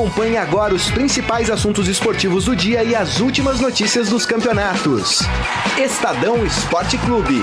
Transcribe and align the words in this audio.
Acompanhe 0.00 0.38
agora 0.38 0.74
os 0.74 0.90
principais 0.90 1.50
assuntos 1.50 1.86
esportivos 1.86 2.46
do 2.46 2.56
dia 2.56 2.82
e 2.82 2.94
as 2.94 3.20
últimas 3.20 3.60
notícias 3.60 4.08
dos 4.08 4.24
campeonatos. 4.24 5.18
Estadão 5.78 6.42
Esporte 6.42 6.96
Clube. 6.96 7.34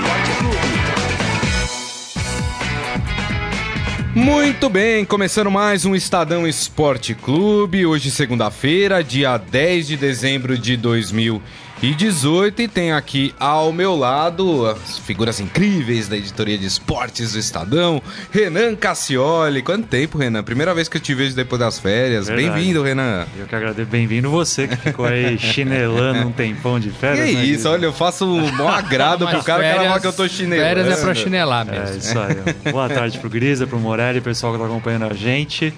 Muito 4.12 4.68
bem, 4.68 5.04
começando 5.04 5.52
mais 5.52 5.84
um 5.84 5.94
Estadão 5.94 6.48
Esporte 6.48 7.14
Clube. 7.14 7.86
Hoje, 7.86 8.10
segunda-feira, 8.10 9.04
dia 9.04 9.38
10 9.38 9.86
de 9.86 9.96
dezembro 9.96 10.58
de 10.58 10.76
2020 10.76 11.67
e 11.80 11.94
18 11.94 12.62
e 12.62 12.68
tem 12.68 12.92
aqui 12.92 13.32
ao 13.38 13.72
meu 13.72 13.94
lado 13.94 14.66
as 14.66 14.98
figuras 14.98 15.38
incríveis 15.38 16.08
da 16.08 16.16
editoria 16.16 16.58
de 16.58 16.66
esportes 16.66 17.32
do 17.32 17.38
Estadão, 17.38 18.02
Renan 18.32 18.74
Cassioli. 18.74 19.62
Quanto 19.62 19.86
tempo, 19.86 20.18
Renan? 20.18 20.42
Primeira 20.42 20.74
vez 20.74 20.88
que 20.88 20.96
eu 20.96 21.00
te 21.00 21.14
vejo 21.14 21.36
depois 21.36 21.60
das 21.60 21.78
férias. 21.78 22.28
Bem-vindo, 22.28 22.82
Renan. 22.82 23.26
Eu 23.38 23.46
que 23.46 23.54
agradeço. 23.54 23.88
Bem-vindo 23.88 24.28
você 24.28 24.66
que 24.66 24.76
ficou 24.76 25.04
aí 25.04 25.38
chinelando 25.38 26.26
um 26.26 26.32
tempão 26.32 26.80
de 26.80 26.90
férias. 26.90 27.28
Que 27.28 27.34
né, 27.36 27.44
isso, 27.44 27.68
olha, 27.68 27.86
eu 27.86 27.92
faço 27.92 28.26
um 28.26 28.50
bom 28.56 28.68
agrado 28.68 29.28
pro 29.28 29.44
cara 29.44 29.62
que 29.62 29.78
fala 29.78 30.00
que 30.00 30.06
eu 30.08 30.12
tô 30.12 30.28
chinelando. 30.28 30.68
Férias 30.68 30.98
é 30.98 31.00
pra 31.00 31.14
chinelar 31.14 31.64
mesmo. 31.64 31.94
É 31.94 31.96
isso 31.96 32.18
aí. 32.18 32.72
Boa 32.72 32.88
tarde 32.88 33.18
pro 33.18 33.30
Grisa, 33.30 33.68
pro 33.68 33.78
Morelli, 33.78 34.20
pessoal 34.20 34.52
que 34.52 34.58
tá 34.58 34.64
acompanhando 34.64 35.04
a 35.04 35.14
gente. 35.14 35.72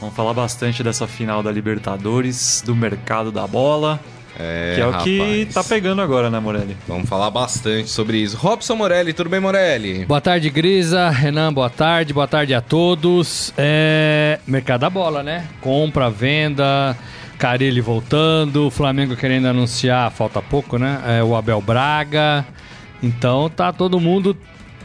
Vamos 0.00 0.16
falar 0.16 0.32
bastante 0.32 0.82
dessa 0.82 1.06
final 1.06 1.42
da 1.42 1.52
Libertadores, 1.52 2.62
do 2.64 2.74
mercado 2.74 3.30
da 3.30 3.46
bola. 3.46 4.00
É, 4.38 4.72
que 4.74 4.80
é 4.80 4.84
rapaz. 4.84 5.02
o 5.02 5.04
que 5.04 5.48
tá 5.52 5.62
pegando 5.62 6.02
agora, 6.02 6.28
né, 6.28 6.40
Morelli? 6.40 6.76
Vamos 6.88 7.08
falar 7.08 7.30
bastante 7.30 7.88
sobre 7.88 8.18
isso. 8.18 8.36
Robson 8.36 8.74
Morelli, 8.74 9.12
tudo 9.12 9.30
bem, 9.30 9.40
Morelli? 9.40 10.04
Boa 10.04 10.20
tarde, 10.20 10.50
Grisa. 10.50 11.08
Renan, 11.10 11.52
boa 11.52 11.70
tarde. 11.70 12.12
Boa 12.12 12.26
tarde 12.26 12.54
a 12.54 12.60
todos. 12.60 13.52
É... 13.56 14.40
Mercado 14.46 14.80
da 14.80 14.90
bola, 14.90 15.22
né? 15.22 15.46
Compra, 15.60 16.10
venda, 16.10 16.96
Carilli 17.38 17.80
voltando, 17.80 18.70
Flamengo 18.70 19.16
querendo 19.16 19.46
anunciar, 19.46 20.10
falta 20.10 20.42
pouco, 20.42 20.78
né? 20.78 21.00
É, 21.06 21.22
o 21.22 21.36
Abel 21.36 21.60
Braga. 21.60 22.44
Então 23.02 23.48
tá 23.48 23.72
todo 23.72 24.00
mundo 24.00 24.36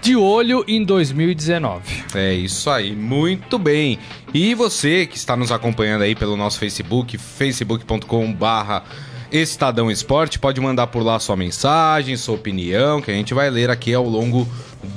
de 0.02 0.16
olho 0.16 0.64
em 0.68 0.84
2019. 0.84 2.04
É 2.16 2.34
isso 2.34 2.70
aí, 2.70 2.95
muito 2.95 3.58
bem. 3.58 4.00
E 4.34 4.54
você 4.54 5.06
que 5.06 5.18
está 5.18 5.36
nos 5.36 5.52
acompanhando 5.52 6.04
aí 6.04 6.16
pelo 6.16 6.38
nosso 6.38 6.60
Facebook, 6.60 7.18
facebook.com/barra 7.18 8.84
Estadão 9.32 9.90
Esporte. 9.90 10.40
Pode 10.40 10.60
mandar 10.60 10.88
por 10.88 11.04
lá 11.04 11.20
sua 11.20 11.36
mensagem, 11.36 12.18
sua 12.18 12.36
opinião, 12.36 13.02
que 13.02 13.12
a 13.12 13.14
gente 13.14 13.34
vai 13.34 13.50
ler 13.50 13.70
aqui 13.70 13.94
ao 13.94 14.06
longo 14.06 14.48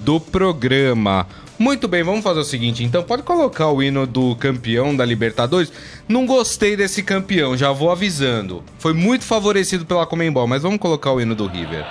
do 0.04 0.20
programa. 0.20 1.26
Muito 1.58 1.86
bem, 1.86 2.02
vamos 2.02 2.24
fazer 2.24 2.40
o 2.40 2.44
seguinte, 2.44 2.82
então 2.82 3.02
pode 3.02 3.22
colocar 3.22 3.68
o 3.68 3.82
hino 3.82 4.06
do 4.06 4.34
campeão 4.36 4.96
da 4.96 5.04
Libertadores. 5.04 5.72
Não 6.08 6.26
gostei 6.26 6.76
desse 6.76 7.02
campeão, 7.02 7.56
já 7.56 7.70
vou 7.70 7.90
avisando. 7.92 8.64
Foi 8.78 8.92
muito 8.92 9.24
favorecido 9.24 9.86
pela 9.86 10.06
Comembol, 10.06 10.46
mas 10.46 10.62
vamos 10.62 10.80
colocar 10.80 11.12
o 11.12 11.20
hino 11.20 11.34
do 11.34 11.46
River. 11.46 11.84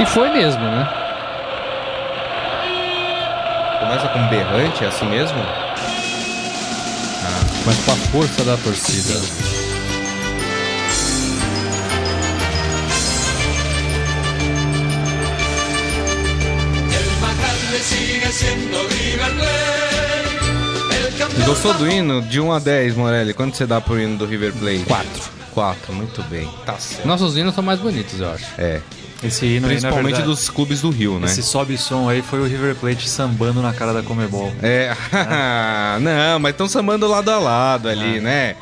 E 0.00 0.06
foi 0.06 0.30
mesmo, 0.30 0.62
né? 0.62 0.88
Começa 3.80 4.08
com 4.08 4.26
berrante, 4.28 4.84
é 4.84 4.86
assim 4.86 5.06
mesmo? 5.06 5.38
Ah, 7.24 7.44
mas 7.66 7.76
com 7.84 7.92
a 7.92 7.96
força 7.96 8.42
da 8.44 8.56
torcida. 8.56 9.18
Sim. 9.18 9.61
Gostou 21.46 21.74
do 21.74 21.88
hino? 21.88 22.22
De 22.22 22.40
1 22.40 22.52
a 22.52 22.58
10, 22.58 22.96
Morelli. 22.96 23.34
Quanto 23.34 23.56
você 23.56 23.66
dá 23.66 23.80
pro 23.80 24.00
hino 24.00 24.16
do 24.16 24.24
River 24.24 24.52
Plate? 24.52 24.84
4. 24.84 25.10
4, 25.54 25.92
muito 25.92 26.22
bem. 26.24 26.48
Tá 26.64 26.74
certo. 26.78 27.06
Nossos 27.06 27.36
hinos 27.36 27.54
são 27.54 27.62
mais 27.62 27.78
bonitos, 27.78 28.18
eu 28.20 28.30
acho. 28.30 28.46
É. 28.58 28.80
Esse 29.22 29.46
hino 29.46 29.68
Principalmente 29.68 29.98
aí, 29.98 30.12
verdade, 30.12 30.28
dos 30.28 30.48
clubes 30.48 30.80
do 30.80 30.90
Rio, 30.90 31.20
né? 31.20 31.26
Esse 31.26 31.42
sobe 31.42 31.78
som 31.78 32.08
aí 32.08 32.22
foi 32.22 32.40
o 32.40 32.44
River 32.44 32.74
Plate 32.74 33.08
sambando 33.08 33.62
na 33.62 33.72
cara 33.72 33.92
da 33.92 34.02
Comebol. 34.02 34.52
É. 34.62 34.92
é. 35.12 35.98
Não, 36.00 36.40
mas 36.40 36.52
estão 36.52 36.68
sambando 36.68 37.06
lado 37.06 37.30
a 37.30 37.38
lado 37.38 37.88
ali, 37.88 38.18
ah. 38.18 38.20
né? 38.20 38.56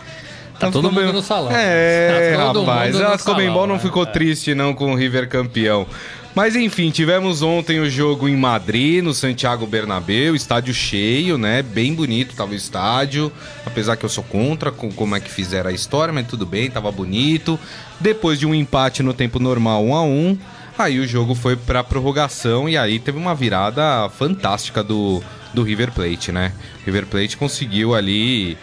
Tá 0.58 0.70
todo 0.70 0.92
mundo 0.92 1.12
no 1.12 1.22
salão. 1.22 1.50
É, 1.50 2.34
tá 2.36 2.52
rapaz. 2.52 3.00
A 3.00 3.16
Comembol 3.16 3.66
não 3.66 3.78
ficou 3.78 4.02
é. 4.02 4.06
triste 4.06 4.54
não 4.54 4.74
com 4.74 4.92
o 4.92 4.94
River 4.94 5.26
campeão. 5.26 5.86
Mas 6.34 6.54
enfim, 6.54 6.90
tivemos 6.90 7.42
ontem 7.42 7.80
o 7.80 7.90
jogo 7.90 8.28
em 8.28 8.36
Madrid, 8.36 9.02
no 9.02 9.12
Santiago 9.12 9.66
Bernabéu, 9.66 10.34
estádio 10.34 10.72
cheio, 10.72 11.36
né? 11.36 11.60
Bem 11.60 11.92
bonito 11.92 12.36
tava 12.36 12.52
o 12.52 12.54
estádio, 12.54 13.32
apesar 13.66 13.96
que 13.96 14.04
eu 14.04 14.08
sou 14.08 14.22
contra 14.22 14.70
com 14.70 14.92
como 14.92 15.16
é 15.16 15.20
que 15.20 15.30
fizeram 15.30 15.70
a 15.70 15.72
história, 15.72 16.14
mas 16.14 16.28
tudo 16.28 16.46
bem, 16.46 16.70
tava 16.70 16.90
bonito. 16.92 17.58
Depois 17.98 18.38
de 18.38 18.46
um 18.46 18.54
empate 18.54 19.02
no 19.02 19.12
tempo 19.12 19.40
normal 19.40 19.84
1 19.84 19.94
a 19.94 20.02
1, 20.02 20.38
aí 20.78 21.00
o 21.00 21.06
jogo 21.06 21.34
foi 21.34 21.56
para 21.56 21.82
prorrogação 21.82 22.68
e 22.68 22.76
aí 22.76 23.00
teve 23.00 23.18
uma 23.18 23.34
virada 23.34 24.08
fantástica 24.10 24.84
do 24.84 25.22
do 25.52 25.62
River 25.62 25.92
Plate, 25.92 26.32
né? 26.32 26.52
River 26.84 27.06
Plate 27.06 27.36
conseguiu 27.36 27.94
ali, 27.94 28.56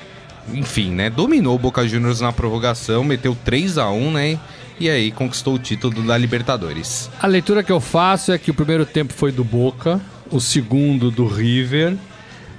enfim, 0.54 0.92
né? 0.92 1.10
Dominou 1.10 1.56
o 1.56 1.60
Boca 1.60 1.88
Juniors 1.88 2.22
na 2.22 2.32
prorrogação, 2.32 3.04
meteu 3.04 3.38
3 3.44 3.78
a 3.78 3.90
1, 3.90 4.12
né? 4.12 4.40
E 4.80 4.90
aí 4.90 5.12
conquistou 5.12 5.56
o 5.56 5.60
título 5.60 6.04
da 6.04 6.18
Libertadores. 6.18 7.10
A 7.20 7.28
leitura 7.28 7.64
que 7.64 7.72
eu 7.72 7.80
faço 7.80 8.32
é 8.32 8.38
que 8.38 8.52
o 8.52 8.54
primeiro 8.54 8.86
tempo 8.86 9.14
foi 9.14 9.32
do 9.32 9.44
Boca, 9.44 10.00
o 10.32 10.40
segundo 10.40 11.10
do 11.10 11.26
River, 11.26 11.96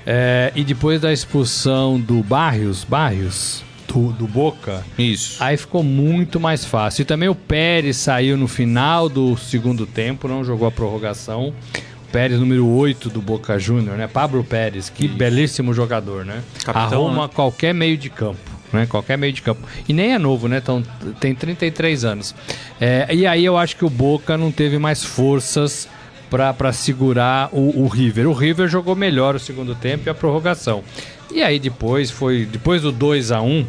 é, 0.07 0.53
e 0.55 0.65
depois 0.65 1.01
da 1.01 1.13
expulsão 1.13 2.01
do 2.01 2.23
Barrios, 2.23 2.83
Barrios, 2.85 3.63
do, 3.87 4.13
do, 4.13 4.27
Boca. 4.27 4.85
Isso. 4.99 5.43
Aí 5.43 5.57
ficou 5.57 5.83
muito 5.83 6.41
mais 6.41 6.65
fácil. 6.65 7.03
E 7.03 7.05
também 7.05 7.29
o 7.29 7.35
Pérez 7.35 7.97
saiu 7.97 8.37
no 8.37 8.49
final 8.49 9.09
do 9.09 9.37
segundo 9.37 9.87
tempo, 9.87 10.29
não 10.29 10.45
jogou 10.45 10.67
a 10.67 10.71
prorrogação. 10.71 11.53
Pérez, 12.11 12.41
número 12.41 12.67
8 12.67 13.11
do 13.11 13.21
Boca 13.21 13.59
Júnior, 13.59 13.99
né? 13.99 14.07
Pablo 14.07 14.43
Pérez, 14.43 14.89
que 14.89 15.07
Isso. 15.07 15.15
belíssimo 15.15 15.75
jogador, 15.75 16.25
né? 16.25 16.43
Capitão, 16.65 17.07
Arruma 17.07 17.27
né? 17.27 17.31
qualquer 17.35 17.75
meio 17.75 17.99
de 17.99 18.09
campo 18.09 18.58
né? 18.73 18.87
Qualquer 18.87 19.17
meio 19.17 19.33
de 19.33 19.43
campo. 19.43 19.61
E 19.89 19.93
nem 19.93 20.15
é 20.15 20.19
novo, 20.19 20.49
né? 20.49 20.59
Então, 20.59 20.83
tem 21.21 21.35
33 21.35 22.05
anos. 22.05 22.35
É, 22.81 23.09
e 23.13 23.27
aí 23.27 23.45
eu 23.45 23.57
acho 23.57 23.77
que 23.77 23.85
o 23.85 23.91
Boca 23.91 24.37
não 24.37 24.51
teve 24.51 24.79
mais 24.79 25.05
forças 25.05 25.89
para 26.31 26.73
segurar 26.73 27.49
o, 27.53 27.85
o, 27.85 27.89
River. 27.89 28.29
O 28.29 28.33
River 28.33 28.69
jogou 28.69 28.95
melhor 28.95 29.35
o 29.35 29.39
segundo 29.39 29.75
tempo 29.75 30.09
e 30.09 30.11
a 30.11 30.15
prorrogação. 30.15 30.83
E 31.33 31.43
aí 31.43 31.59
depois 31.59 32.11
foi. 32.11 32.47
Depois 32.47 32.83
do 32.83 32.93
2 32.93 33.33
a 33.33 33.41
1 33.41 33.67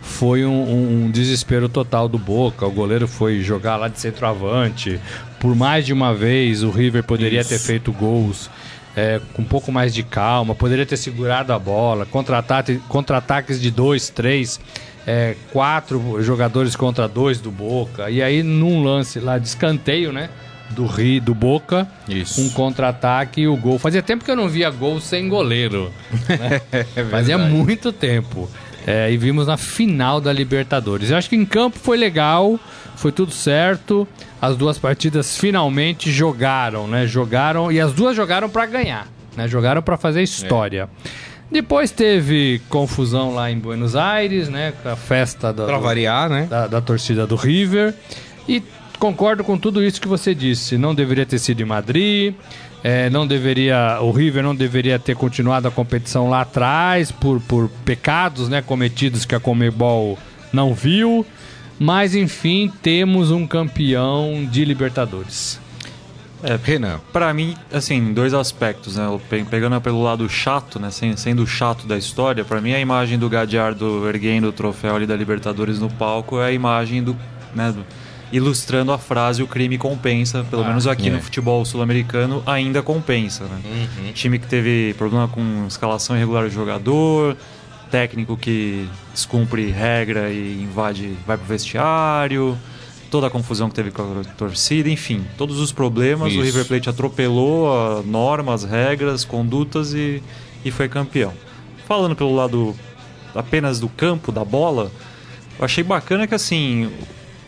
foi 0.00 0.44
um, 0.44 1.04
um, 1.04 1.10
desespero 1.10 1.68
total 1.68 2.08
do 2.08 2.18
Boca. 2.18 2.66
O 2.66 2.70
goleiro 2.70 3.06
foi 3.06 3.40
jogar 3.40 3.76
lá 3.76 3.88
de 3.88 4.00
centroavante. 4.00 5.00
Por 5.38 5.54
mais 5.54 5.86
de 5.86 5.92
uma 5.92 6.14
vez, 6.14 6.62
o 6.62 6.70
River 6.70 7.04
poderia 7.04 7.40
Isso. 7.40 7.50
ter 7.50 7.58
feito 7.58 7.92
gols 7.92 8.50
é, 8.96 9.20
com 9.32 9.42
um 9.42 9.44
pouco 9.44 9.72
mais 9.72 9.94
de 9.94 10.02
calma, 10.02 10.54
poderia 10.54 10.84
ter 10.84 10.96
segurado 10.96 11.52
a 11.52 11.58
bola, 11.58 12.04
contra-ataques 12.06 12.80
contra 12.88 13.22
de 13.48 13.70
dois, 13.70 14.08
três, 14.10 14.60
é, 15.06 15.34
quatro 15.52 16.22
jogadores 16.22 16.76
contra 16.76 17.08
dois 17.08 17.40
do 17.40 17.50
Boca. 17.50 18.10
E 18.10 18.22
aí, 18.22 18.42
num 18.42 18.82
lance 18.82 19.18
lá 19.18 19.38
de 19.38 19.48
escanteio, 19.48 20.12
né? 20.12 20.28
Do 20.70 20.86
Ri, 20.86 21.20
do 21.20 21.34
Boca, 21.34 21.86
Isso. 22.08 22.40
um 22.40 22.48
contra-ataque 22.50 23.42
e 23.42 23.48
o 23.48 23.56
gol. 23.56 23.78
Fazia 23.78 24.02
tempo 24.02 24.24
que 24.24 24.30
eu 24.30 24.36
não 24.36 24.48
via 24.48 24.70
gol 24.70 25.00
sem 25.00 25.28
goleiro. 25.28 25.92
Né? 26.28 26.62
é 26.96 27.04
Fazia 27.04 27.36
muito 27.36 27.92
tempo. 27.92 28.48
É, 28.86 29.12
e 29.12 29.16
vimos 29.16 29.46
na 29.46 29.56
final 29.56 30.20
da 30.20 30.32
Libertadores. 30.32 31.10
Eu 31.10 31.16
acho 31.16 31.28
que 31.28 31.36
em 31.36 31.44
campo 31.44 31.78
foi 31.78 31.96
legal, 31.96 32.58
foi 33.02 33.10
tudo 33.10 33.32
certo 33.32 34.06
as 34.40 34.56
duas 34.56 34.78
partidas 34.78 35.36
finalmente 35.36 36.10
jogaram, 36.10 36.86
né? 36.86 37.06
Jogaram 37.06 37.70
e 37.70 37.80
as 37.80 37.92
duas 37.92 38.14
jogaram 38.14 38.48
para 38.48 38.64
ganhar, 38.66 39.08
né? 39.36 39.48
Jogaram 39.48 39.82
para 39.82 39.96
fazer 39.96 40.22
história. 40.22 40.88
É. 41.04 41.08
Depois 41.50 41.90
teve 41.90 42.62
confusão 42.68 43.34
lá 43.34 43.50
em 43.50 43.58
Buenos 43.58 43.94
Aires, 43.94 44.48
né? 44.48 44.72
Com 44.82 44.88
a 44.88 44.96
festa 44.96 45.52
da, 45.52 45.64
pra 45.64 45.78
variar, 45.78 46.30
né? 46.30 46.46
Da, 46.48 46.66
da, 46.66 46.80
torcida 46.80 47.26
do 47.26 47.36
River. 47.36 47.94
E 48.48 48.62
concordo 48.98 49.44
com 49.44 49.58
tudo 49.58 49.82
isso 49.82 50.00
que 50.00 50.08
você 50.08 50.34
disse. 50.34 50.78
Não 50.78 50.94
deveria 50.94 51.26
ter 51.26 51.38
sido 51.38 51.60
em 51.60 51.64
Madrid. 51.64 52.34
É, 52.82 53.10
não 53.10 53.26
deveria. 53.26 53.98
O 54.00 54.10
River 54.10 54.42
não 54.42 54.54
deveria 54.56 54.98
ter 54.98 55.14
continuado 55.14 55.68
a 55.68 55.70
competição 55.70 56.30
lá 56.30 56.40
atrás 56.40 57.12
por, 57.12 57.40
por 57.40 57.68
pecados 57.84 58.48
né, 58.48 58.62
cometidos 58.62 59.24
que 59.24 59.34
a 59.34 59.40
Comebol 59.40 60.18
não 60.52 60.72
viu. 60.72 61.26
Mas 61.82 62.14
enfim, 62.14 62.70
temos 62.80 63.32
um 63.32 63.44
campeão 63.44 64.46
de 64.48 64.64
Libertadores. 64.64 65.60
É, 66.40 66.56
Renan. 66.62 67.00
Para 67.12 67.34
mim, 67.34 67.56
assim, 67.72 68.12
dois 68.12 68.32
aspectos, 68.34 68.94
né? 68.94 69.04
Pegando 69.50 69.80
pelo 69.80 70.00
lado 70.00 70.28
chato, 70.28 70.78
né? 70.78 70.90
Sendo 71.16 71.44
chato 71.44 71.84
da 71.84 71.98
história, 71.98 72.44
para 72.44 72.60
mim 72.60 72.72
a 72.72 72.78
imagem 72.78 73.18
do 73.18 73.28
Gadiardo 73.28 74.08
erguendo 74.08 74.46
o 74.46 74.52
troféu 74.52 74.94
ali 74.94 75.06
da 75.06 75.16
Libertadores 75.16 75.80
no 75.80 75.90
palco 75.90 76.40
é 76.40 76.46
a 76.46 76.52
imagem 76.52 77.02
do, 77.02 77.16
né, 77.52 77.72
do 77.72 77.84
ilustrando 78.32 78.92
a 78.92 78.98
frase 78.98 79.42
o 79.42 79.48
crime 79.48 79.76
compensa, 79.76 80.44
pelo 80.44 80.62
ah, 80.62 80.68
menos 80.68 80.86
aqui 80.86 81.08
é. 81.08 81.10
no 81.10 81.20
futebol 81.20 81.64
sul-americano 81.64 82.44
ainda 82.46 82.80
compensa, 82.80 83.44
né? 83.44 83.60
Uhum. 83.64 84.12
Time 84.12 84.38
que 84.38 84.46
teve 84.46 84.94
problema 84.96 85.26
com 85.26 85.66
escalação 85.66 86.14
irregular 86.16 86.48
de 86.48 86.54
jogador, 86.54 87.36
técnico 87.92 88.38
que 88.38 88.88
descumpre 89.12 89.70
regra 89.70 90.30
e 90.30 90.62
invade, 90.62 91.14
vai 91.26 91.36
pro 91.36 91.46
vestiário, 91.46 92.58
toda 93.10 93.26
a 93.26 93.30
confusão 93.30 93.68
que 93.68 93.74
teve 93.74 93.90
com 93.90 94.02
a 94.02 94.24
torcida, 94.24 94.88
enfim, 94.88 95.22
todos 95.36 95.60
os 95.60 95.70
problemas. 95.70 96.32
Isso. 96.32 96.40
O 96.40 96.42
River 96.42 96.64
Plate 96.64 96.88
atropelou 96.88 97.70
a 97.70 98.02
norma, 98.02 98.54
as 98.54 98.64
regras, 98.64 99.26
condutas 99.26 99.92
e, 99.92 100.22
e 100.64 100.70
foi 100.70 100.88
campeão. 100.88 101.34
Falando 101.86 102.16
pelo 102.16 102.34
lado 102.34 102.74
apenas 103.34 103.78
do 103.78 103.90
campo, 103.90 104.32
da 104.32 104.44
bola, 104.44 104.90
eu 105.58 105.64
achei 105.64 105.84
bacana 105.84 106.26
que 106.26 106.34
assim 106.34 106.90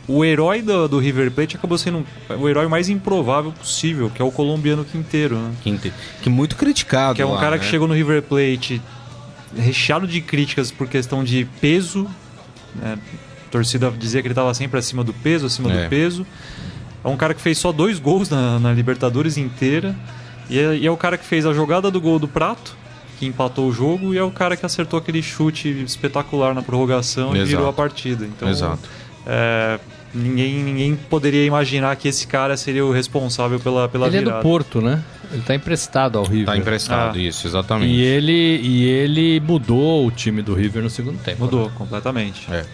o 0.06 0.23
herói 0.23 0.61
do, 0.61 0.87
do, 0.87 0.99
River 0.99 1.31
Plate 1.31 1.56
acabou 1.56 1.79
sendo 1.79 2.05
o 2.38 2.47
herói 2.47 2.69
mais 2.69 2.90
improvável 2.90 3.50
possível, 3.50 4.11
que 4.14 4.20
é 4.20 4.25
o 4.25 4.31
colombiano 4.31 4.85
Quinteiro. 4.85 5.37
Né? 5.37 5.52
Quinteiro. 5.62 5.97
Que 6.20 6.29
muito 6.29 6.56
criticado. 6.56 7.14
Que 7.14 7.23
é 7.23 7.26
um 7.26 7.32
lá, 7.32 7.40
cara 7.40 7.56
né? 7.56 7.58
que 7.61 7.64
chegou 7.64 7.88
no 7.88 7.94
River 7.94 8.23
Plate 8.23 8.82
recheado 9.56 10.06
de 10.06 10.20
críticas 10.20 10.70
por 10.70 10.88
questão 10.88 11.24
de 11.24 11.46
peso. 11.60 12.08
Né? 12.74 12.98
A 13.46 13.50
torcida 13.50 13.90
dizia 13.90 14.20
que 14.20 14.26
ele 14.26 14.32
estava 14.32 14.52
sempre 14.54 14.78
acima 14.78 15.04
do 15.04 15.12
peso, 15.12 15.46
acima 15.46 15.72
é. 15.72 15.84
do 15.84 15.88
peso. 15.88 16.26
É 17.04 17.08
um 17.08 17.16
cara 17.16 17.34
que 17.34 17.40
fez 17.40 17.58
só 17.58 17.70
dois 17.70 17.98
gols 17.98 18.30
na, 18.30 18.58
na 18.58 18.72
Libertadores 18.72 19.36
inteira. 19.36 19.94
E 20.48 20.58
é, 20.58 20.76
e 20.76 20.86
é 20.86 20.90
o 20.90 20.96
cara 20.96 21.16
que 21.16 21.24
fez 21.24 21.46
a 21.46 21.52
jogada 21.52 21.90
do 21.90 22.00
gol 22.00 22.18
do 22.18 22.28
Prato, 22.28 22.76
que 23.18 23.26
empatou 23.26 23.68
o 23.68 23.72
jogo, 23.72 24.14
e 24.14 24.18
é 24.18 24.22
o 24.22 24.30
cara 24.30 24.56
que 24.56 24.64
acertou 24.64 24.98
aquele 24.98 25.22
chute 25.22 25.68
espetacular 25.84 26.54
na 26.54 26.62
prorrogação 26.62 27.28
Exato. 27.28 27.42
e 27.42 27.44
virou 27.44 27.68
a 27.68 27.72
partida. 27.72 28.24
Então, 28.24 28.48
Exato. 28.48 28.88
É, 29.26 29.78
ninguém, 30.14 30.62
ninguém 30.62 30.96
poderia 30.96 31.44
imaginar 31.44 31.96
que 31.96 32.08
esse 32.08 32.26
cara 32.26 32.56
seria 32.56 32.84
o 32.84 32.93
responsável 32.93 33.58
pela, 33.58 33.88
pela 33.88 34.06
ele 34.06 34.19
virada. 34.19 34.38
é 34.38 34.40
do 34.40 34.43
Porto, 34.43 34.81
né? 34.81 35.02
Ele 35.31 35.40
está 35.40 35.55
emprestado 35.55 36.19
ao 36.19 36.25
River. 36.25 36.40
Está 36.40 36.56
emprestado, 36.56 37.19
ah. 37.19 37.20
isso, 37.20 37.46
exatamente. 37.46 37.93
E 37.93 38.00
ele, 38.00 38.61
e 38.62 38.84
ele 38.84 39.40
mudou 39.40 40.06
o 40.06 40.11
time 40.11 40.43
do 40.43 40.55
River 40.55 40.82
no 40.82 40.90
segundo 40.90 41.19
tempo. 41.19 41.44
Mudou, 41.44 41.66
né? 41.66 41.72
completamente. 41.76 42.46
É. 42.52 42.64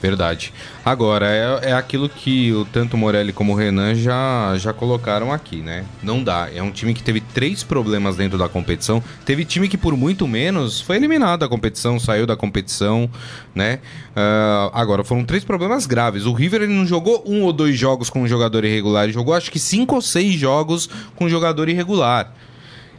Verdade. 0.00 0.52
Agora, 0.84 1.26
é, 1.26 1.70
é 1.70 1.72
aquilo 1.72 2.08
que 2.08 2.52
o, 2.52 2.64
tanto 2.64 2.94
o 2.94 2.96
Morelli 2.96 3.32
como 3.32 3.52
o 3.52 3.56
Renan 3.56 3.96
já, 3.96 4.56
já 4.56 4.72
colocaram 4.72 5.32
aqui, 5.32 5.56
né? 5.56 5.84
Não 6.02 6.22
dá. 6.22 6.48
É 6.54 6.62
um 6.62 6.70
time 6.70 6.94
que 6.94 7.02
teve 7.02 7.20
três 7.20 7.64
problemas 7.64 8.16
dentro 8.16 8.38
da 8.38 8.48
competição. 8.48 9.02
Teve 9.24 9.44
time 9.44 9.68
que, 9.68 9.76
por 9.76 9.96
muito 9.96 10.28
menos, 10.28 10.80
foi 10.80 10.96
eliminado 10.96 11.40
da 11.40 11.48
competição, 11.48 11.98
saiu 11.98 12.26
da 12.26 12.36
competição, 12.36 13.10
né? 13.52 13.80
Uh, 14.10 14.70
agora, 14.72 15.02
foram 15.02 15.24
três 15.24 15.44
problemas 15.44 15.84
graves. 15.84 16.26
O 16.26 16.32
River 16.32 16.62
ele 16.62 16.74
não 16.74 16.86
jogou 16.86 17.24
um 17.26 17.42
ou 17.42 17.52
dois 17.52 17.76
jogos 17.76 18.08
com 18.08 18.22
um 18.22 18.28
jogador 18.28 18.64
irregular, 18.64 19.04
ele 19.04 19.12
jogou 19.12 19.34
acho 19.34 19.50
que 19.50 19.58
cinco 19.58 19.96
ou 19.96 20.00
seis 20.00 20.34
jogos 20.34 20.88
com 21.16 21.24
um 21.24 21.28
jogador 21.28 21.68
irregular. 21.68 22.32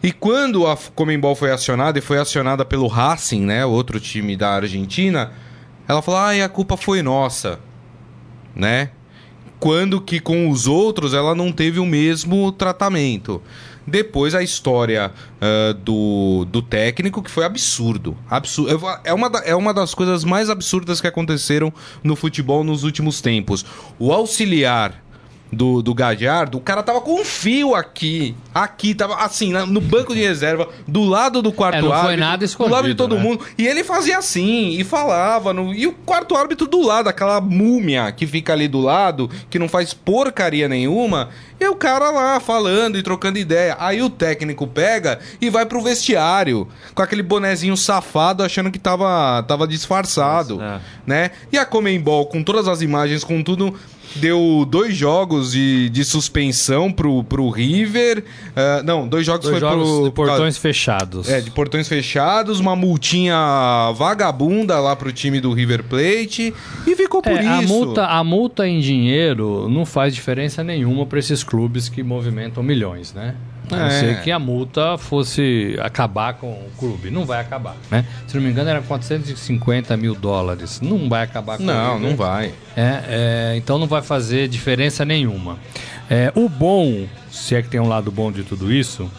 E 0.03 0.11
quando 0.11 0.65
a 0.67 0.77
Comembol 0.95 1.35
foi 1.35 1.51
acionada, 1.51 1.99
e 1.99 2.01
foi 2.01 2.17
acionada 2.17 2.63
pelo 2.65 2.87
Racing, 2.87 3.41
né? 3.41 3.65
Outro 3.65 3.99
time 3.99 4.35
da 4.35 4.51
Argentina 4.51 5.31
ela 5.89 6.03
falou, 6.03 6.19
ah, 6.19 6.45
a 6.45 6.47
culpa 6.47 6.77
foi 6.77 7.01
nossa, 7.01 7.59
né? 8.55 8.91
Quando 9.59 9.99
que 9.99 10.19
com 10.19 10.47
os 10.47 10.67
outros 10.67 11.15
ela 11.15 11.33
não 11.33 11.51
teve 11.51 11.79
o 11.79 11.85
mesmo 11.85 12.51
tratamento. 12.51 13.41
Depois 13.87 14.35
a 14.35 14.43
história 14.43 15.11
uh, 15.11 15.73
do, 15.73 16.45
do 16.45 16.61
técnico, 16.61 17.23
que 17.23 17.31
foi 17.31 17.43
absurdo. 17.43 18.15
absurdo. 18.29 18.79
É, 19.03 19.11
uma 19.11 19.31
da, 19.31 19.39
é 19.39 19.55
uma 19.55 19.73
das 19.73 19.95
coisas 19.95 20.23
mais 20.23 20.47
absurdas 20.47 21.01
que 21.01 21.07
aconteceram 21.07 21.73
no 22.03 22.15
futebol 22.15 22.63
nos 22.63 22.83
últimos 22.83 23.19
tempos. 23.19 23.65
O 23.97 24.13
auxiliar 24.13 25.03
do, 25.51 25.81
do 25.81 25.93
Gadiardo, 25.93 26.57
o 26.57 26.61
cara 26.61 26.83
tava 26.83 27.01
com 27.01 27.19
um 27.19 27.25
fio 27.25 27.73
aqui. 27.73 28.35
Aqui, 28.53 28.93
tava 28.93 29.15
assim, 29.15 29.51
no 29.51 29.81
banco 29.81 30.13
de 30.13 30.21
reserva, 30.21 30.69
do 30.87 31.03
lado 31.03 31.41
do 31.41 31.51
quarto 31.51 31.77
é, 31.77 31.81
não 31.81 31.91
árbitro. 31.91 32.07
Foi 32.07 32.17
nada 32.17 32.45
escondido, 32.45 32.69
do 32.69 32.75
lado 32.75 32.87
de 32.87 32.95
todo 32.95 33.15
né? 33.15 33.21
mundo. 33.21 33.43
E 33.57 33.67
ele 33.67 33.83
fazia 33.83 34.17
assim, 34.17 34.71
e 34.79 34.83
falava. 34.83 35.53
No, 35.53 35.73
e 35.73 35.87
o 35.87 35.91
quarto 35.91 36.35
árbitro 36.35 36.67
do 36.67 36.81
lado, 36.81 37.09
aquela 37.09 37.41
múmia 37.41 38.11
que 38.11 38.27
fica 38.27 38.53
ali 38.53 38.67
do 38.67 38.79
lado, 38.79 39.29
que 39.49 39.57
não 39.57 39.67
faz 39.67 39.93
porcaria 39.93 40.67
nenhuma. 40.67 41.29
E 41.59 41.67
o 41.67 41.75
cara 41.75 42.09
lá 42.09 42.39
falando 42.39 42.97
e 42.97 43.03
trocando 43.03 43.37
ideia. 43.37 43.75
Aí 43.79 44.01
o 44.01 44.09
técnico 44.09 44.65
pega 44.65 45.19
e 45.41 45.49
vai 45.49 45.65
pro 45.65 45.81
vestiário 45.81 46.67
com 46.93 47.01
aquele 47.01 47.23
bonezinho 47.23 47.75
safado 47.75 48.43
achando 48.43 48.71
que 48.71 48.79
tava, 48.79 49.43
tava 49.43 49.67
disfarçado, 49.67 50.57
Nossa, 50.57 50.75
é. 50.75 50.79
né? 51.05 51.31
E 51.51 51.57
a 51.57 51.65
Comembol 51.65 52.27
com 52.27 52.43
todas 52.43 52.67
as 52.67 52.81
imagens, 52.81 53.23
com 53.23 53.43
tudo 53.43 53.75
deu 54.15 54.65
dois 54.69 54.95
jogos 54.95 55.51
de, 55.51 55.89
de 55.89 56.03
suspensão 56.03 56.91
pro, 56.91 57.23
pro 57.23 57.49
River. 57.49 58.19
Uh, 58.19 58.83
não, 58.83 59.07
dois 59.07 59.25
jogos 59.25 59.45
dois 59.45 59.59
foi 59.59 59.69
jogos 59.69 59.89
pro. 59.89 60.03
De 60.05 60.11
portões 60.11 60.57
fechados. 60.57 61.29
É, 61.29 61.41
de 61.41 61.51
portões 61.51 61.87
fechados, 61.87 62.59
uma 62.59 62.75
multinha 62.75 63.91
vagabunda 63.95 64.79
lá 64.79 64.95
pro 64.95 65.11
time 65.11 65.39
do 65.39 65.53
River 65.53 65.83
Plate. 65.83 66.53
E 66.85 66.95
ficou 66.95 67.21
por 67.21 67.31
é, 67.31 67.41
isso. 67.41 67.49
A 67.49 67.61
multa, 67.61 68.05
a 68.05 68.23
multa 68.23 68.67
em 68.67 68.79
dinheiro 68.79 69.67
não 69.69 69.85
faz 69.85 70.13
diferença 70.13 70.63
nenhuma 70.63 71.05
para 71.05 71.19
esses 71.19 71.43
clubes 71.43 71.89
que 71.89 72.03
movimentam 72.03 72.63
milhões, 72.63 73.13
né? 73.13 73.35
A 73.75 73.79
não 73.79 73.85
é. 73.87 73.99
ser 73.99 74.21
que 74.21 74.31
a 74.31 74.39
multa 74.39 74.97
fosse 74.97 75.77
acabar 75.81 76.33
com 76.33 76.51
o 76.51 76.69
clube. 76.77 77.09
Não 77.09 77.25
vai 77.25 77.39
acabar, 77.39 77.75
né? 77.89 78.05
Se 78.27 78.35
não 78.35 78.43
me 78.43 78.49
engano, 78.49 78.69
era 78.69 78.81
450 78.81 79.95
mil 79.97 80.15
dólares. 80.15 80.79
Não 80.81 81.09
vai 81.09 81.23
acabar 81.23 81.57
com 81.57 81.63
Não, 81.63 81.97
o 81.97 81.99
não 81.99 82.15
vai. 82.15 82.53
É, 82.75 83.03
é, 83.07 83.53
então 83.57 83.77
não 83.77 83.87
vai 83.87 84.01
fazer 84.01 84.47
diferença 84.47 85.03
nenhuma. 85.05 85.57
É, 86.09 86.31
o 86.35 86.49
bom, 86.49 87.05
se 87.31 87.55
é 87.55 87.61
que 87.61 87.69
tem 87.69 87.79
um 87.79 87.87
lado 87.87 88.11
bom 88.11 88.31
de 88.31 88.43
tudo 88.43 88.71
isso, 88.71 89.09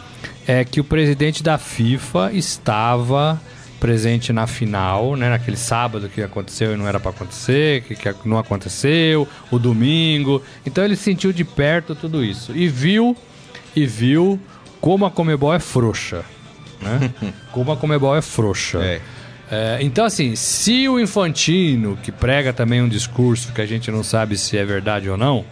é 0.47 0.65
que 0.65 0.79
o 0.79 0.83
presidente 0.83 1.41
da 1.41 1.57
FIFA 1.57 2.31
estava 2.33 3.39
presente 3.81 4.31
na 4.31 4.45
final, 4.45 5.15
né, 5.15 5.27
naquele 5.27 5.57
sábado 5.57 6.07
que 6.07 6.21
aconteceu 6.21 6.73
e 6.73 6.77
não 6.77 6.87
era 6.87 6.99
para 6.99 7.09
acontecer, 7.09 7.81
que, 7.81 7.95
que 7.95 8.29
não 8.29 8.37
aconteceu, 8.37 9.27
o 9.49 9.57
domingo. 9.57 10.41
Então 10.63 10.85
ele 10.85 10.95
sentiu 10.95 11.33
de 11.33 11.43
perto 11.43 11.95
tudo 11.95 12.23
isso 12.23 12.55
e 12.55 12.67
viu 12.67 13.17
e 13.75 13.85
viu 13.85 14.39
como 14.79 15.05
a 15.05 15.11
Comebol 15.11 15.53
é 15.53 15.59
frouxa. 15.59 16.23
Né? 16.81 17.11
como 17.51 17.71
a 17.71 17.77
Comebol 17.77 18.15
é 18.15 18.21
frouxa. 18.21 18.79
É. 18.79 19.01
É, 19.53 19.79
então, 19.81 20.05
assim, 20.05 20.33
se 20.33 20.87
o 20.87 20.97
Infantino, 20.97 21.97
que 22.01 22.09
prega 22.09 22.53
também 22.53 22.81
um 22.81 22.87
discurso 22.87 23.51
que 23.51 23.59
a 23.59 23.65
gente 23.65 23.91
não 23.91 24.01
sabe 24.01 24.37
se 24.37 24.57
é 24.57 24.63
verdade 24.63 25.09
ou 25.09 25.17
não, 25.17 25.45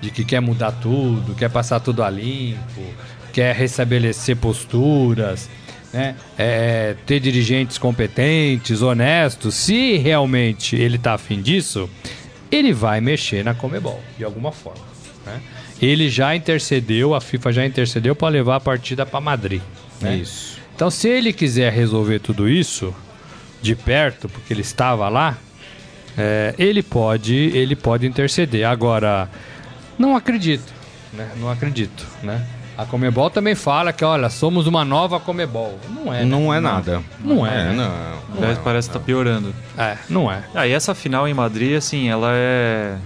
de 0.00 0.10
que 0.10 0.24
quer 0.24 0.40
mudar 0.40 0.72
tudo, 0.72 1.34
quer 1.34 1.50
passar 1.50 1.78
tudo 1.78 2.02
a 2.02 2.08
limpo, 2.08 2.82
quer 3.30 3.54
restabelecer 3.54 4.36
posturas, 4.36 5.50
né? 5.92 6.16
É, 6.38 6.96
ter 7.04 7.20
dirigentes 7.20 7.76
competentes, 7.76 8.80
honestos, 8.80 9.54
se 9.54 9.98
realmente 9.98 10.74
ele 10.74 10.96
está 10.96 11.12
afim 11.12 11.42
disso, 11.42 11.88
ele 12.50 12.72
vai 12.72 13.02
mexer 13.02 13.44
na 13.44 13.52
Comebol, 13.54 14.00
de 14.16 14.24
alguma 14.24 14.50
forma. 14.50 14.84
Né? 15.26 15.40
Ele 15.82 16.08
já 16.08 16.36
intercedeu, 16.36 17.12
a 17.12 17.20
FIFA 17.20 17.52
já 17.52 17.66
intercedeu 17.66 18.14
para 18.14 18.28
levar 18.28 18.56
a 18.56 18.60
partida 18.60 19.04
para 19.04 19.20
Madrid. 19.20 19.60
Né? 20.00 20.16
Isso. 20.16 20.60
Então, 20.74 20.88
se 20.90 21.08
ele 21.08 21.32
quiser 21.32 21.72
resolver 21.72 22.20
tudo 22.20 22.48
isso 22.48 22.94
de 23.60 23.74
perto, 23.74 24.28
porque 24.28 24.52
ele 24.52 24.60
estava 24.60 25.08
lá, 25.08 25.36
é, 26.16 26.54
ele 26.56 26.82
pode, 26.82 27.34
ele 27.34 27.74
pode 27.74 28.06
interceder. 28.06 28.66
Agora, 28.66 29.28
não 29.98 30.16
acredito, 30.16 30.72
né? 31.12 31.28
Não 31.36 31.50
acredito, 31.50 32.06
né? 32.22 32.46
A 32.76 32.86
Comebol 32.86 33.28
também 33.28 33.54
fala 33.54 33.92
que, 33.92 34.04
olha, 34.04 34.30
somos 34.30 34.66
uma 34.66 34.84
nova 34.84 35.20
Comebol. 35.20 35.78
Não 35.90 36.12
é, 36.12 36.20
né? 36.20 36.24
Não 36.24 36.54
é 36.54 36.60
nada. 36.60 37.02
Não, 37.20 37.36
não 37.36 37.46
é, 37.46 37.50
é, 37.50 37.64
né? 37.64 37.74
não. 37.74 38.40
não 38.40 38.50
é, 38.50 38.54
parece 38.54 38.88
que 38.88 38.94
tá 38.94 39.00
piorando. 39.00 39.54
É, 39.76 39.96
não 40.08 40.30
é. 40.30 40.42
Ah, 40.54 40.66
e 40.66 40.72
essa 40.72 40.94
final 40.94 41.28
em 41.28 41.34
Madrid, 41.34 41.76
assim, 41.76 42.08
ela 42.08 42.30
é 42.32 42.96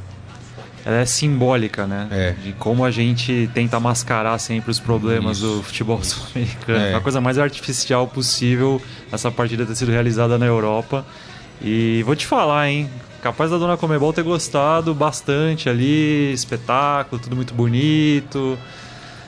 ela 0.87 0.99
é 0.99 1.05
simbólica, 1.05 1.85
né? 1.85 2.07
É. 2.13 2.31
De 2.31 2.53
como 2.53 2.85
a 2.85 2.93
gente 2.93 3.51
tenta 3.53 3.81
mascarar 3.81 4.39
sempre 4.39 4.71
os 4.71 4.79
problemas 4.79 5.39
Isso. 5.39 5.47
do 5.57 5.63
futebol 5.65 6.01
sul-americano. 6.01 6.79
É. 6.79 6.95
A 6.95 7.01
coisa 7.01 7.21
mais 7.21 7.41
artificial 7.41 8.07
possível 8.07 8.81
essa 9.11 9.29
partida 9.29 9.67
ter 9.67 9.75
sido 9.75 9.91
realizada 9.91 10.39
na 10.39 10.47
Europa. 10.47 11.05
E 11.61 12.05
vou 12.05 12.15
te 12.15 12.25
falar, 12.25 12.69
hein? 12.69 12.89
Capaz 13.21 13.51
da 13.51 13.59
dona 13.59 13.77
Comebol 13.77 14.13
ter 14.13 14.23
gostado 14.23 14.95
bastante 14.95 15.69
ali, 15.69 16.33
espetáculo, 16.33 17.21
tudo 17.21 17.35
muito 17.35 17.53
bonito. 17.53 18.57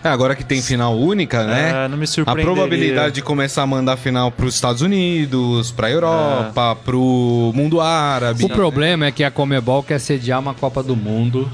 É, 0.08 0.10
agora 0.10 0.34
que 0.34 0.44
tem 0.44 0.62
final 0.62 0.98
única, 0.98 1.44
né? 1.44 1.84
É, 1.84 1.88
não 1.88 1.98
me 1.98 2.06
A 2.24 2.34
probabilidade 2.34 3.16
de 3.16 3.22
começar 3.22 3.62
a 3.62 3.66
mandar 3.66 3.96
final 3.98 4.32
para 4.32 4.46
os 4.46 4.54
Estados 4.54 4.80
Unidos, 4.80 5.70
para 5.70 5.88
a 5.88 5.90
Europa, 5.90 6.78
é. 6.80 6.84
para 6.84 6.96
o 6.96 7.52
mundo 7.54 7.80
árabe. 7.80 8.44
O 8.44 8.48
problema 8.48 9.06
é 9.06 9.12
que 9.12 9.22
a 9.22 9.30
Comebol 9.30 9.82
quer 9.82 9.98
sediar 9.98 10.40
uma 10.40 10.54
Copa 10.54 10.82
do 10.82 10.96
Mundo 10.96 11.50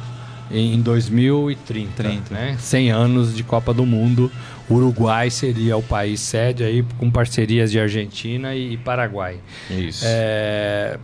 em 0.51 0.81
2030, 0.81 1.91
30. 1.95 2.35
né? 2.35 2.57
100 2.59 2.91
anos 2.91 3.35
de 3.35 3.43
Copa 3.43 3.75
do 3.75 3.85
Mundo. 3.85 4.31
O 4.69 4.75
Uruguai 4.75 5.31
seria 5.31 5.77
o 5.77 5.83
país 5.83 6.21
sede 6.21 6.63
aí 6.63 6.85
com 6.97 7.11
parcerias 7.11 7.71
de 7.73 7.81
Argentina 7.81 8.55
e 8.55 8.77
Paraguai. 8.77 9.39
Isso. 9.69 10.05
É 10.07 10.97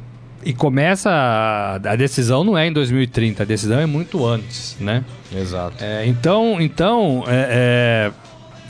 e 0.44 0.52
começa. 0.52 1.10
A, 1.10 1.74
a, 1.74 1.96
decisão 1.96 2.44
não 2.44 2.56
é 2.56 2.66
em 2.66 2.72
2030, 2.72 3.42
a 3.42 3.46
decisão 3.46 3.78
é 3.78 3.86
muito 3.86 4.24
antes, 4.26 4.76
né? 4.80 5.04
Exato. 5.34 5.82
É, 5.82 6.06
então, 6.06 6.60
então 6.60 7.24
é, 7.26 8.10
é, 8.10 8.12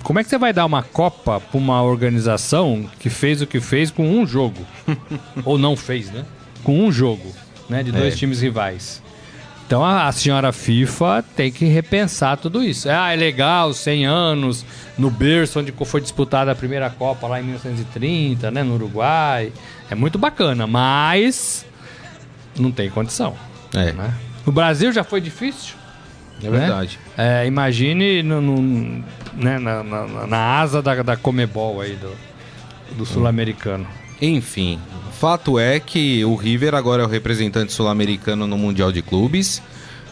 como 0.02 0.18
é 0.18 0.24
que 0.24 0.30
você 0.30 0.38
vai 0.38 0.52
dar 0.52 0.66
uma 0.66 0.82
Copa 0.82 1.40
para 1.40 1.58
uma 1.58 1.82
organização 1.82 2.88
que 2.98 3.08
fez 3.08 3.40
o 3.42 3.46
que 3.46 3.60
fez 3.60 3.90
com 3.90 4.08
um 4.08 4.26
jogo? 4.26 4.66
Ou 5.44 5.58
não 5.58 5.76
fez, 5.76 6.10
né? 6.10 6.24
Com 6.62 6.80
um 6.80 6.92
jogo, 6.92 7.32
né? 7.68 7.82
De 7.82 7.92
dois 7.92 8.14
é. 8.14 8.16
times 8.16 8.40
rivais. 8.40 9.02
Então 9.66 9.84
a, 9.84 10.08
a, 10.08 10.12
senhora 10.12 10.50
FIFA 10.50 11.24
tem 11.36 11.52
que 11.52 11.64
repensar 11.64 12.36
tudo 12.36 12.60
isso. 12.60 12.88
Ah, 12.90 13.12
é 13.12 13.16
legal, 13.16 13.72
100 13.72 14.04
anos, 14.04 14.66
no 14.98 15.12
berço 15.12 15.60
onde 15.60 15.72
foi 15.84 16.00
disputada 16.00 16.50
a 16.50 16.56
primeira 16.56 16.90
Copa 16.90 17.28
lá 17.28 17.40
em 17.40 17.44
1930, 17.44 18.50
né? 18.50 18.64
No 18.64 18.74
Uruguai. 18.74 19.52
É 19.90 19.94
muito 19.94 20.18
bacana, 20.18 20.66
mas 20.66 21.66
não 22.58 22.70
tem 22.70 22.88
condição. 22.88 23.36
É. 23.74 23.92
Né? 23.92 24.14
No 24.46 24.52
Brasil 24.52 24.92
já 24.92 25.04
foi 25.04 25.20
difícil. 25.20 25.74
É 26.42 26.48
né? 26.48 26.58
verdade. 26.58 26.98
É, 27.18 27.46
imagine 27.46 28.22
no, 28.22 28.40
no 28.40 29.04
né, 29.34 29.58
na, 29.58 29.82
na, 29.82 30.26
na, 30.26 30.60
asa 30.60 30.80
da, 30.80 31.02
da 31.02 31.16
Comebol 31.16 31.80
aí 31.80 31.96
do, 31.96 32.12
do 32.96 33.04
sul-americano. 33.04 33.86
Enfim, 34.22 34.78
fato 35.20 35.58
é 35.58 35.78
que 35.78 36.24
o 36.24 36.34
River 36.34 36.74
agora 36.74 37.02
é 37.02 37.06
o 37.06 37.08
representante 37.08 37.72
sul-americano 37.72 38.46
no 38.46 38.56
Mundial 38.56 38.90
de 38.90 39.02
Clubes 39.02 39.62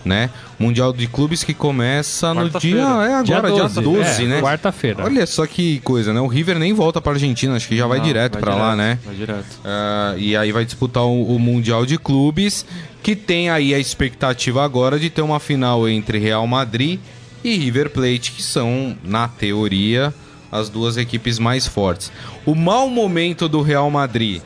né? 0.04 0.30
Mundial 0.58 0.92
de 0.92 1.06
Clubes 1.06 1.44
que 1.44 1.54
começa 1.54 2.32
no 2.34 2.48
dia. 2.50 2.80
É 2.80 3.14
agora, 3.14 3.52
dia 3.52 3.68
12, 3.68 3.74
dia 3.74 3.82
12 3.82 4.24
é, 4.24 4.26
né? 4.26 4.40
Quarta-feira. 4.40 5.04
Olha 5.04 5.26
só 5.26 5.46
que 5.46 5.80
coisa, 5.80 6.12
né? 6.12 6.20
O 6.20 6.26
River 6.26 6.58
nem 6.58 6.72
volta 6.72 7.00
pra 7.00 7.12
Argentina, 7.12 7.54
acho 7.56 7.68
que 7.68 7.76
já 7.76 7.86
vai 7.86 7.98
Não, 7.98 8.04
direto 8.04 8.38
para 8.38 8.54
lá, 8.54 8.76
né? 8.76 8.98
Vai 9.04 9.14
direto. 9.14 9.60
Uh, 9.64 10.18
e 10.18 10.36
aí 10.36 10.52
vai 10.52 10.64
disputar 10.64 11.04
o, 11.04 11.34
o, 11.34 11.38
Mundial 11.38 11.86
de 11.86 11.98
Clubes, 11.98 12.64
que 13.02 13.14
tem 13.14 13.50
aí 13.50 13.74
a 13.74 13.78
expectativa 13.78 14.64
agora 14.64 14.98
de 14.98 15.10
ter 15.10 15.22
uma 15.22 15.40
final 15.40 15.88
entre 15.88 16.18
Real 16.18 16.46
Madrid 16.46 16.98
e 17.44 17.56
River 17.56 17.90
Plate, 17.90 18.32
que 18.32 18.42
são, 18.42 18.96
na 19.04 19.28
teoria, 19.28 20.12
as 20.50 20.68
duas 20.68 20.96
equipes 20.96 21.38
mais 21.38 21.66
fortes. 21.66 22.10
O 22.44 22.54
mau 22.54 22.88
momento 22.88 23.48
do 23.48 23.62
Real 23.62 23.90
Madrid 23.90 24.42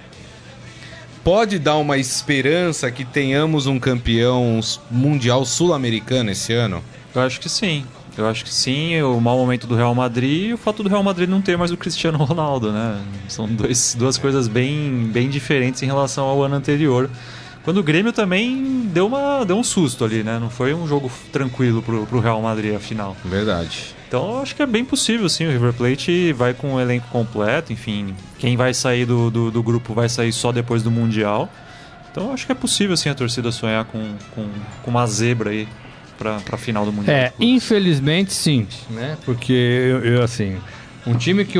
pode 1.25 1.59
dar 1.59 1.77
uma 1.77 1.99
esperança 1.99 2.91
que 2.91 3.05
tenhamos 3.05 3.67
um 3.67 3.79
campeão 3.79 4.61
mundial 4.91 5.45
sul-americano 5.45 6.31
esse 6.31 6.53
ano? 6.53 6.83
Eu 7.15 7.23
acho 7.23 7.41
que 7.41 7.49
sim. 7.49 7.85
Eu 8.17 8.29
acho 8.29 8.45
que 8.45 8.53
sim, 8.53 9.01
o 9.01 9.19
mau 9.21 9.39
momento 9.39 9.67
do 9.67 9.75
Real 9.75 9.95
Madrid 9.95 10.51
e 10.51 10.53
o 10.53 10.59
fato 10.59 10.83
do 10.83 10.89
Real 10.89 11.03
Madrid 11.03 11.29
não 11.29 11.41
ter 11.41 11.57
mais 11.57 11.71
o 11.71 11.77
Cristiano 11.77 12.19
Ronaldo, 12.23 12.71
né? 12.71 13.01
São 13.29 13.47
dois, 13.47 13.97
duas 13.99 14.19
coisas 14.19 14.49
bem, 14.49 15.09
bem 15.11 15.31
diferentes 15.31 15.83
em 15.83 15.87
relação 15.87 16.27
ao 16.27 16.43
ano 16.43 16.57
anterior. 16.57 17.09
Quando 17.65 17.79
o 17.79 17.83
Grêmio 17.83 18.13
também 18.13 18.89
deu, 18.93 19.07
uma, 19.07 19.45
deu 19.45 19.57
um 19.57 19.63
susto 19.63 20.05
ali, 20.05 20.23
né? 20.23 20.39
Não 20.39 20.51
foi 20.51 20.75
um 20.75 20.87
jogo 20.87 21.11
tranquilo 21.31 21.81
pro, 21.81 22.07
pro 22.07 22.21
Real 22.21 22.43
Madrid 22.43 22.75
a 22.75 22.81
final. 22.81 23.17
Verdade. 23.25 23.95
Então 24.13 24.33
eu 24.33 24.43
acho 24.43 24.55
que 24.55 24.61
é 24.61 24.67
bem 24.67 24.85
possível, 24.85 25.27
sim. 25.27 25.47
O 25.47 25.51
River 25.51 25.73
Plate 25.73 26.35
vai 26.35 26.53
com 26.53 26.75
o 26.75 26.79
elenco 26.79 27.09
completo, 27.09 27.73
enfim. 27.73 28.15
Quem 28.39 28.59
vai 28.59 28.75
sair 28.75 29.07
do, 29.07 29.31
do, 29.31 29.51
do 29.51 29.63
grupo 29.63 29.95
vai 29.95 30.07
sair 30.07 30.35
só 30.35 30.53
depois 30.53 30.83
do 30.83 30.91
Mundial. 30.91 31.51
Então 32.11 32.27
eu 32.27 32.33
acho 32.35 32.45
que 32.45 32.53
é 32.53 32.55
possível, 32.55 32.95
sim, 32.95 33.09
a 33.09 33.15
torcida 33.15 33.51
sonhar 33.51 33.87
com, 33.87 34.15
com, 34.35 34.47
com 34.83 34.91
uma 34.91 35.07
zebra 35.07 35.49
aí 35.49 35.67
para 36.19 36.43
a 36.47 36.57
final 36.59 36.85
do 36.85 36.93
Mundial. 36.93 37.17
É, 37.17 37.33
infelizmente 37.41 38.35
sim, 38.35 38.69
né? 38.91 39.17
Porque 39.25 39.51
eu, 39.51 40.05
eu, 40.05 40.23
assim, 40.23 40.59
um 41.07 41.17
time 41.17 41.43
que, 41.47 41.57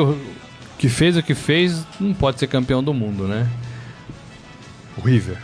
que 0.77 0.91
fez 0.91 1.17
o 1.17 1.23
que 1.23 1.35
fez 1.35 1.87
não 1.99 2.13
pode 2.13 2.39
ser 2.39 2.49
campeão 2.49 2.85
do 2.85 2.93
mundo, 2.93 3.27
né? 3.27 3.49
O 4.99 5.01
River. 5.01 5.39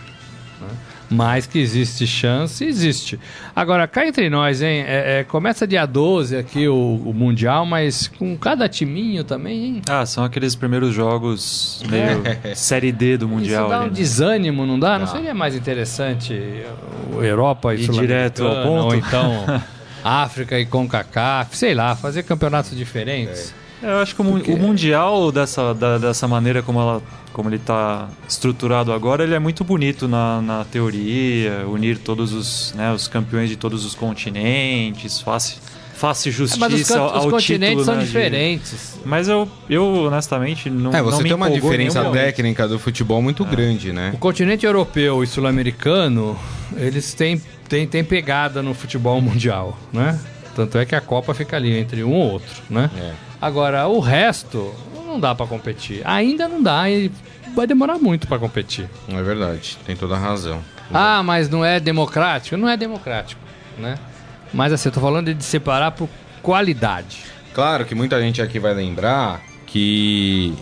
Mas 1.10 1.46
que 1.46 1.58
existe 1.58 2.06
chance, 2.06 2.62
existe. 2.62 3.18
Agora, 3.56 3.88
cá 3.88 4.06
entre 4.06 4.28
nós, 4.28 4.60
hein? 4.60 4.84
É, 4.86 5.20
é, 5.20 5.24
começa 5.24 5.66
dia 5.66 5.86
12 5.86 6.36
aqui 6.36 6.68
o, 6.68 6.74
o, 6.74 7.14
Mundial, 7.14 7.64
mas 7.64 8.08
com 8.08 8.36
cada 8.36 8.68
timinho 8.68 9.24
também, 9.24 9.64
hein? 9.64 9.82
Ah, 9.88 10.04
são 10.04 10.22
aqueles 10.22 10.54
primeiros 10.54 10.92
jogos 10.92 11.82
meio 11.88 12.22
é. 12.44 12.52
Série 12.54 12.92
D 12.92 13.16
do 13.16 13.26
Mundial. 13.26 13.62
Isso 13.62 13.70
dá 13.70 13.78
um 13.78 13.82
ali, 13.82 13.90
né? 13.90 13.96
desânimo, 13.96 14.66
não 14.66 14.78
dá? 14.78 14.98
Não. 14.98 15.00
não 15.00 15.06
seria 15.06 15.34
mais 15.34 15.54
interessante 15.54 16.34
Europa 17.18 17.74
e, 17.74 17.84
e 17.84 17.88
direto 17.88 18.44
ao 18.46 18.62
ponto? 18.62 18.84
Ou 18.86 18.94
então 18.94 19.62
África 20.04 20.58
e 20.58 20.66
CONCACAF, 20.66 21.56
sei 21.56 21.74
lá, 21.74 21.96
fazer 21.96 22.22
campeonatos 22.22 22.76
diferentes? 22.76 23.54
Eu 23.82 23.98
acho 23.98 24.14
que 24.14 24.22
o, 24.22 24.24
Porque... 24.24 24.52
o 24.52 24.56
Mundial, 24.58 25.30
dessa, 25.30 25.72
da, 25.74 25.98
dessa 25.98 26.26
maneira 26.26 26.62
como 26.62 26.80
ela 26.80 27.02
como 27.32 27.48
ele 27.48 27.56
está 27.56 28.08
estruturado 28.28 28.92
agora, 28.92 29.22
ele 29.22 29.34
é 29.34 29.38
muito 29.38 29.62
bonito 29.62 30.08
na, 30.08 30.42
na 30.42 30.64
teoria, 30.64 31.64
unir 31.68 31.98
todos 31.98 32.32
os, 32.32 32.74
né, 32.74 32.92
os 32.92 33.06
campeões 33.06 33.48
de 33.48 33.54
todos 33.54 33.84
os 33.84 33.94
continentes, 33.94 35.20
fácil 35.20 35.60
faça 35.98 36.30
justiça 36.30 36.64
é, 36.64 36.68
mas 36.68 36.80
os, 36.80 36.90
ao, 36.92 37.18
os 37.18 37.30
continentes 37.30 37.70
título, 37.70 37.84
são 37.84 37.96
né, 37.96 38.04
diferentes. 38.04 38.94
De... 38.94 39.08
Mas 39.08 39.28
eu, 39.28 39.48
eu 39.68 39.84
honestamente 40.06 40.70
não 40.70 40.94
É, 40.94 41.02
você 41.02 41.16
não 41.16 41.22
tem 41.24 41.34
uma 41.34 41.50
diferença 41.50 42.08
técnica 42.10 42.68
do 42.68 42.78
futebol 42.78 43.20
muito 43.20 43.42
é. 43.42 43.46
grande, 43.46 43.92
né? 43.92 44.12
O 44.14 44.18
continente 44.18 44.64
europeu 44.64 45.24
e 45.24 45.26
sul-americano, 45.26 46.38
eles 46.76 47.12
têm, 47.14 47.42
têm, 47.68 47.86
têm 47.86 48.04
pegada 48.04 48.62
no 48.62 48.74
futebol 48.74 49.20
mundial, 49.20 49.76
né? 49.92 50.18
Tanto 50.54 50.78
é 50.78 50.86
que 50.86 50.94
a 50.94 51.00
Copa 51.00 51.34
fica 51.34 51.56
ali 51.56 51.76
entre 51.76 52.04
um 52.04 52.12
ou 52.12 52.32
outro, 52.32 52.62
né? 52.70 52.90
É. 52.96 53.27
Agora, 53.40 53.86
o 53.86 54.00
resto 54.00 54.74
não 55.06 55.18
dá 55.18 55.34
para 55.34 55.46
competir. 55.46 56.02
Ainda 56.04 56.48
não 56.48 56.62
dá 56.62 56.90
e 56.90 57.10
vai 57.54 57.66
demorar 57.66 57.98
muito 57.98 58.26
para 58.26 58.38
competir. 58.38 58.88
É 59.08 59.22
verdade, 59.22 59.78
tem 59.86 59.96
toda 59.96 60.14
a 60.14 60.18
razão. 60.18 60.60
Ah, 60.92 61.22
mas 61.22 61.48
não 61.48 61.64
é 61.64 61.78
democrático? 61.78 62.56
Não 62.56 62.68
é 62.68 62.76
democrático, 62.76 63.40
né? 63.78 63.98
Mas 64.52 64.72
assim, 64.72 64.88
eu 64.88 64.92
tô 64.92 65.00
falando 65.00 65.34
de 65.34 65.44
separar 65.44 65.92
por 65.92 66.08
qualidade. 66.42 67.24
Claro 67.54 67.84
que 67.84 67.94
muita 67.94 68.20
gente 68.20 68.40
aqui 68.40 68.58
vai 68.58 68.74
lembrar 68.74 69.42
que 69.66 70.54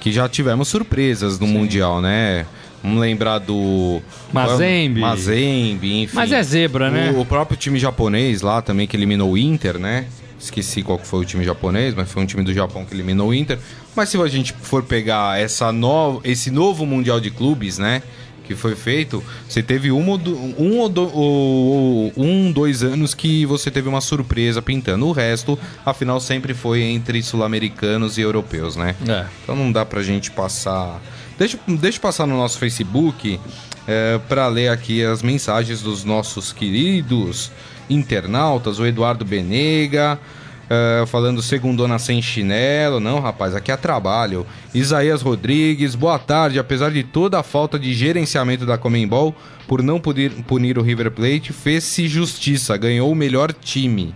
que 0.00 0.12
já 0.12 0.28
tivemos 0.28 0.68
surpresas 0.68 1.38
no 1.38 1.46
Sim. 1.46 1.52
Mundial, 1.54 2.02
né? 2.02 2.44
Vamos 2.82 3.00
lembrar 3.00 3.38
do 3.38 4.02
Mazembe. 4.30 5.00
Mazembe, 5.00 6.02
enfim. 6.02 6.14
Mas 6.14 6.30
é 6.30 6.42
zebra, 6.42 6.90
né? 6.90 7.10
O, 7.12 7.20
o 7.20 7.24
próprio 7.24 7.56
time 7.56 7.78
japonês 7.78 8.42
lá 8.42 8.60
também 8.60 8.86
que 8.86 8.94
eliminou 8.94 9.32
o 9.32 9.38
Inter, 9.38 9.78
né? 9.78 10.04
Esqueci 10.44 10.82
qual 10.82 10.98
foi 10.98 11.20
o 11.20 11.24
time 11.24 11.44
japonês, 11.44 11.94
mas 11.94 12.10
foi 12.10 12.22
um 12.22 12.26
time 12.26 12.42
do 12.42 12.52
Japão 12.52 12.84
que 12.84 12.94
eliminou 12.94 13.28
o 13.28 13.34
Inter. 13.34 13.58
Mas 13.94 14.08
se 14.08 14.16
a 14.20 14.26
gente 14.28 14.52
for 14.52 14.82
pegar 14.82 15.38
essa 15.38 15.72
no... 15.72 16.20
esse 16.24 16.50
novo 16.50 16.84
Mundial 16.86 17.20
de 17.20 17.30
Clubes, 17.30 17.78
né? 17.78 18.02
Que 18.44 18.54
foi 18.54 18.76
feito, 18.76 19.24
você 19.48 19.62
teve 19.62 19.90
um, 19.90 20.14
um, 20.58 20.78
ou 21.12 22.12
um, 22.16 22.52
dois 22.52 22.82
anos 22.82 23.14
que 23.14 23.46
você 23.46 23.70
teve 23.70 23.88
uma 23.88 24.02
surpresa 24.02 24.60
pintando. 24.60 25.06
O 25.06 25.12
resto, 25.12 25.58
afinal, 25.84 26.20
sempre 26.20 26.52
foi 26.52 26.82
entre 26.82 27.22
sul-americanos 27.22 28.18
e 28.18 28.20
europeus, 28.20 28.76
né? 28.76 28.94
É. 29.08 29.24
Então 29.42 29.56
não 29.56 29.72
dá 29.72 29.84
pra 29.84 30.02
gente 30.02 30.30
passar. 30.30 31.00
Deixa, 31.38 31.58
deixa 31.66 31.98
eu 31.98 32.02
passar 32.02 32.26
no 32.26 32.36
nosso 32.36 32.58
Facebook 32.58 33.40
é, 33.86 34.20
para 34.28 34.46
ler 34.46 34.68
aqui 34.68 35.02
as 35.02 35.22
mensagens 35.22 35.80
dos 35.80 36.04
nossos 36.04 36.52
queridos 36.52 37.50
internautas, 37.88 38.78
o 38.78 38.86
Eduardo 38.86 39.24
Benega, 39.24 40.18
uh, 40.64 41.06
falando 41.06 41.42
segundona 41.42 41.98
sem 41.98 42.20
chinelo. 42.20 43.00
Não, 43.00 43.20
rapaz, 43.20 43.54
aqui 43.54 43.70
é 43.70 43.76
trabalho. 43.76 44.46
Isaías 44.74 45.22
Rodrigues, 45.22 45.94
boa 45.94 46.18
tarde. 46.18 46.58
Apesar 46.58 46.90
de 46.90 47.02
toda 47.02 47.38
a 47.38 47.42
falta 47.42 47.78
de 47.78 47.92
gerenciamento 47.94 48.66
da 48.66 48.78
Comembol, 48.78 49.34
por 49.66 49.82
não 49.82 50.00
punir, 50.00 50.30
punir 50.46 50.78
o 50.78 50.82
River 50.82 51.10
Plate, 51.10 51.52
fez-se 51.52 52.06
justiça, 52.08 52.76
ganhou 52.76 53.10
o 53.10 53.14
melhor 53.14 53.52
time. 53.52 54.14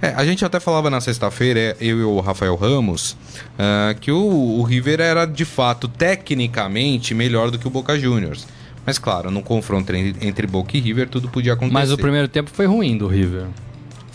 É, 0.00 0.08
a 0.08 0.24
gente 0.26 0.44
até 0.44 0.60
falava 0.60 0.90
na 0.90 1.00
sexta-feira, 1.00 1.58
é, 1.58 1.76
eu 1.80 1.98
e 1.98 2.04
o 2.04 2.20
Rafael 2.20 2.54
Ramos, 2.54 3.12
uh, 3.12 3.98
que 3.98 4.12
o, 4.12 4.18
o, 4.58 4.62
River 4.62 5.00
era 5.00 5.24
de 5.24 5.44
fato 5.44 5.88
tecnicamente 5.88 7.14
melhor 7.14 7.50
do 7.50 7.58
que 7.58 7.66
o 7.66 7.70
Boca 7.70 7.98
Juniors. 7.98 8.46
Mas 8.84 8.98
claro, 8.98 9.30
no 9.30 9.42
confronto 9.42 9.94
entre, 9.94 10.26
entre 10.26 10.46
Boca 10.46 10.76
e 10.76 10.80
River, 10.80 11.08
tudo 11.08 11.28
podia 11.28 11.54
acontecer. 11.54 11.72
Mas 11.72 11.90
o 11.90 11.96
primeiro 11.96 12.28
tempo 12.28 12.50
foi 12.52 12.66
ruim 12.66 12.96
do 12.96 13.08
River. 13.08 13.46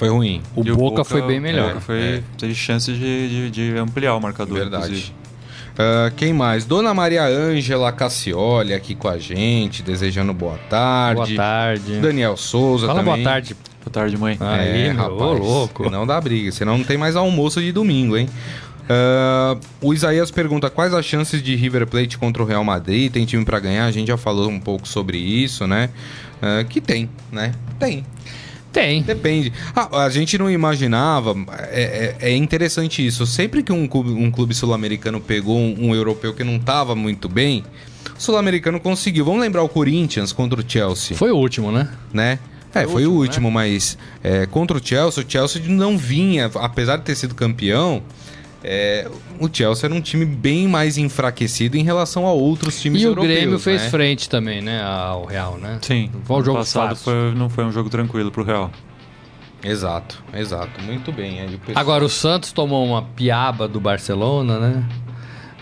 Foi 0.02 0.10
ruim. 0.10 0.42
O, 0.56 0.64
Boca, 0.64 0.74
o 0.74 0.78
Boca, 0.78 1.04
foi 1.04 1.22
bem 1.22 1.40
melhor. 1.40 1.66
O 1.66 1.68
Boca 1.68 1.82
foi, 1.82 2.00
é. 2.02 2.24
teve 2.36 2.56
chance 2.56 2.92
de, 2.92 3.30
de, 3.30 3.52
de, 3.52 3.78
ampliar 3.78 4.16
o 4.16 4.20
marcador. 4.20 4.58
Verdade. 4.58 5.14
Uh, 5.74 6.12
quem 6.18 6.34
mais? 6.34 6.66
Dona 6.66 6.92
Maria 6.92 7.24
Ângela 7.24 7.92
Cassioli 7.92 8.74
aqui 8.74 8.96
com 8.96 9.08
a 9.08 9.20
gente, 9.20 9.84
desejando 9.84 10.34
boa 10.34 10.58
tarde. 10.72 11.36
Boa 11.36 11.36
tarde. 11.36 12.00
Daniel 12.00 12.36
Souza 12.36 12.88
Fala 12.88 12.98
também. 12.98 13.14
boa 13.14 13.32
tarde. 13.32 13.54
Boa 13.54 13.92
tarde, 13.92 14.18
mãe. 14.18 14.38
Aí, 14.40 14.88
é, 14.88 14.90
rapaz, 14.90 15.22
ô, 15.22 15.34
louco. 15.34 15.88
Não 15.88 16.08
dá 16.08 16.20
briga, 16.20 16.52
senão 16.52 16.80
não 16.80 16.84
tem 16.84 16.98
mais 16.98 17.16
almoço 17.16 17.62
de 17.62 17.72
domingo, 17.72 18.18
hein? 18.18 18.28
Uh, 18.90 19.60
o 19.82 19.94
Isaías 19.94 20.32
pergunta 20.32 20.68
quais 20.72 20.96
as 20.96 21.06
chances 21.06 21.44
de 21.44 21.56
River 21.56 21.86
Plate 21.86 22.18
contra 22.18 22.42
o 22.42 22.46
Real 22.48 22.64
Madrid. 22.64 23.12
Tem 23.12 23.24
time 23.24 23.46
para 23.46 23.60
ganhar? 23.60 23.86
A 23.86 23.92
gente 23.92 24.08
já 24.08 24.18
falou 24.18 24.50
um 24.50 24.60
pouco 24.60 24.88
sobre 24.88 25.20
isso, 25.20 25.68
né? 25.68 25.92
Uh, 26.42 26.66
que 26.68 26.82
tem, 26.82 27.08
né? 27.32 27.54
Tem. 27.78 28.04
Tem. 28.72 29.02
Depende. 29.02 29.52
Ah, 29.76 30.04
a 30.04 30.10
gente 30.10 30.38
não 30.38 30.50
imaginava. 30.50 31.36
É, 31.70 32.16
é, 32.22 32.30
é, 32.30 32.36
interessante 32.36 33.06
isso. 33.06 33.26
Sempre 33.26 33.64
que 33.64 33.72
um 33.72 33.88
clube, 33.88 34.12
um 34.12 34.32
clube 34.32 34.54
sul-americano 34.54 35.20
pegou 35.20 35.58
um, 35.58 35.90
um, 35.90 35.96
europeu 35.96 36.34
que 36.34 36.44
não 36.44 36.56
estava 36.56 36.96
muito 36.96 37.28
bem, 37.28 37.64
o 38.18 38.22
sul-americano 38.22 38.80
conseguiu. 38.80 39.26
Vamos 39.26 39.42
lembrar 39.42 39.64
o 39.64 39.70
Corinthians 39.70 40.32
contra 40.32 40.60
o 40.60 40.64
Chelsea. 40.66 41.18
Foi 41.18 41.32
o 41.32 41.38
último, 41.38 41.72
né? 41.72 41.90
Né? 42.14 42.40
É, 42.74 42.88
foi, 42.88 43.06
o 43.06 43.12
último, 43.12 43.50
né? 43.50 43.54
mas 43.54 43.98
é, 44.24 44.46
contra 44.46 44.78
o 44.78 44.82
Chelsea, 44.84 45.24
o 45.24 45.30
Chelsea 45.30 45.62
não 45.68 45.98
vinha, 45.98 46.50
apesar 46.56 46.96
de 46.96 47.04
ter 47.04 47.16
sido 47.16 47.36
campeão, 47.36 48.02
é, 48.64 49.10
o 49.40 49.50
Chelsea 49.52 49.88
era 49.88 49.94
um 49.94 50.02
time 50.02 50.26
bem 50.26 50.68
mais 50.68 50.98
enfraquecido 50.98 51.78
em 51.78 51.84
relação 51.84 52.28
a 52.28 52.32
outros 52.32 52.80
times 52.80 53.02
e 53.02 53.06
europeus. 53.06 53.30
E 53.30 53.34
o 53.34 53.40
Grêmio 53.40 53.60
fez 53.60 53.82
né? 53.84 53.90
frente 53.90 54.30
também, 54.30 54.62
né, 54.62 54.84
ao 54.84 55.26
Real, 55.26 55.58
né? 55.58 55.80
Sim. 55.82 56.12
Foi 56.24 56.38
um 56.38 56.44
jogo 56.44 56.58
passado 56.60 56.96
foi, 56.96 57.34
não 57.34 57.50
foi 57.50 57.66
um 57.66 57.72
jogo 57.72 57.90
tranquilo 57.90 58.32
pro 58.32 58.44
Real. 58.44 58.72
Exato, 59.64 60.24
exato. 60.34 60.82
Muito 60.82 61.12
bem. 61.12 61.46
O 61.46 61.60
pessoal... 61.60 61.76
Agora, 61.76 62.04
o 62.04 62.10
Santos 62.10 62.52
tomou 62.52 62.84
uma 62.84 63.04
piaba 63.04 63.68
do 63.68 63.80
Barcelona, 63.80 64.60
né? 64.60 64.84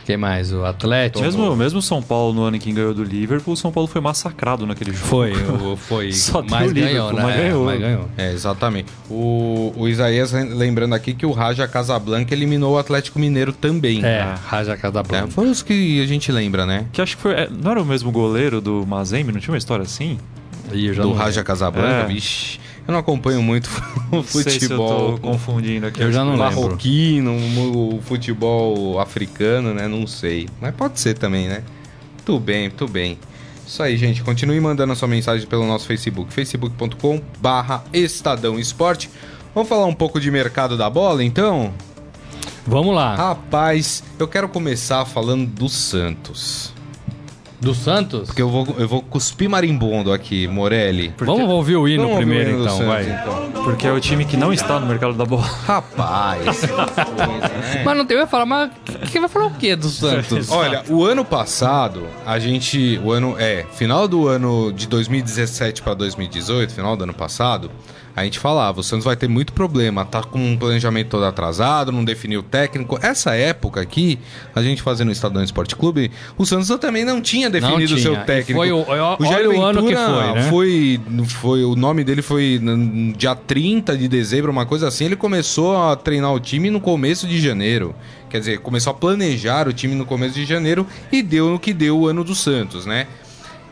Quem 0.10 0.18
mais? 0.18 0.51
O 0.51 0.66
Atlético. 0.66 1.24
Mesmo, 1.24 1.56
mesmo 1.56 1.84
São 1.84 2.01
Paulo, 2.01 2.34
no 2.34 2.42
ano 2.42 2.56
em 2.56 2.60
que 2.60 2.72
ganhou 2.72 2.96
do 2.96 3.04
Liverpool, 3.04 3.54
o 3.54 3.56
São 3.56 3.72
Paulo 3.72 3.88
foi 3.88 4.01
massacrado 4.01 4.66
naquele 4.66 4.92
jogo. 4.92 5.06
Foi, 5.06 5.34
foi. 5.78 6.12
Só 6.12 6.42
mais 6.42 6.72
ganhou, 6.72 7.13
né? 7.13 7.22
Mas 7.22 7.36
ganhou. 7.36 7.66
mas 7.66 7.80
ganhou. 7.80 8.10
É, 8.18 8.32
exatamente. 8.32 8.92
O, 9.08 9.72
o 9.78 9.88
Isaías 9.88 10.32
lembrando 10.32 10.96
aqui 10.96 11.13
que 11.13 11.28
o 11.28 11.32
Raja 11.32 11.68
Casablanca 11.68 12.34
eliminou 12.34 12.74
o 12.74 12.80
Atlético 12.80 13.20
Mineiro 13.20 13.54
também. 13.54 14.04
É, 14.04 14.34
Raja 14.48 14.75
Casablanca. 14.75 15.28
É, 15.28 15.30
foi 15.30 15.48
os 15.48 15.62
que 15.62 16.01
a 16.01 16.08
gente 16.08 16.32
lembra, 16.32 16.66
né? 16.66 16.88
Que 16.92 17.04
acho 17.04 17.16
que 17.16 17.22
foi. 17.22 17.34
É, 17.34 17.48
não 17.48 17.70
era 17.70 17.80
o 17.80 17.86
mesmo 17.86 18.12
goleiro 18.12 18.60
do 18.60 18.84
Mazembe? 18.88 19.32
Não 19.32 19.39
tinha 19.39 19.54
uma 19.54 19.60
história 19.60 19.84
assim? 19.84 20.18
do 20.96 21.13
Raja 21.13 21.44
Casablanca? 21.44 21.88
É. 21.88 22.06
Vixe. 22.08 22.60
Eu 22.89 22.93
não 22.93 23.00
acompanho 23.01 23.43
muito 23.43 23.69
o 24.12 24.24
futebol. 24.24 25.15
Se 25.15 25.22
confundindo 25.22 25.86
aqui. 25.86 26.01
Eu 26.01 26.12
já 26.12 26.25
não 26.25 26.36
Marroquino, 26.36 27.36
o 27.36 28.01
futebol 28.01 29.00
africano, 29.00 29.75
né? 29.75 29.88
Não 29.88 30.08
sei. 30.08 30.50
Mas 30.60 30.74
pode 30.74 31.00
ser 31.00 31.15
também, 31.15 31.48
né? 31.48 31.62
Tudo 32.25 32.39
bem, 32.39 32.67
tudo 32.72 32.91
bem. 32.91 33.19
Isso 33.67 33.84
aí, 33.84 33.96
gente. 33.96 34.24
Continue 34.24 34.60
mandando 34.60 34.91
a 34.91 34.96
sua 34.96 35.08
mensagem 35.08 35.46
pelo 35.46 35.67
nosso 35.67 35.86
Facebook, 35.86 36.34
facebook.com 36.34 37.22
barra 37.39 37.84
Estadão 37.93 38.58
Esporte. 38.58 39.08
Vamos 39.53 39.69
falar 39.69 39.86
um 39.86 39.93
pouco 39.93 40.19
de 40.19 40.31
mercado 40.31 40.75
da 40.75 40.89
bola, 40.89 41.24
então? 41.24 41.72
Vamos 42.65 42.96
lá. 42.96 43.15
Rapaz, 43.15 44.03
eu 44.17 44.27
quero 44.27 44.50
começar 44.50 45.05
falando 45.05 45.46
do 45.46 45.69
Santos. 45.69 46.74
Do 47.62 47.74
Santos? 47.74 48.28
Porque 48.28 48.42
eu 48.42 48.50
vou, 48.50 48.68
eu 48.78 48.88
vou 48.88 49.01
cuspir 49.01 49.50
marimbondo 49.50 50.13
aqui, 50.13 50.48
Morelli. 50.48 51.10
Porque... 51.10 51.25
Vamos 51.25 51.50
ouvir 51.50 51.75
o 51.75 51.88
hino 51.88 52.04
Vamos 52.04 52.18
primeiro, 52.18 52.50
o 52.50 52.54
hino 52.54 52.62
então, 52.63 52.78
Santos, 52.78 52.88
vai. 52.88 53.10
Então. 53.10 53.63
Porque 53.63 53.86
é 53.86 53.92
o 53.92 54.00
time 54.00 54.24
que 54.24 54.38
não 54.38 54.54
está 54.54 54.80
no 54.80 54.88
mercado 54.88 55.13
da 55.13 55.25
bola. 55.25 55.44
Rapaz. 55.44 56.62
Mas 57.84 57.98
não 57.98 58.06
tem, 58.06 58.18
vai 58.18 58.28
falar, 58.28 58.46
mas 58.46 58.72
quem 59.12 59.22
vai 59.22 59.30
falar 59.30 59.48
o 59.48 59.51
quê 59.51 59.75
do 59.75 59.89
Santos? 59.89 60.50
Olha, 60.51 60.84
o 60.89 61.04
ano 61.04 61.24
passado, 61.24 62.08
a 62.25 62.39
gente. 62.39 63.00
O 63.04 63.12
ano. 63.12 63.36
É, 63.38 63.66
final 63.74 64.08
do 64.08 64.28
ano 64.28 64.72
de 64.72 64.88
2017 64.88 65.82
para 65.82 65.94
2018, 65.94 66.74
final 66.74 66.96
do 66.96 67.04
ano 67.04 67.13
passado 67.13 67.70
a 68.16 68.24
gente 68.24 68.39
falava, 68.39 68.80
o 68.80 68.84
Santos 68.84 69.06
vai 69.06 69.16
ter 69.16 69.28
muito 69.28 69.54
problema, 69.54 70.06
tá 70.06 70.22
com 70.22 70.39
um 70.39 70.58
planejamento 70.58 71.10
todo 71.10 71.25
atrasado, 71.25 71.92
não 71.92 72.04
definiu 72.04 72.42
o 72.42 72.44
técnico. 72.44 73.00
Essa 73.01 73.36
época 73.36 73.82
aqui, 73.82 74.20
a 74.56 74.62
gente 74.62 74.82
fazendo 74.82 75.10
o 75.10 75.12
Estadão 75.12 75.44
Esporte 75.44 75.75
Clube, 75.75 76.12
o 76.38 76.46
Santos 76.46 76.70
também 76.80 77.06
não 77.06 77.22
tinha 77.22 77.50
definido 77.50 77.96
o 77.96 78.00
seu 78.00 78.18
técnico. 78.24 78.60
foi 78.60 78.72
o, 78.72 78.82
o, 78.82 79.25
Jair 79.25 79.50
o 79.50 79.62
ano 79.62 79.86
que 79.86 79.96
foi, 79.96 80.34
né? 80.34 80.44
foi, 80.50 81.01
foi, 81.28 81.63
o 81.63 81.75
nome 81.75 82.04
dele 82.04 82.22
foi 82.22 82.60
no 82.62 83.13
dia 83.13 83.36
30 83.36 83.98
de 83.98 84.08
dezembro, 84.08 84.51
uma 84.51 84.66
coisa 84.66 84.88
assim, 84.88 85.06
ele 85.06 85.16
começou 85.16 85.78
a 85.78 85.96
treinar 85.96 86.34
o 86.34 86.39
time 86.39 86.70
no 86.70 86.80
começo 86.80 87.28
de 87.28 87.39
janeiro. 87.39 87.96
Quer 88.30 88.39
dizer, 88.39 88.60
começou 88.60 88.92
a 88.92 88.94
planejar 88.94 89.68
o 89.68 89.74
time 89.74 89.96
no 89.96 90.06
começo 90.06 90.36
de 90.36 90.46
janeiro 90.46 90.86
e 91.12 91.22
deu 91.22 91.50
no 91.50 91.60
que 91.60 91.74
deu 91.74 92.00
o 92.00 92.08
ano 92.08 92.24
do 92.24 92.36
Santos, 92.36 92.86
né? 92.86 93.08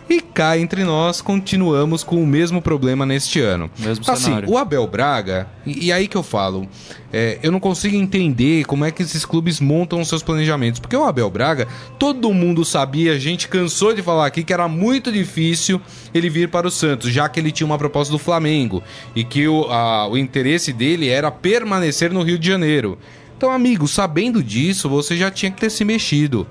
E 0.09 0.21
cá 0.21 0.57
entre 0.57 0.85
nós, 0.85 1.19
continuamos 1.19 2.01
com 2.01 2.23
o 2.23 2.25
mesmo 2.25 2.61
problema 2.61 3.05
neste 3.05 3.41
ano. 3.41 3.69
Mesmo 3.77 4.05
assim, 4.07 4.23
cenário. 4.25 4.49
o 4.49 4.57
Abel 4.57 4.87
Braga, 4.87 5.47
e, 5.65 5.87
e 5.87 5.91
aí 5.91 6.07
que 6.07 6.15
eu 6.15 6.23
falo, 6.23 6.67
é, 7.11 7.37
eu 7.43 7.51
não 7.51 7.59
consigo 7.59 7.95
entender 7.95 8.63
como 8.65 8.85
é 8.85 8.91
que 8.91 9.03
esses 9.03 9.25
clubes 9.25 9.59
montam 9.59 9.99
os 9.99 10.07
seus 10.07 10.23
planejamentos. 10.23 10.79
Porque 10.79 10.95
o 10.95 11.03
Abel 11.03 11.29
Braga, 11.29 11.67
todo 11.99 12.33
mundo 12.33 12.63
sabia, 12.63 13.13
a 13.13 13.19
gente 13.19 13.49
cansou 13.49 13.93
de 13.93 14.01
falar 14.01 14.27
aqui 14.27 14.43
que 14.43 14.53
era 14.53 14.67
muito 14.69 15.11
difícil 15.11 15.81
ele 16.13 16.29
vir 16.29 16.47
para 16.47 16.67
o 16.67 16.71
Santos, 16.71 17.11
já 17.11 17.27
que 17.27 17.39
ele 17.39 17.51
tinha 17.51 17.67
uma 17.67 17.77
proposta 17.77 18.11
do 18.11 18.19
Flamengo 18.19 18.81
e 19.13 19.25
que 19.25 19.45
o, 19.47 19.65
a, 19.65 20.07
o 20.07 20.17
interesse 20.17 20.71
dele 20.71 21.09
era 21.09 21.29
permanecer 21.29 22.13
no 22.13 22.23
Rio 22.23 22.39
de 22.39 22.47
Janeiro. 22.47 22.97
Então, 23.37 23.51
amigo, 23.51 23.87
sabendo 23.87 24.41
disso, 24.41 24.89
você 24.89 25.15
já 25.15 25.29
tinha 25.29 25.51
que 25.51 25.59
ter 25.59 25.69
se 25.69 25.85
mexido. 25.85 26.47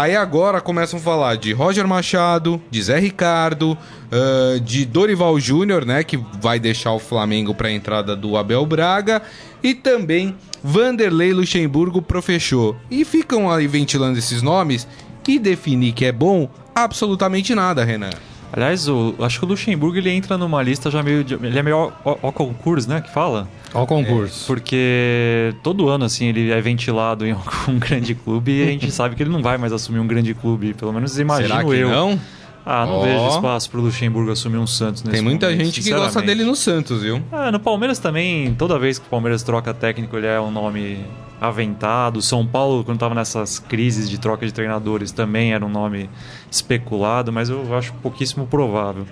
Aí 0.00 0.16
agora 0.16 0.62
começam 0.62 0.98
a 0.98 1.02
falar 1.02 1.36
de 1.36 1.52
Roger 1.52 1.86
Machado, 1.86 2.58
de 2.70 2.82
Zé 2.82 2.98
Ricardo, 2.98 3.72
uh, 3.76 4.58
de 4.58 4.86
Dorival 4.86 5.38
Júnior, 5.38 5.84
né, 5.84 6.02
que 6.02 6.18
vai 6.40 6.58
deixar 6.58 6.92
o 6.92 6.98
Flamengo 6.98 7.54
para 7.54 7.68
a 7.68 7.70
entrada 7.70 8.16
do 8.16 8.34
Abel 8.34 8.64
Braga, 8.64 9.20
e 9.62 9.74
também 9.74 10.34
Vanderlei 10.64 11.34
Luxemburgo 11.34 12.00
pro 12.00 12.22
fechou. 12.22 12.74
E 12.90 13.04
ficam 13.04 13.50
aí 13.50 13.66
ventilando 13.66 14.18
esses 14.18 14.40
nomes 14.40 14.88
e 15.28 15.38
definir 15.38 15.92
que 15.92 16.06
é 16.06 16.12
bom 16.12 16.48
absolutamente 16.74 17.54
nada, 17.54 17.84
Renan. 17.84 18.08
Aliás, 18.50 18.86
acho 19.22 19.38
que 19.38 19.44
o 19.44 19.48
Luxemburgo 19.48 19.98
ele 19.98 20.08
entra 20.08 20.38
numa 20.38 20.62
lista 20.62 20.90
já 20.90 21.02
meio. 21.02 21.20
Ele 21.20 21.58
é 21.58 21.62
meio 21.62 21.92
ao 22.02 22.32
concurso, 22.32 22.88
né? 22.88 23.02
Que 23.02 23.12
fala? 23.12 23.46
Ao 23.72 23.86
concurso. 23.86 24.44
É, 24.44 24.46
porque 24.46 25.54
todo 25.62 25.88
ano, 25.88 26.04
assim, 26.04 26.26
ele 26.26 26.50
é 26.50 26.60
ventilado 26.60 27.26
em 27.26 27.32
algum 27.32 27.78
grande 27.78 28.14
clube 28.14 28.52
e 28.52 28.62
a 28.62 28.66
gente 28.66 28.90
sabe 28.90 29.14
que 29.14 29.22
ele 29.22 29.30
não 29.30 29.42
vai 29.42 29.58
mais 29.58 29.72
assumir 29.72 30.00
um 30.00 30.06
grande 30.06 30.34
clube. 30.34 30.74
Pelo 30.74 30.92
menos 30.92 31.18
imagino 31.18 31.48
Será 31.48 31.64
que 31.64 31.76
eu. 31.76 31.88
Não? 31.88 32.20
Ah, 32.64 32.84
não 32.84 32.98
oh. 32.98 33.02
vejo 33.02 33.28
espaço 33.28 33.70
pro 33.70 33.80
Luxemburgo 33.80 34.30
assumir 34.30 34.58
um 34.58 34.66
Santos 34.66 35.02
nesse 35.02 35.16
Tem 35.16 35.22
muita 35.22 35.46
momento, 35.46 35.64
gente 35.64 35.82
que 35.82 35.90
gosta 35.90 36.20
dele 36.20 36.44
no 36.44 36.54
Santos, 36.54 37.02
viu? 37.02 37.22
Ah, 37.32 37.50
no 37.50 37.58
Palmeiras 37.58 37.98
também, 37.98 38.54
toda 38.54 38.78
vez 38.78 38.98
que 38.98 39.06
o 39.06 39.08
Palmeiras 39.08 39.42
troca 39.42 39.72
técnico, 39.72 40.16
ele 40.16 40.26
é 40.26 40.38
um 40.38 40.50
nome 40.50 41.04
aventado. 41.40 42.20
São 42.20 42.46
Paulo, 42.46 42.84
quando 42.84 42.96
estava 42.96 43.14
nessas 43.14 43.58
crises 43.58 44.10
de 44.10 44.18
troca 44.18 44.44
de 44.44 44.52
treinadores, 44.52 45.10
também 45.10 45.54
era 45.54 45.64
um 45.64 45.70
nome 45.70 46.10
especulado, 46.50 47.32
mas 47.32 47.48
eu 47.48 47.74
acho 47.74 47.94
pouquíssimo 47.94 48.46
provável. 48.46 49.06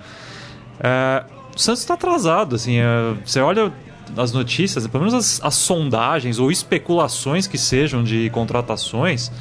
É, 0.79 1.23
o 1.55 1.59
Santos 1.59 1.81
está 1.81 1.95
atrasado, 1.95 2.55
assim. 2.55 2.77
É, 2.77 3.13
você 3.25 3.39
olha 3.39 3.73
as 4.17 4.31
notícias, 4.31 4.85
pelo 4.87 5.05
menos 5.05 5.13
as, 5.13 5.39
as 5.43 5.55
sondagens 5.55 6.39
ou 6.39 6.51
especulações 6.51 7.47
que 7.47 7.57
sejam 7.57 8.03
de 8.03 8.29
contratações 8.31 9.31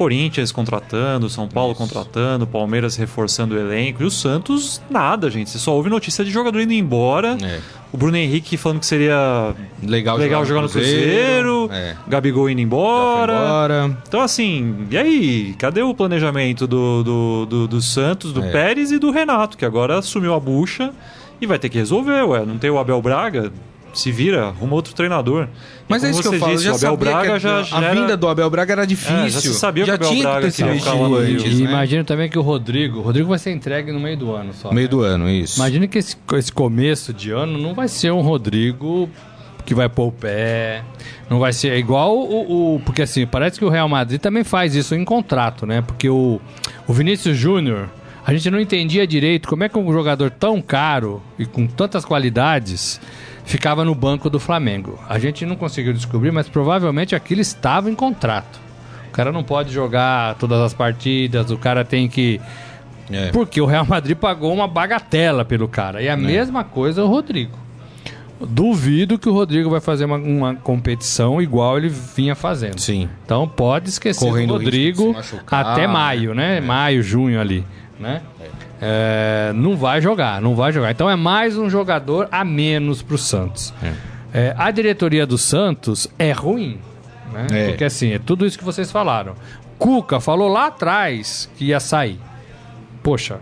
Corinthians 0.00 0.50
contratando, 0.50 1.28
São 1.28 1.46
Paulo 1.46 1.72
Isso. 1.72 1.82
contratando, 1.82 2.46
Palmeiras 2.46 2.96
reforçando 2.96 3.54
o 3.54 3.58
elenco. 3.58 4.02
E 4.02 4.06
o 4.06 4.10
Santos, 4.10 4.80
nada, 4.88 5.28
gente. 5.28 5.50
Você 5.50 5.58
só 5.58 5.74
ouve 5.74 5.90
notícia 5.90 6.24
de 6.24 6.30
jogador 6.30 6.58
indo 6.58 6.72
embora. 6.72 7.36
É. 7.42 7.60
O 7.92 7.98
Bruno 7.98 8.16
Henrique 8.16 8.56
falando 8.56 8.80
que 8.80 8.86
seria 8.86 9.54
legal, 9.82 10.16
legal 10.16 10.42
jogar, 10.46 10.62
no 10.62 10.70
Cruzeiro. 10.70 11.68
Cruzeiro 11.68 11.70
é. 11.70 11.96
Gabigol 12.08 12.48
indo 12.48 12.62
embora. 12.62 13.34
embora. 13.34 13.98
Então, 14.08 14.22
assim, 14.22 14.86
e 14.90 14.96
aí? 14.96 15.54
Cadê 15.58 15.82
o 15.82 15.92
planejamento 15.92 16.66
do, 16.66 17.04
do, 17.04 17.46
do, 17.46 17.68
do 17.68 17.82
Santos, 17.82 18.32
do 18.32 18.42
é. 18.42 18.50
Pérez 18.50 18.90
e 18.92 18.98
do 18.98 19.10
Renato, 19.10 19.58
que 19.58 19.66
agora 19.66 19.98
assumiu 19.98 20.32
a 20.32 20.40
bucha 20.40 20.94
e 21.42 21.44
vai 21.44 21.58
ter 21.58 21.68
que 21.68 21.76
resolver, 21.76 22.22
ué. 22.22 22.46
Não 22.46 22.56
tem 22.56 22.70
o 22.70 22.78
Abel 22.78 23.02
Braga? 23.02 23.52
Se 23.92 24.12
vira, 24.12 24.46
arruma 24.48 24.74
outro 24.74 24.94
treinador. 24.94 25.48
Mas 25.88 26.04
é 26.04 26.10
isso 26.10 26.22
que 26.22 26.28
eu 26.28 26.38
falo, 26.38 26.52
disse, 26.52 26.64
já 26.64 26.72
o 26.72 26.74
Abel 26.76 26.96
Braga 26.96 27.38
já, 27.38 27.58
a, 27.58 27.62
já 27.62 27.92
vinda 27.92 28.16
do 28.16 28.28
Abel 28.28 28.48
Braga 28.48 28.72
era 28.72 28.86
difícil. 28.86 29.16
É, 29.16 29.28
já 29.28 29.40
se 29.40 29.54
sabia 29.54 29.84
já 29.84 29.98
que 29.98 30.04
o 30.04 30.06
Abel 30.06 30.16
tinha 30.16 30.28
Braga 30.28 30.40
que 30.40 30.46
ter 30.46 30.52
se 30.52 30.64
mexido 30.64 31.16
antes, 31.16 31.60
né? 31.60 31.70
Imagino 31.70 32.04
também 32.04 32.30
que 32.30 32.38
o 32.38 32.42
Rodrigo, 32.42 32.98
o 32.98 33.02
Rodrigo 33.02 33.28
vai 33.28 33.38
ser 33.38 33.50
entregue 33.50 33.90
no 33.92 34.00
meio 34.00 34.16
do 34.16 34.32
ano 34.32 34.52
só. 34.52 34.72
Meio 34.72 34.86
né? 34.86 34.90
do 34.90 35.02
ano, 35.02 35.28
isso. 35.28 35.58
Imagina 35.58 35.88
que 35.88 35.98
esse, 35.98 36.16
esse 36.34 36.52
começo 36.52 37.12
de 37.12 37.30
ano 37.30 37.58
não 37.58 37.74
vai 37.74 37.88
ser 37.88 38.12
um 38.12 38.20
Rodrigo 38.20 39.08
que 39.64 39.74
vai 39.74 39.88
pôr 39.88 40.08
o 40.08 40.12
pé. 40.12 40.82
Não 41.28 41.38
vai 41.38 41.52
ser 41.52 41.76
igual 41.76 42.16
o, 42.16 42.74
o, 42.74 42.80
Porque 42.80 43.02
assim, 43.02 43.26
parece 43.26 43.58
que 43.58 43.64
o 43.64 43.68
Real 43.68 43.88
Madrid 43.88 44.20
também 44.20 44.44
faz 44.44 44.74
isso 44.74 44.94
em 44.94 45.04
contrato, 45.04 45.66
né? 45.66 45.82
Porque 45.82 46.08
o, 46.08 46.40
o 46.86 46.92
Vinícius 46.92 47.36
Júnior, 47.36 47.88
a 48.26 48.32
gente 48.32 48.50
não 48.50 48.60
entendia 48.60 49.06
direito 49.06 49.48
como 49.48 49.64
é 49.64 49.68
que 49.68 49.78
um 49.78 49.92
jogador 49.92 50.30
tão 50.30 50.60
caro 50.60 51.22
e 51.38 51.46
com 51.46 51.66
tantas 51.66 52.04
qualidades 52.04 53.00
ficava 53.44 53.84
no 53.84 53.94
banco 53.94 54.30
do 54.30 54.38
Flamengo. 54.38 54.98
A 55.08 55.18
gente 55.18 55.44
não 55.44 55.56
conseguiu 55.56 55.92
descobrir, 55.92 56.30
mas 56.30 56.48
provavelmente 56.48 57.14
aquilo 57.14 57.40
estava 57.40 57.90
em 57.90 57.94
contrato. 57.94 58.60
O 59.08 59.12
cara 59.12 59.32
não 59.32 59.42
pode 59.42 59.72
jogar 59.72 60.36
todas 60.36 60.60
as 60.60 60.72
partidas, 60.72 61.50
o 61.50 61.58
cara 61.58 61.84
tem 61.84 62.08
que. 62.08 62.40
É. 63.10 63.30
Porque 63.32 63.60
o 63.60 63.66
Real 63.66 63.84
Madrid 63.84 64.16
pagou 64.16 64.54
uma 64.54 64.68
bagatela 64.68 65.44
pelo 65.44 65.66
cara. 65.66 66.00
E 66.00 66.08
a 66.08 66.12
é. 66.12 66.16
mesma 66.16 66.62
coisa 66.62 67.04
o 67.04 67.08
Rodrigo. 67.08 67.58
Duvido 68.40 69.18
que 69.18 69.28
o 69.28 69.32
Rodrigo 69.32 69.68
vai 69.68 69.80
fazer 69.80 70.06
uma, 70.06 70.16
uma, 70.16 70.54
competição 70.54 71.42
igual 71.42 71.76
ele 71.76 71.88
vinha 71.88 72.34
fazendo. 72.34 72.78
Sim. 72.78 73.08
Então 73.24 73.46
pode 73.46 73.90
esquecer 73.90 74.24
Correndo 74.24 74.50
o 74.50 74.52
Rodrigo 74.54 75.14
até 75.50 75.86
maio, 75.86 76.34
né? 76.34 76.56
É. 76.56 76.60
Maio, 76.60 77.02
junho 77.02 77.38
ali, 77.38 77.64
né? 77.98 78.22
É. 78.80 79.52
Não 79.54 79.76
vai 79.76 80.00
jogar, 80.00 80.40
não 80.40 80.54
vai 80.54 80.72
jogar. 80.72 80.90
Então 80.90 81.08
é 81.08 81.16
mais 81.16 81.58
um 81.58 81.68
jogador 81.68 82.28
a 82.30 82.44
menos 82.44 83.02
para 83.02 83.14
o 83.14 83.18
Santos. 83.18 83.74
É. 83.82 83.92
É, 84.32 84.54
a 84.56 84.70
diretoria 84.70 85.26
do 85.26 85.36
Santos 85.36 86.08
é 86.18 86.30
ruim, 86.32 86.78
né? 87.32 87.46
É. 87.50 87.68
Porque 87.68 87.84
assim, 87.84 88.12
é 88.12 88.18
tudo 88.18 88.46
isso 88.46 88.58
que 88.58 88.64
vocês 88.64 88.90
falaram. 88.90 89.34
Cuca 89.78 90.20
falou 90.20 90.48
lá 90.48 90.66
atrás 90.66 91.50
que 91.56 91.66
ia 91.66 91.80
sair. 91.80 92.20
Poxa, 93.02 93.38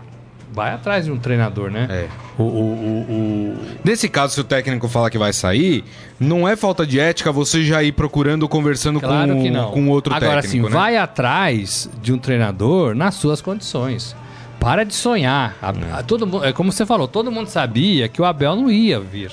vai 0.51 0.73
atrás 0.73 1.05
de 1.05 1.11
um 1.11 1.17
treinador, 1.17 1.69
né? 1.69 1.87
É. 1.89 2.07
O, 2.37 2.43
o, 2.43 2.45
o, 2.45 3.57
Nesse 3.83 4.07
caso, 4.07 4.33
se 4.33 4.41
o 4.41 4.43
técnico 4.43 4.87
fala 4.87 5.09
que 5.09 5.17
vai 5.17 5.33
sair, 5.33 5.83
não 6.19 6.47
é 6.47 6.55
falta 6.55 6.87
de 6.87 6.99
ética 6.99 7.31
você 7.31 7.63
já 7.63 7.83
ir 7.83 7.91
procurando, 7.91 8.47
conversando 8.47 8.99
claro 8.99 9.35
com, 9.35 9.71
com 9.71 9.89
outro 9.89 10.13
Agora, 10.13 10.41
técnico. 10.41 10.67
Agora, 10.67 10.71
sim, 10.71 10.75
né? 10.75 10.93
vai 10.93 10.97
atrás 10.97 11.89
de 12.01 12.13
um 12.13 12.17
treinador 12.17 12.95
nas 12.95 13.15
suas 13.15 13.41
condições. 13.41 14.15
Para 14.59 14.83
de 14.83 14.93
sonhar. 14.93 15.55
A, 15.61 15.99
a, 15.99 16.03
todo, 16.03 16.43
é 16.43 16.51
como 16.51 16.71
você 16.71 16.85
falou, 16.85 17.07
todo 17.07 17.31
mundo 17.31 17.47
sabia 17.47 18.07
que 18.07 18.21
o 18.21 18.25
Abel 18.25 18.55
não 18.55 18.69
ia 18.69 18.99
vir. 18.99 19.31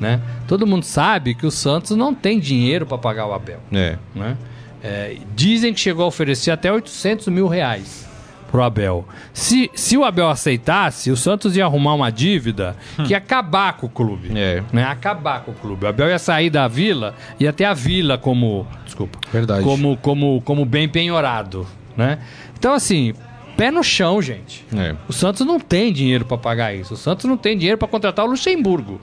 Né? 0.00 0.20
Todo 0.48 0.66
mundo 0.66 0.84
sabe 0.84 1.34
que 1.34 1.46
o 1.46 1.50
Santos 1.50 1.96
não 1.96 2.14
tem 2.14 2.40
dinheiro 2.40 2.84
para 2.84 2.98
pagar 2.98 3.26
o 3.26 3.32
Abel. 3.32 3.60
É. 3.72 3.96
Né? 4.14 4.36
É, 4.82 5.16
dizem 5.34 5.72
que 5.72 5.80
chegou 5.80 6.04
a 6.04 6.08
oferecer 6.08 6.50
até 6.50 6.72
800 6.72 7.28
mil 7.28 7.46
reais 7.46 8.04
pro 8.50 8.62
Abel. 8.62 9.04
Se, 9.32 9.70
se 9.74 9.96
o 9.96 10.04
Abel 10.04 10.28
aceitasse, 10.28 11.10
o 11.10 11.16
Santos 11.16 11.56
ia 11.56 11.64
arrumar 11.64 11.94
uma 11.94 12.10
dívida 12.10 12.76
que 13.04 13.12
ia 13.12 13.18
acabar 13.18 13.72
com 13.76 13.86
o 13.86 13.90
clube. 13.90 14.30
É. 14.36 14.62
Né? 14.72 14.84
Acabar 14.84 15.40
com 15.40 15.50
o 15.50 15.54
clube. 15.54 15.84
O 15.84 15.88
Abel 15.88 16.08
ia 16.08 16.18
sair 16.18 16.50
da 16.50 16.68
vila, 16.68 17.14
ia 17.40 17.52
ter 17.52 17.64
a 17.64 17.74
vila 17.74 18.16
como. 18.16 18.66
Desculpa. 18.84 19.18
Verdade. 19.32 19.64
Como, 19.64 19.96
como, 19.96 20.40
como 20.42 20.64
bem 20.64 20.88
penhorado. 20.88 21.66
Né? 21.96 22.18
Então, 22.56 22.74
assim, 22.74 23.14
pé 23.56 23.70
no 23.70 23.82
chão, 23.82 24.20
gente. 24.20 24.64
É. 24.76 24.94
O 25.08 25.12
Santos 25.12 25.46
não 25.46 25.58
tem 25.58 25.92
dinheiro 25.92 26.24
para 26.24 26.36
pagar 26.36 26.74
isso. 26.74 26.94
O 26.94 26.96
Santos 26.96 27.24
não 27.24 27.36
tem 27.36 27.56
dinheiro 27.56 27.78
para 27.78 27.88
contratar 27.88 28.24
o 28.24 28.28
Luxemburgo. 28.28 29.00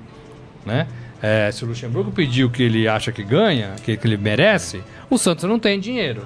Né? 0.66 0.88
É, 1.22 1.52
se 1.52 1.64
o 1.64 1.68
Luxemburgo 1.68 2.12
pediu 2.12 2.48
o 2.48 2.50
que 2.50 2.64
ele 2.64 2.88
acha 2.88 3.12
que 3.12 3.24
ganha, 3.24 3.72
que, 3.84 3.96
que 3.96 4.08
ele 4.08 4.18
merece, 4.18 4.82
o 5.10 5.18
Santos 5.18 5.46
não 5.46 5.60
tem 5.60 5.80
dinheiro. 5.80 6.26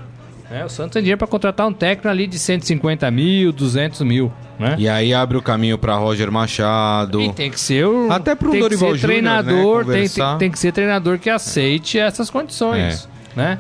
Né? 0.50 0.64
O 0.64 0.70
Santos 0.70 0.94
tem 0.94 1.02
dinheiro 1.02 1.18
para 1.18 1.28
contratar 1.28 1.68
um 1.68 1.74
técnico 1.74 2.08
ali 2.08 2.28
de 2.28 2.40
150 2.40 3.10
mil, 3.12 3.52
200 3.52 4.02
mil. 4.02 4.32
Né? 4.60 4.76
E 4.78 4.88
aí 4.88 5.14
abre 5.14 5.38
o 5.38 5.42
caminho 5.42 5.78
para 5.78 5.96
Roger 5.96 6.32
Machado. 6.32 7.22
E 7.22 7.34
tem 7.34 7.52
que 7.52 7.60
ser 7.60 7.86
o. 7.86 8.12
Até 8.12 8.36
para 8.36 8.50
o 8.50 8.52
Dorival 8.58 8.94
que 8.94 9.00
ser 9.00 9.02
Júnior, 9.02 9.02
treinador, 9.02 9.86
né? 9.86 9.94
tem, 9.94 10.10
tem, 10.10 10.38
tem, 10.38 10.52
que 10.52 10.60
ser 10.60 10.72
treinador 10.72 11.20
que 11.20 11.30
aceite 11.30 12.00
essas 12.00 12.30
condições. 12.30 13.10
É. 13.36 13.38
Né? 13.38 13.60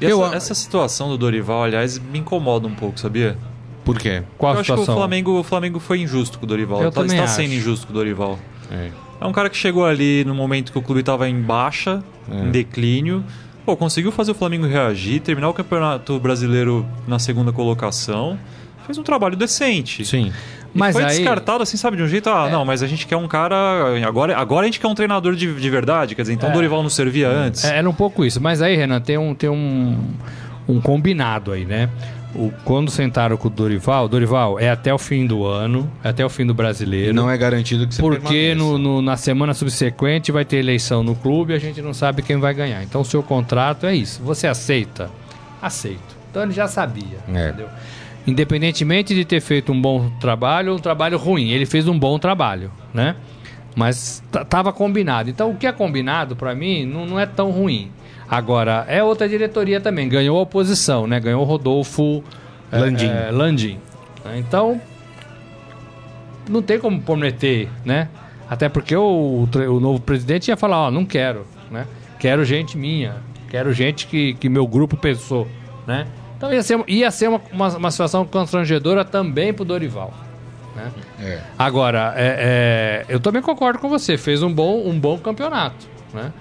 E 0.00 0.06
essa, 0.06 0.14
Eu, 0.14 0.32
essa 0.32 0.54
situação 0.54 1.08
do 1.08 1.18
Dorival, 1.18 1.64
aliás, 1.64 1.98
me 1.98 2.20
incomoda 2.20 2.68
um 2.68 2.74
pouco, 2.74 3.00
sabia? 3.00 3.36
Por 3.88 3.98
quê? 3.98 4.22
Qual 4.36 4.52
Eu 4.52 4.58
situação? 4.58 4.82
acho 4.82 4.84
que 4.84 4.90
o 4.90 4.94
Flamengo, 4.94 5.40
o 5.40 5.42
Flamengo 5.42 5.80
foi 5.80 6.00
injusto 6.00 6.38
com 6.38 6.44
o 6.44 6.46
Dorival. 6.46 6.82
Eu 6.82 6.92
tá, 6.92 7.06
está 7.06 7.24
acho. 7.24 7.36
sendo 7.36 7.54
injusto 7.54 7.86
com 7.86 7.92
o 7.94 7.96
Dorival. 7.96 8.38
É. 8.70 8.90
É 9.18 9.24
um 9.24 9.32
cara 9.32 9.48
que 9.48 9.56
chegou 9.56 9.86
ali 9.86 10.26
no 10.26 10.34
momento 10.34 10.70
que 10.70 10.78
o 10.78 10.82
clube 10.82 11.00
estava 11.00 11.26
em 11.26 11.40
baixa, 11.40 12.04
é. 12.30 12.34
em 12.34 12.50
declínio. 12.50 13.24
Pô, 13.64 13.74
conseguiu 13.78 14.12
fazer 14.12 14.32
o 14.32 14.34
Flamengo 14.34 14.66
reagir, 14.66 15.20
terminar 15.20 15.48
o 15.48 15.54
Campeonato 15.54 16.20
Brasileiro 16.20 16.86
na 17.06 17.18
segunda 17.18 17.50
colocação. 17.50 18.38
Fez 18.84 18.98
um 18.98 19.02
trabalho 19.02 19.36
decente. 19.36 20.04
Sim. 20.04 20.34
E 20.74 20.78
mas 20.78 20.94
foi 20.94 21.04
aí... 21.04 21.16
descartado 21.16 21.62
assim, 21.62 21.78
sabe, 21.78 21.96
de 21.96 22.02
um 22.02 22.08
jeito, 22.08 22.28
ah, 22.28 22.46
é. 22.46 22.52
não, 22.52 22.66
mas 22.66 22.82
a 22.82 22.86
gente 22.86 23.06
quer 23.06 23.16
um 23.16 23.26
cara. 23.26 23.56
Agora, 24.06 24.36
agora 24.36 24.64
a 24.64 24.66
gente 24.66 24.80
quer 24.80 24.88
um 24.88 24.94
treinador 24.94 25.34
de, 25.34 25.54
de 25.54 25.70
verdade, 25.70 26.14
quer 26.14 26.20
dizer, 26.22 26.34
então 26.34 26.50
o 26.50 26.52
é. 26.52 26.54
Dorival 26.54 26.82
não 26.82 26.90
servia 26.90 27.30
antes. 27.30 27.64
É, 27.64 27.78
era 27.78 27.88
um 27.88 27.94
pouco 27.94 28.22
isso. 28.22 28.38
Mas 28.38 28.60
aí, 28.60 28.76
Renan, 28.76 29.00
tem 29.00 29.16
um, 29.16 29.34
tem 29.34 29.48
um, 29.48 29.98
um 30.68 30.78
combinado 30.78 31.52
aí, 31.52 31.64
né? 31.64 31.88
O, 32.34 32.52
quando 32.64 32.90
sentaram 32.90 33.36
com 33.36 33.48
o 33.48 33.50
Dorival, 33.50 34.08
Dorival, 34.08 34.60
é 34.60 34.70
até 34.70 34.92
o 34.92 34.98
fim 34.98 35.26
do 35.26 35.44
ano, 35.44 35.90
é 36.04 36.10
até 36.10 36.24
o 36.24 36.28
fim 36.28 36.44
do 36.46 36.54
brasileiro. 36.54 37.14
Não 37.14 37.30
é 37.30 37.36
garantido 37.36 37.86
que 37.86 37.94
você 37.94 38.02
Porque 38.02 38.54
no, 38.54 38.76
no, 38.76 39.00
na 39.00 39.16
semana 39.16 39.54
subsequente 39.54 40.30
vai 40.30 40.44
ter 40.44 40.58
eleição 40.58 41.02
no 41.02 41.14
clube 41.14 41.52
e 41.52 41.56
a 41.56 41.58
gente 41.58 41.80
não 41.80 41.94
sabe 41.94 42.22
quem 42.22 42.36
vai 42.36 42.52
ganhar. 42.52 42.82
Então 42.82 43.00
o 43.00 43.04
seu 43.04 43.22
contrato 43.22 43.86
é 43.86 43.94
isso. 43.94 44.22
Você 44.22 44.46
aceita? 44.46 45.10
Aceito. 45.60 46.16
Então 46.30 46.42
ele 46.42 46.52
já 46.52 46.68
sabia, 46.68 47.18
é. 47.28 47.48
entendeu? 47.48 47.68
Independentemente 48.26 49.14
de 49.14 49.24
ter 49.24 49.40
feito 49.40 49.72
um 49.72 49.80
bom 49.80 50.10
trabalho 50.20 50.72
ou 50.72 50.78
um 50.78 50.80
trabalho 50.80 51.16
ruim, 51.16 51.50
ele 51.50 51.64
fez 51.64 51.88
um 51.88 51.98
bom 51.98 52.18
trabalho, 52.18 52.70
né? 52.92 53.16
Mas 53.74 54.22
tava 54.50 54.70
combinado. 54.72 55.30
Então 55.30 55.50
o 55.50 55.56
que 55.56 55.66
é 55.66 55.72
combinado 55.72 56.36
para 56.36 56.54
mim 56.54 56.84
não, 56.84 57.06
não 57.06 57.18
é 57.18 57.24
tão 57.24 57.50
ruim. 57.50 57.90
Agora, 58.30 58.84
é 58.88 59.02
outra 59.02 59.28
diretoria 59.28 59.80
também, 59.80 60.08
ganhou 60.08 60.38
a 60.38 60.42
oposição, 60.42 61.06
né? 61.06 61.18
Ganhou 61.18 61.42
o 61.42 61.44
Rodolfo 61.44 62.22
é, 62.70 62.78
Landim. 62.78 63.06
É, 63.06 63.30
Landim. 63.30 63.78
Então, 64.36 64.80
não 66.48 66.60
tem 66.60 66.78
como 66.78 67.00
prometer, 67.00 67.68
né? 67.84 68.08
Até 68.48 68.68
porque 68.68 68.94
o, 68.96 69.46
o 69.46 69.80
novo 69.80 70.00
presidente 70.00 70.48
ia 70.48 70.56
falar, 70.56 70.86
ó, 70.86 70.90
não 70.90 71.04
quero, 71.04 71.46
né? 71.70 71.86
Quero 72.18 72.44
gente 72.44 72.76
minha, 72.76 73.16
quero 73.48 73.72
gente 73.72 74.06
que, 74.06 74.34
que 74.34 74.48
meu 74.48 74.66
grupo 74.66 74.96
pensou, 74.96 75.46
né? 75.86 76.06
Então 76.36 76.52
ia 76.52 76.62
ser, 76.62 76.82
ia 76.86 77.10
ser 77.10 77.28
uma, 77.28 77.40
uma, 77.52 77.68
uma 77.76 77.90
situação 77.90 78.24
constrangedora 78.24 79.04
também 79.04 79.52
pro 79.52 79.64
Dorival. 79.64 80.14
Né? 80.74 80.92
É. 81.20 81.40
Agora, 81.58 82.14
é, 82.16 83.04
é, 83.08 83.12
eu 83.12 83.18
também 83.18 83.42
concordo 83.42 83.78
com 83.80 83.88
você, 83.88 84.16
fez 84.16 84.42
um 84.42 84.52
bom, 84.52 84.88
um 84.88 84.98
bom 84.98 85.18
campeonato. 85.18 85.86
Né? 86.14 86.32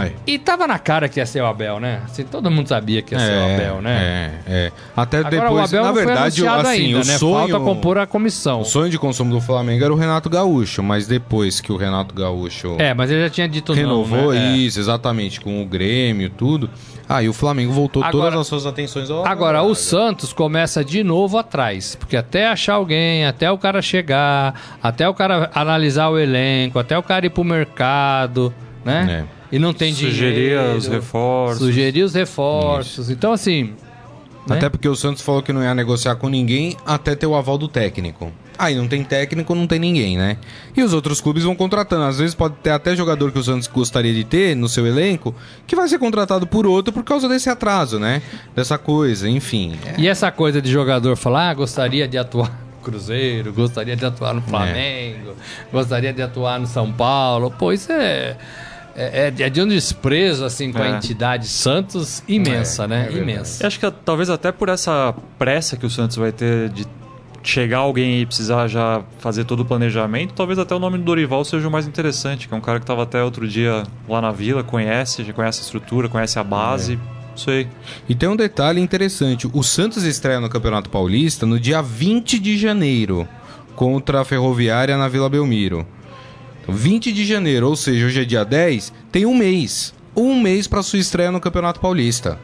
É. 0.00 0.12
E 0.26 0.38
tava 0.38 0.66
na 0.66 0.78
cara 0.78 1.08
que 1.08 1.20
ia 1.20 1.26
ser 1.26 1.42
o 1.42 1.46
Abel, 1.46 1.78
né? 1.78 2.02
Assim, 2.04 2.24
todo 2.24 2.50
mundo 2.50 2.68
sabia 2.68 3.02
que 3.02 3.14
ia 3.14 3.20
ser 3.20 3.32
é, 3.32 3.38
o 3.38 3.54
Abel, 3.54 3.82
né? 3.82 4.40
É, 4.46 4.52
é. 4.52 4.72
Até 4.96 5.18
Agora, 5.18 5.30
depois, 5.30 5.72
o 5.72 5.76
Abel 5.76 5.84
na 5.84 5.92
verdade, 5.92 6.48
assim, 6.48 6.66
ainda, 6.66 7.00
o 7.00 7.04
né? 7.06 7.18
sonho, 7.18 7.48
Falta 7.48 7.64
compor 7.64 7.98
a 7.98 8.06
comissão. 8.06 8.62
O 8.62 8.64
sonho 8.64 8.90
de 8.90 8.98
consumo 8.98 9.32
do 9.32 9.40
Flamengo 9.40 9.84
era 9.84 9.92
o 9.92 9.96
Renato 9.96 10.28
Gaúcho, 10.28 10.82
mas 10.82 11.06
depois 11.06 11.60
que 11.60 11.70
o 11.70 11.76
Renato 11.76 12.14
Gaúcho 12.14 12.76
É, 12.78 12.92
mas 12.94 13.10
ele 13.10 13.22
já 13.22 13.30
tinha 13.30 13.48
dito 13.48 13.72
renovou 13.72 14.18
não, 14.18 14.30
né? 14.32 14.54
É. 14.54 14.56
isso, 14.56 14.80
exatamente, 14.80 15.40
com 15.40 15.62
o 15.62 15.66
Grêmio, 15.66 16.30
tudo. 16.30 16.68
Aí 17.08 17.26
ah, 17.26 17.30
o 17.30 17.32
Flamengo 17.32 17.72
voltou 17.72 18.02
Agora, 18.02 18.30
todas 18.30 18.40
as 18.40 18.46
suas 18.48 18.66
atenções 18.66 19.08
ao 19.08 19.24
Agora, 19.24 19.62
o 19.62 19.76
Santos 19.76 20.32
começa 20.32 20.84
de 20.84 21.04
novo 21.04 21.38
atrás. 21.38 21.94
Porque 21.94 22.16
até 22.16 22.48
achar 22.48 22.74
alguém, 22.74 23.24
até 23.24 23.48
o 23.48 23.56
cara 23.56 23.80
chegar, 23.80 24.78
até 24.82 25.08
o 25.08 25.14
cara 25.14 25.48
analisar 25.54 26.08
o 26.08 26.18
elenco, 26.18 26.80
até 26.80 26.98
o 26.98 27.02
cara 27.04 27.24
ir 27.24 27.30
pro 27.30 27.44
mercado, 27.44 28.52
né? 28.84 29.24
É. 29.32 29.35
E 29.50 29.58
não 29.58 29.72
tem 29.72 29.92
sugerir 29.92 30.34
dinheiro. 30.34 30.60
Sugerir 30.60 30.76
os 30.76 30.86
reforços. 30.86 31.58
Sugerir 31.58 32.02
os 32.02 32.14
reforços. 32.14 33.04
Isso. 33.04 33.12
Então, 33.12 33.32
assim. 33.32 33.74
Né? 34.46 34.56
Até 34.56 34.68
porque 34.68 34.88
o 34.88 34.94
Santos 34.94 35.22
falou 35.22 35.42
que 35.42 35.52
não 35.52 35.62
ia 35.62 35.74
negociar 35.74 36.16
com 36.16 36.28
ninguém 36.28 36.76
até 36.86 37.14
ter 37.14 37.26
o 37.26 37.34
aval 37.34 37.58
do 37.58 37.66
técnico. 37.66 38.32
Aí 38.58 38.74
não 38.74 38.88
tem 38.88 39.04
técnico, 39.04 39.54
não 39.54 39.66
tem 39.66 39.78
ninguém, 39.78 40.16
né? 40.16 40.38
E 40.74 40.82
os 40.82 40.92
outros 40.92 41.20
clubes 41.20 41.42
vão 41.42 41.54
contratando. 41.54 42.04
Às 42.04 42.18
vezes 42.18 42.34
pode 42.34 42.54
ter 42.62 42.70
até 42.70 42.96
jogador 42.96 43.30
que 43.30 43.38
o 43.38 43.42
Santos 43.42 43.66
gostaria 43.66 44.14
de 44.14 44.24
ter 44.24 44.56
no 44.56 44.68
seu 44.68 44.86
elenco, 44.86 45.34
que 45.66 45.76
vai 45.76 45.88
ser 45.88 45.98
contratado 45.98 46.46
por 46.46 46.66
outro 46.66 46.92
por 46.92 47.02
causa 47.02 47.28
desse 47.28 47.50
atraso, 47.50 47.98
né? 47.98 48.22
Dessa 48.54 48.78
coisa, 48.78 49.28
enfim. 49.28 49.76
É. 49.84 50.00
E 50.00 50.08
essa 50.08 50.30
coisa 50.30 50.62
de 50.62 50.70
jogador 50.70 51.16
falar, 51.16 51.50
ah, 51.50 51.54
gostaria 51.54 52.08
de 52.08 52.16
atuar 52.16 52.48
no 52.48 52.82
Cruzeiro, 52.82 53.52
gostaria 53.52 53.96
de 53.96 54.06
atuar 54.06 54.32
no 54.32 54.40
é. 54.40 54.48
Flamengo, 54.48 55.30
é. 55.30 55.72
gostaria 55.72 56.12
de 56.12 56.22
atuar 56.22 56.58
no 56.58 56.66
São 56.66 56.90
Paulo. 56.90 57.50
Pô, 57.50 57.72
isso 57.72 57.92
é 57.92 58.36
é, 58.96 59.26
é, 59.26 59.42
é, 59.42 59.50
de 59.50 59.60
um 59.60 59.68
desprezo 59.68 60.44
assim 60.44 60.72
com 60.72 60.78
é. 60.78 60.92
a 60.92 60.96
entidade 60.96 61.46
Santos 61.46 62.22
imensa, 62.26 62.84
é, 62.84 62.88
né? 62.88 63.08
É 63.12 63.16
imensa. 63.16 63.62
Eu 63.62 63.66
acho 63.66 63.78
que 63.78 63.90
talvez 63.90 64.30
até 64.30 64.50
por 64.50 64.70
essa 64.70 65.14
pressa 65.38 65.76
que 65.76 65.84
o 65.84 65.90
Santos 65.90 66.16
vai 66.16 66.32
ter 66.32 66.70
de 66.70 66.86
chegar 67.42 67.78
alguém 67.78 68.22
e 68.22 68.26
precisar 68.26 68.66
já 68.66 69.04
fazer 69.18 69.44
todo 69.44 69.60
o 69.60 69.64
planejamento, 69.64 70.32
talvez 70.34 70.58
até 70.58 70.74
o 70.74 70.78
nome 70.78 70.98
do 70.98 71.04
Dorival 71.04 71.44
seja 71.44 71.68
o 71.68 71.70
mais 71.70 71.86
interessante, 71.86 72.48
que 72.48 72.54
é 72.54 72.56
um 72.56 72.60
cara 72.60 72.78
que 72.78 72.84
estava 72.84 73.02
até 73.02 73.22
outro 73.22 73.46
dia 73.46 73.84
lá 74.08 74.20
na 74.20 74.32
vila, 74.32 74.64
conhece, 74.64 75.22
já 75.22 75.32
conhece 75.32 75.60
a 75.60 75.64
estrutura, 75.64 76.08
conhece 76.08 76.38
a 76.38 76.42
base. 76.42 76.98
É. 77.12 77.16
Sei. 77.36 77.68
E 78.08 78.14
tem 78.14 78.30
um 78.30 78.36
detalhe 78.36 78.80
interessante: 78.80 79.46
o 79.52 79.62
Santos 79.62 80.04
estreia 80.04 80.40
no 80.40 80.48
Campeonato 80.48 80.88
Paulista 80.88 81.44
no 81.44 81.60
dia 81.60 81.82
20 81.82 82.38
de 82.38 82.56
janeiro 82.56 83.28
contra 83.74 84.22
a 84.22 84.24
Ferroviária 84.24 84.96
na 84.96 85.06
Vila 85.06 85.28
Belmiro. 85.28 85.86
20 86.68 87.12
de 87.12 87.24
janeiro, 87.24 87.68
ou 87.68 87.76
seja, 87.76 88.06
hoje 88.06 88.22
é 88.22 88.24
dia 88.24 88.44
10, 88.44 88.92
tem 89.12 89.26
um 89.26 89.34
mês. 89.34 89.94
Um 90.14 90.40
mês 90.40 90.66
para 90.66 90.82
sua 90.82 90.98
estreia 90.98 91.30
no 91.30 91.40
Campeonato 91.40 91.80
Paulista. 91.80 92.38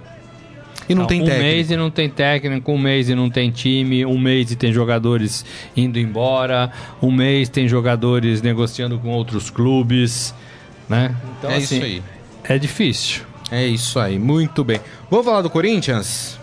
E 0.89 0.95
não, 0.95 1.03
não 1.03 1.07
tem 1.07 1.23
um 1.23 1.25
técnico. 1.25 1.41
Um 1.41 1.49
mês 1.49 1.71
e 1.71 1.77
não 1.77 1.91
tem 1.91 2.11
técnico, 2.11 2.73
um 2.73 2.79
mês 2.79 3.09
e 3.09 3.15
não 3.15 3.31
tem 3.31 3.51
time, 3.51 4.05
um 4.05 4.19
mês 4.19 4.51
e 4.51 4.57
tem 4.57 4.73
jogadores 4.73 5.45
indo 5.77 5.99
embora, 5.99 6.71
um 7.01 7.11
mês 7.11 7.49
tem 7.49 7.69
jogadores 7.69 8.43
negociando 8.43 8.99
com 8.99 9.09
outros 9.09 9.49
clubes, 9.49 10.35
né? 10.89 11.15
Então, 11.39 11.51
é 11.51 11.57
assim, 11.57 11.77
isso 11.77 11.85
aí. 11.85 12.03
É 12.45 12.59
difícil. 12.59 13.23
É 13.51 13.67
isso 13.67 13.99
aí, 13.99 14.19
muito 14.19 14.65
bem. 14.65 14.81
Vamos 15.11 15.25
falar 15.25 15.43
do 15.43 15.51
Corinthians? 15.51 16.39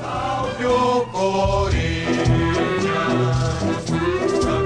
Salve 0.00 0.64
o 0.64 1.06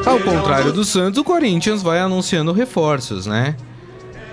Ao 0.07 0.21
contrário 0.21 0.71
do 0.71 0.85
Santos, 0.85 1.19
o 1.19 1.25
Corinthians 1.25 1.83
vai 1.83 1.99
anunciando 1.99 2.53
reforços, 2.53 3.27
né? 3.27 3.57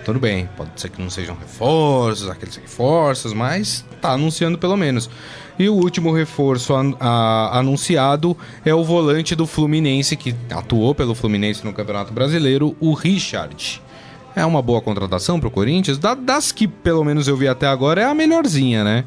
Tudo 0.04 0.20
bem, 0.20 0.50
pode 0.58 0.72
ser 0.76 0.90
que 0.90 1.02
não 1.02 1.10
sejam 1.10 1.36
reforços, 1.36 2.28
aqueles 2.30 2.56
reforços, 2.58 3.34
mas 3.34 3.86
tá 4.02 4.12
anunciando 4.12 4.58
pelo 4.58 4.76
menos. 4.76 5.10
E 5.58 5.70
o 5.70 5.74
último 5.74 6.12
reforço 6.12 6.74
a, 6.74 6.84
a, 7.00 7.60
anunciado 7.60 8.36
é 8.66 8.74
o 8.74 8.84
volante 8.84 9.34
do 9.34 9.48
Fluminense, 9.48 10.18
que 10.18 10.36
atuou 10.50 10.94
pelo 10.94 11.16
Fluminense 11.16 11.64
no 11.64 11.72
Campeonato 11.72 12.12
Brasileiro, 12.12 12.76
o 12.80 12.94
Richard. 12.94 13.82
É 14.36 14.46
uma 14.46 14.62
boa 14.62 14.82
contratação 14.82 15.40
pro 15.40 15.52
Corinthians? 15.52 15.98
Da, 15.98 16.16
das 16.16 16.52
que 16.52 16.68
pelo 16.68 17.04
menos 17.04 17.28
eu 17.28 17.38
vi 17.38 17.48
até 17.48 17.68
agora, 17.68 18.02
é 18.02 18.06
a 18.06 18.14
melhorzinha, 18.14 18.84
né? 18.84 19.06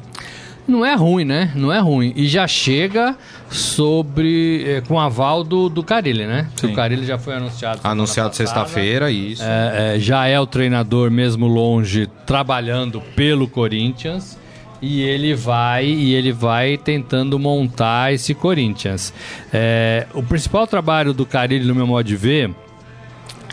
Não 0.67 0.83
é 0.83 0.95
ruim, 0.95 1.25
né? 1.25 1.51
Não 1.55 1.71
é 1.71 1.79
ruim. 1.79 2.11
E 2.15 2.27
já 2.27 2.47
chega 2.47 3.15
sobre. 3.49 4.63
É, 4.65 4.81
com 4.81 4.99
aval 4.99 5.43
do, 5.43 5.69
do 5.69 5.83
Carilli, 5.83 6.25
né? 6.25 6.49
Sim. 6.55 6.67
O 6.67 6.73
Carilli 6.73 7.05
já 7.05 7.19
foi 7.19 7.35
anunciado. 7.35 7.81
Anunciado 7.83 8.35
sexta-feira, 8.35 9.11
isso. 9.11 9.43
É, 9.43 9.95
é, 9.95 9.99
já 9.99 10.25
é 10.27 10.39
o 10.39 10.47
treinador, 10.47 11.11
mesmo 11.11 11.45
longe, 11.45 12.07
trabalhando 12.25 12.99
pelo 13.15 13.47
Corinthians. 13.47 14.39
E 14.81 15.01
ele 15.01 15.33
vai 15.33 15.85
e 15.85 16.13
ele 16.13 16.31
vai 16.31 16.77
tentando 16.77 17.39
montar 17.39 18.13
esse 18.13 18.33
Corinthians. 18.33 19.13
É, 19.53 20.05
o 20.13 20.21
principal 20.21 20.67
trabalho 20.67 21.13
do 21.13 21.25
Carilli, 21.25 21.65
no 21.65 21.73
meu 21.73 21.87
modo 21.87 22.05
de 22.05 22.15
ver, 22.15 22.51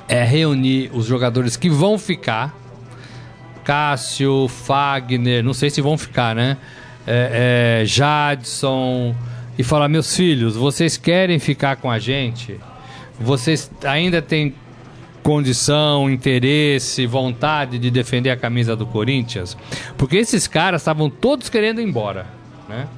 é 0.08 0.24
reunir 0.24 0.90
os 0.92 1.06
jogadores 1.06 1.56
que 1.56 1.70
vão 1.70 1.98
ficar. 1.98 2.54
Cássio, 3.64 4.48
Fagner, 4.48 5.44
não 5.44 5.54
sei 5.54 5.70
se 5.70 5.80
vão 5.80 5.96
ficar, 5.96 6.34
né? 6.34 6.56
É, 7.06 7.80
é, 7.82 7.86
Jadson 7.86 9.14
e 9.58 9.62
falar: 9.62 9.88
meus 9.88 10.14
filhos, 10.14 10.56
vocês 10.56 10.96
querem 10.96 11.38
ficar 11.38 11.76
com 11.76 11.90
a 11.90 11.98
gente? 11.98 12.58
Vocês 13.18 13.70
ainda 13.84 14.20
têm 14.20 14.54
condição, 15.22 16.10
interesse, 16.10 17.06
vontade 17.06 17.78
de 17.78 17.90
defender 17.90 18.30
a 18.30 18.36
camisa 18.36 18.74
do 18.74 18.86
Corinthians? 18.86 19.56
Porque 19.96 20.16
esses 20.16 20.46
caras 20.46 20.82
estavam 20.82 21.08
todos 21.08 21.48
querendo 21.48 21.80
ir 21.80 21.84
embora, 21.84 22.26
né? 22.68 22.88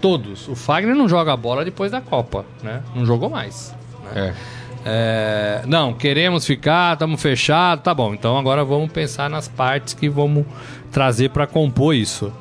Todos. 0.00 0.48
O 0.48 0.54
Fagner 0.54 0.94
não 0.94 1.08
joga 1.08 1.36
bola 1.36 1.64
depois 1.64 1.90
da 1.90 2.00
Copa, 2.00 2.44
né? 2.62 2.82
Não 2.94 3.04
jogou 3.04 3.28
mais. 3.28 3.74
Né? 4.04 4.34
É. 4.54 4.58
É, 4.90 5.62
não, 5.66 5.92
queremos 5.92 6.46
ficar, 6.46 6.94
estamos 6.94 7.20
fechados, 7.20 7.84
tá 7.84 7.92
bom. 7.92 8.14
Então 8.14 8.38
agora 8.38 8.64
vamos 8.64 8.90
pensar 8.90 9.28
nas 9.28 9.48
partes 9.48 9.92
que 9.92 10.08
vamos 10.08 10.46
trazer 10.90 11.30
para 11.30 11.46
compor 11.46 11.94
isso. 11.94 12.32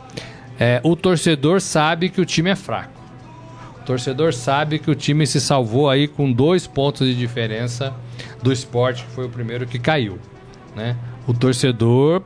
É, 0.59 0.81
o 0.83 0.95
torcedor 0.95 1.61
sabe 1.61 2.09
que 2.09 2.19
o 2.19 2.25
time 2.25 2.49
é 2.49 2.55
fraco. 2.55 3.01
O 3.81 3.85
torcedor 3.85 4.33
sabe 4.33 4.79
que 4.79 4.91
o 4.91 4.95
time 4.95 5.25
se 5.25 5.39
salvou 5.39 5.89
aí 5.89 6.07
com 6.07 6.31
dois 6.31 6.67
pontos 6.67 7.07
de 7.07 7.15
diferença 7.15 7.93
do 8.41 8.51
esporte, 8.51 9.03
que 9.05 9.11
foi 9.11 9.25
o 9.25 9.29
primeiro 9.29 9.65
que 9.65 9.79
caiu. 9.79 10.19
Né? 10.75 10.95
O 11.27 11.33
torcedor 11.33 12.21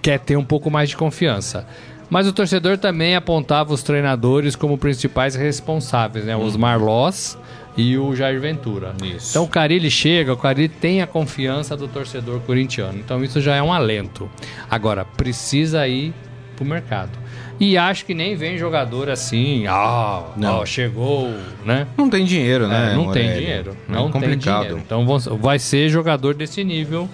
quer 0.00 0.20
ter 0.20 0.36
um 0.36 0.44
pouco 0.44 0.70
mais 0.70 0.88
de 0.88 0.96
confiança. 0.96 1.66
Mas 2.08 2.26
o 2.26 2.32
torcedor 2.32 2.78
também 2.78 3.16
apontava 3.16 3.74
os 3.74 3.82
treinadores 3.82 4.54
como 4.54 4.78
principais 4.78 5.34
responsáveis, 5.34 6.24
né? 6.24 6.36
Os 6.36 6.56
Marlós 6.56 7.36
e 7.76 7.98
o 7.98 8.14
Jair 8.14 8.40
Ventura. 8.40 8.94
Isso. 9.02 9.30
Então 9.30 9.44
o 9.44 9.48
Carilli 9.48 9.90
chega, 9.90 10.32
o 10.32 10.36
Carilli 10.36 10.68
tem 10.68 11.02
a 11.02 11.06
confiança 11.06 11.76
do 11.76 11.88
torcedor 11.88 12.40
corintiano. 12.40 12.98
Então 12.98 13.22
isso 13.24 13.40
já 13.40 13.56
é 13.56 13.62
um 13.62 13.72
alento. 13.72 14.30
Agora, 14.70 15.04
precisa 15.04 15.86
ir 15.88 16.14
pro 16.54 16.64
mercado. 16.64 17.18
E 17.58 17.78
acho 17.78 18.04
que 18.04 18.14
nem 18.14 18.36
vem 18.36 18.58
jogador 18.58 19.08
assim, 19.08 19.66
ah, 19.66 20.24
não. 20.36 20.58
Ó, 20.58 20.66
chegou, 20.66 21.32
né? 21.64 21.86
Não 21.96 22.10
tem 22.10 22.24
dinheiro, 22.24 22.68
né? 22.68 22.92
É, 22.92 22.94
não 22.94 23.10
tem 23.10 23.32
dinheiro. 23.32 23.76
É 23.88 23.92
não 23.92 24.08
é 24.08 24.12
tem 24.12 24.36
dinheiro. 24.36 24.78
Então 24.84 25.06
vai 25.38 25.58
ser 25.58 25.88
jogador 25.88 26.34
desse 26.34 26.62
nível, 26.62 27.08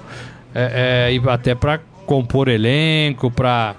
é, 0.54 1.08
é, 1.08 1.14
e 1.14 1.28
até 1.28 1.54
para 1.54 1.80
compor 2.06 2.48
elenco, 2.48 3.30
para 3.30 3.76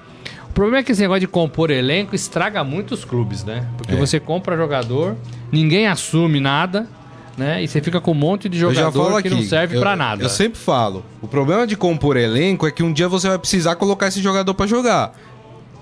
o 0.50 0.54
problema 0.54 0.78
é 0.78 0.84
que 0.84 0.92
esse 0.92 1.02
negócio 1.02 1.22
de 1.22 1.28
compor 1.28 1.72
elenco 1.72 2.14
estraga 2.14 2.64
muito 2.64 2.94
os 2.94 3.04
clubes, 3.04 3.44
né? 3.44 3.68
Porque 3.76 3.94
é. 3.94 3.96
você 3.96 4.20
compra 4.20 4.56
jogador, 4.56 5.16
ninguém 5.52 5.88
assume 5.88 6.40
nada, 6.40 6.88
né? 7.36 7.64
E 7.64 7.68
você 7.68 7.82
fica 7.82 8.00
com 8.00 8.12
um 8.12 8.14
monte 8.14 8.48
de 8.48 8.60
jogador 8.60 9.14
que 9.14 9.28
aqui, 9.28 9.30
não 9.32 9.42
serve 9.42 9.80
para 9.80 9.96
nada. 9.96 10.22
Eu 10.22 10.30
sempre 10.30 10.60
falo, 10.60 11.04
o 11.24 11.28
problema 11.28 11.66
de 11.66 11.76
compor 11.76 12.18
elenco 12.18 12.68
é 12.68 12.72
que 12.72 12.84
um 12.84 12.94
dia 12.94 13.10
você 13.10 13.28
vai 13.28 13.40
precisar 13.40 13.76
colocar 13.78 14.10
esse 14.10 14.22
jogador 14.22 14.54
para 14.54 14.68
jogar. 14.68 15.14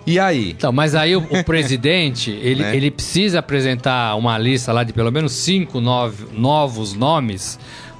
E 0.06 0.20
aí? 0.20 0.52
Então, 0.52 0.72
mas 0.72 0.96
aí 0.96 1.16
o, 1.16 1.20
o 1.20 1.44
presidente, 1.46 2.32
ele, 2.32 2.64
né? 2.64 2.76
ele 2.76 2.90
precisa 2.90 3.40
apresentar 3.40 4.16
uma 4.16 4.38
lista 4.38 4.72
lá 4.72 4.84
de 4.84 4.94
pelo 4.94 5.12
menos 5.12 5.32
cinco 5.34 5.80
nove, 5.80 6.28
novos 6.34 6.94
nomes 6.94 7.60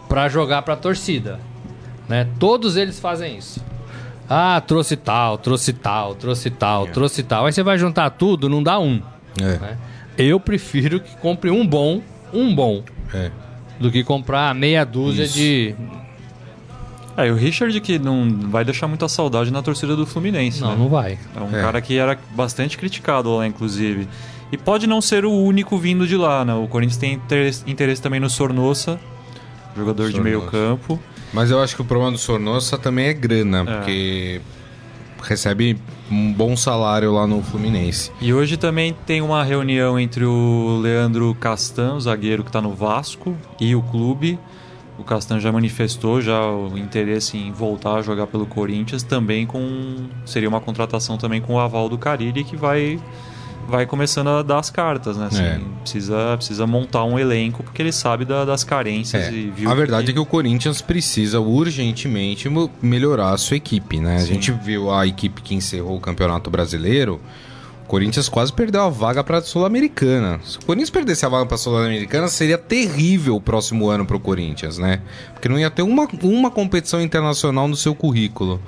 para 0.10 0.28
jogar 0.28 0.62
para 0.64 0.74
a 0.74 0.78
torcida. 0.78 1.40
Né? 2.10 2.28
Todos 2.40 2.76
eles 2.76 3.00
fazem 3.00 3.38
isso. 3.38 3.64
Ah, 4.28 4.62
trouxe 4.66 4.96
tal, 4.96 5.38
trouxe 5.38 5.74
tal, 5.74 6.16
trouxe 6.16 6.50
tal, 6.50 6.88
é. 6.88 6.90
trouxe 6.90 7.24
tal. 7.24 7.46
Aí 7.46 7.54
você 7.54 7.64
vai 7.64 7.78
juntar 7.78 8.10
tudo, 8.12 8.50
não 8.50 8.64
dá 8.64 8.80
um. 8.80 9.02
É. 9.40 9.58
Né? 9.58 9.78
Eu 10.18 10.40
prefiro 10.40 11.00
que 11.00 11.16
compre 11.18 11.50
um 11.50 11.66
bom, 11.66 12.02
um 12.34 12.54
bom, 12.54 12.84
é. 13.14 13.32
do 13.80 13.92
que 13.92 14.04
comprar 14.04 14.54
meia 14.56 14.86
dúzia 14.86 15.24
isso. 15.24 15.34
de 15.34 15.76
é, 17.18 17.28
e 17.28 17.32
o 17.32 17.36
Richard 17.36 17.80
que 17.82 18.00
não 18.00 18.30
vai 18.50 18.64
deixar 18.64 18.88
muita 18.88 19.08
saudade 19.08 19.52
na 19.52 19.62
torcida 19.62 19.96
do 19.96 20.06
Fluminense, 20.06 20.62
Não, 20.62 20.72
né? 20.72 20.76
não 20.78 20.90
vai. 20.90 21.18
É 21.36 21.40
um 21.40 21.56
é. 21.56 21.62
cara 21.62 21.82
que 21.82 21.98
era 21.98 22.18
bastante 22.36 22.78
criticado 22.78 23.36
lá, 23.36 23.46
inclusive. 23.46 24.08
E 24.52 24.58
pode 24.58 24.88
não 24.88 25.02
ser 25.02 25.26
o 25.26 25.32
único 25.32 25.78
vindo 25.78 26.06
de 26.08 26.18
lá, 26.18 26.44
né? 26.44 26.54
O 26.54 26.68
Corinthians 26.68 26.98
tem 26.98 27.14
interesse, 27.14 27.64
interesse 27.66 28.02
também 28.02 28.20
no 28.20 28.30
Sornossa, 28.30 29.00
jogador 29.76 30.04
Sornosa. 30.04 30.14
de 30.14 30.22
meio 30.22 30.42
campo. 30.44 31.00
Mas 31.34 31.50
eu 31.50 31.62
acho 31.62 31.76
que 31.76 31.82
o 31.82 31.86
problema 31.86 32.12
do 32.12 32.18
Sornossa 32.18 32.78
também 32.78 33.08
é 33.08 33.14
grana, 33.14 33.62
é. 33.62 33.64
porque 33.64 34.42
recebe 35.24 35.78
um 36.10 36.34
bom 36.34 36.58
salário 36.58 37.14
lá 37.14 37.26
no 37.26 37.42
Fluminense. 37.42 38.12
E 38.20 38.34
hoje 38.34 38.58
também 38.58 38.94
tem 39.06 39.22
uma 39.22 39.44
reunião 39.44 39.98
entre 39.98 40.26
o 40.26 40.80
Leandro 40.82 41.34
Castan, 41.40 41.94
o 41.94 42.02
zagueiro 42.02 42.44
que 42.44 42.50
está 42.50 42.62
no 42.62 42.74
Vasco, 42.74 43.38
e 43.60 43.74
o 43.74 43.82
clube 43.82 44.38
o 45.02 45.04
Castan 45.04 45.40
já 45.40 45.52
manifestou 45.52 46.22
já 46.22 46.40
o 46.46 46.78
interesse 46.78 47.38
em 47.38 47.52
voltar 47.52 47.96
a 47.96 48.02
jogar 48.02 48.28
pelo 48.28 48.46
Corinthians, 48.46 49.04
também 49.04 49.46
com 49.46 50.08
seria 50.26 50.48
uma 50.48 50.62
contratação 50.62 51.18
também 51.18 51.42
com 51.42 51.56
o 51.56 51.60
aval 51.60 51.90
do 51.90 51.98
Carille 51.98 52.44
que 52.44 52.56
vai 52.56 53.00
vai 53.68 53.86
começando 53.86 54.28
a 54.28 54.42
dar 54.42 54.60
as 54.60 54.70
cartas, 54.70 55.18
né? 55.18 55.28
Assim, 55.28 55.44
é. 55.44 55.60
precisa, 55.82 56.36
precisa 56.36 56.68
montar 56.68 57.04
um 57.06 57.18
elenco 57.18 57.64
porque 57.64 57.82
ele 57.82 57.92
sabe 57.92 58.26
da, 58.26 58.44
das 58.44 58.64
carências 58.64 59.28
é. 59.28 59.32
e. 59.32 59.54
A 59.66 59.74
verdade 59.74 60.06
que... 60.06 60.12
é 60.12 60.14
que 60.14 60.20
o 60.20 60.26
Corinthians 60.26 60.82
precisa 60.82 61.40
urgentemente 61.40 62.50
melhorar 62.82 63.34
a 63.34 63.38
sua 63.38 63.58
equipe, 63.58 64.00
né? 64.00 64.20
Sim. 64.20 64.24
A 64.24 64.28
gente 64.28 64.52
viu 64.52 64.92
a 64.92 65.08
equipe 65.08 65.42
que 65.42 65.56
encerrou 65.56 65.98
o 65.98 66.00
Campeonato 66.00 66.50
Brasileiro 66.50 67.20
Corinthians 67.92 68.30
quase 68.30 68.54
perdeu 68.54 68.84
a 68.84 68.90
vaga 68.90 69.22
para 69.22 69.40
a 69.40 69.42
Sul-Americana. 69.42 70.40
Se 70.46 70.58
o 70.58 70.62
Corinthians 70.62 70.90
perdesse 70.90 71.26
a 71.26 71.30
vaga 71.30 71.46
para 71.46 71.56
a 71.56 71.58
Sul-Americana, 71.58 72.30
seria 72.30 72.58
terrível 72.58 73.36
o 73.36 73.42
próximo 73.42 73.90
ano 73.90 74.06
para 74.06 74.16
o 74.16 74.20
Corinthians, 74.20 74.78
né? 74.78 75.02
Porque 75.34 75.50
não 75.50 75.60
ia 75.60 75.70
ter 75.70 75.82
uma, 75.82 76.08
uma 76.24 76.50
competição 76.50 77.02
internacional 77.02 77.68
no 77.68 77.76
seu 77.76 77.94
currículo. 77.94 78.62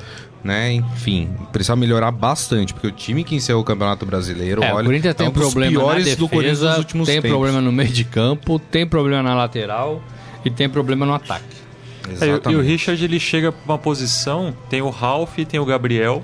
Né? 0.43 0.73
Enfim, 0.73 1.29
precisa 1.53 1.73
melhorar 1.73 2.12
bastante, 2.12 2.73
porque 2.73 2.86
o 2.86 2.91
time 2.91 3.23
que 3.23 3.33
encerrou 3.33 3.62
o 3.62 3.65
Campeonato 3.65 4.05
Brasileiro, 4.05 4.62
é, 4.62 4.73
olha, 4.73 4.83
o 4.83 4.86
Corinthians 4.88 5.15
tem 5.15 5.25
é 5.25 5.29
um 5.29 5.31
problema 5.31 5.81
na 5.81 5.93
defesa, 5.99 6.83
tem 6.83 7.05
tempos. 7.05 7.29
problema 7.31 7.62
no 7.62 7.71
meio 7.71 7.91
de 7.91 8.03
campo, 8.03 8.59
tem 8.59 8.86
problema 8.86 9.23
na 9.23 9.36
lateral 9.36 10.03
e 10.43 10.49
tem 10.49 10.67
problema 10.67 11.05
no 11.05 11.13
ataque. 11.13 11.45
É, 12.19 12.51
e 12.51 12.55
o 12.57 12.62
Richard 12.62 13.01
ele 13.01 13.21
chega 13.21 13.53
para 13.53 13.73
uma 13.73 13.77
posição, 13.77 14.53
tem 14.69 14.81
o 14.81 14.89
Ralph, 14.89 15.38
tem 15.47 15.62
o 15.62 15.65
Gabriel. 15.65 16.21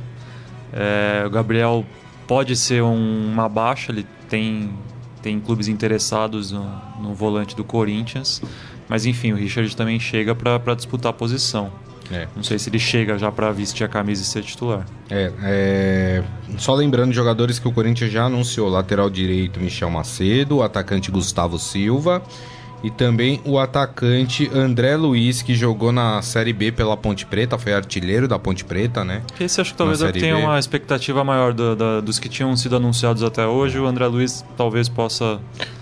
É, 0.73 1.23
o 1.25 1.29
Gabriel 1.29 1.85
pode 2.29 2.55
ser 2.55 2.83
um, 2.83 3.31
uma 3.31 3.49
baixa, 3.49 3.91
ele 3.91 4.05
tem, 4.29 4.69
tem 5.19 5.39
clubes 5.39 5.67
interessados 5.67 6.51
no, 6.51 6.63
no 7.01 7.11
volante 7.11 7.55
do 7.55 7.63
Corinthians, 7.63 8.39
mas 8.87 9.07
enfim, 9.07 9.31
o 9.31 9.35
Richard 9.35 9.75
também 9.75 9.99
chega 9.99 10.35
para 10.35 10.75
disputar 10.75 11.09
a 11.09 11.13
posição. 11.13 11.71
É. 12.11 12.27
Não 12.35 12.43
sei 12.43 12.59
se 12.59 12.69
ele 12.69 12.77
chega 12.77 13.17
já 13.17 13.31
para 13.31 13.51
vestir 13.51 13.83
a 13.83 13.87
camisa 13.87 14.21
e 14.21 14.25
ser 14.25 14.43
titular. 14.43 14.85
É, 15.09 15.31
é, 15.41 16.23
Só 16.59 16.75
lembrando 16.75 17.13
jogadores 17.13 17.57
que 17.57 17.67
o 17.67 17.71
Corinthians 17.71 18.11
já 18.11 18.25
anunciou: 18.25 18.69
lateral 18.69 19.09
direito 19.09 19.59
Michel 19.59 19.89
Macedo, 19.89 20.61
atacante 20.61 21.09
Gustavo 21.09 21.57
Silva 21.57 22.21
e 22.83 22.89
também 22.89 23.41
o 23.43 23.59
atacante 23.59 24.49
André 24.53 24.95
Luiz, 24.95 25.41
que 25.41 25.53
jogou 25.53 25.91
na 25.91 26.21
Série 26.21 26.53
B 26.53 26.71
pela 26.71 26.95
Ponte 26.95 27.25
Preta, 27.25 27.57
foi 27.57 27.73
artilheiro 27.73 28.27
da 28.27 28.39
Ponte 28.39 28.63
Preta, 28.63 29.03
né? 29.03 29.21
Esse 29.39 29.59
acho 29.59 29.71
que 29.71 29.77
talvez 29.77 30.01
é 30.01 30.11
tenha 30.11 30.37
uma 30.37 30.57
expectativa 30.57 31.23
maior 31.23 31.53
do, 31.53 31.75
do, 31.75 32.01
dos 32.01 32.19
que 32.19 32.29
tinham 32.29 32.55
sido 32.55 32.77
anunciados 32.77 33.21
até 33.21 33.45
hoje. 33.45 33.77
O 33.77 33.85
André 33.85 34.07
Luiz 34.07 34.45
talvez 34.55 34.87
possa. 34.87 35.39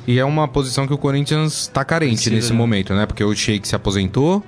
E 0.07 0.17
é 0.17 0.25
uma 0.25 0.47
posição 0.47 0.87
que 0.87 0.93
o 0.93 0.97
Corinthians 0.97 1.61
está 1.61 1.85
carente 1.85 2.15
Precisa, 2.15 2.35
nesse 2.35 2.51
né? 2.51 2.57
momento, 2.57 2.93
né? 2.93 3.05
Porque 3.05 3.23
o 3.23 3.35
Sheik 3.35 3.67
se 3.67 3.75
aposentou. 3.75 4.43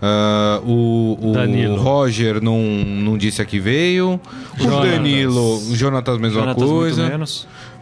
Uh, 0.00 0.64
o, 0.64 1.32
o 1.32 1.76
Roger 1.76 2.40
não, 2.40 2.60
não 2.60 3.18
disse 3.18 3.42
a 3.42 3.44
que 3.44 3.58
veio. 3.58 4.20
O 4.58 4.62
Jonatas. 4.62 4.90
Danilo, 4.90 5.56
o 5.56 5.74
Jonatas, 5.74 6.18
mesma 6.18 6.40
Jonatas 6.40 6.62
coisa. 6.62 7.20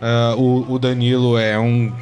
Uh, 0.01 0.41
o, 0.41 0.75
o 0.75 0.79
Danilo 0.79 1.37
é 1.37 1.59
um 1.59 1.93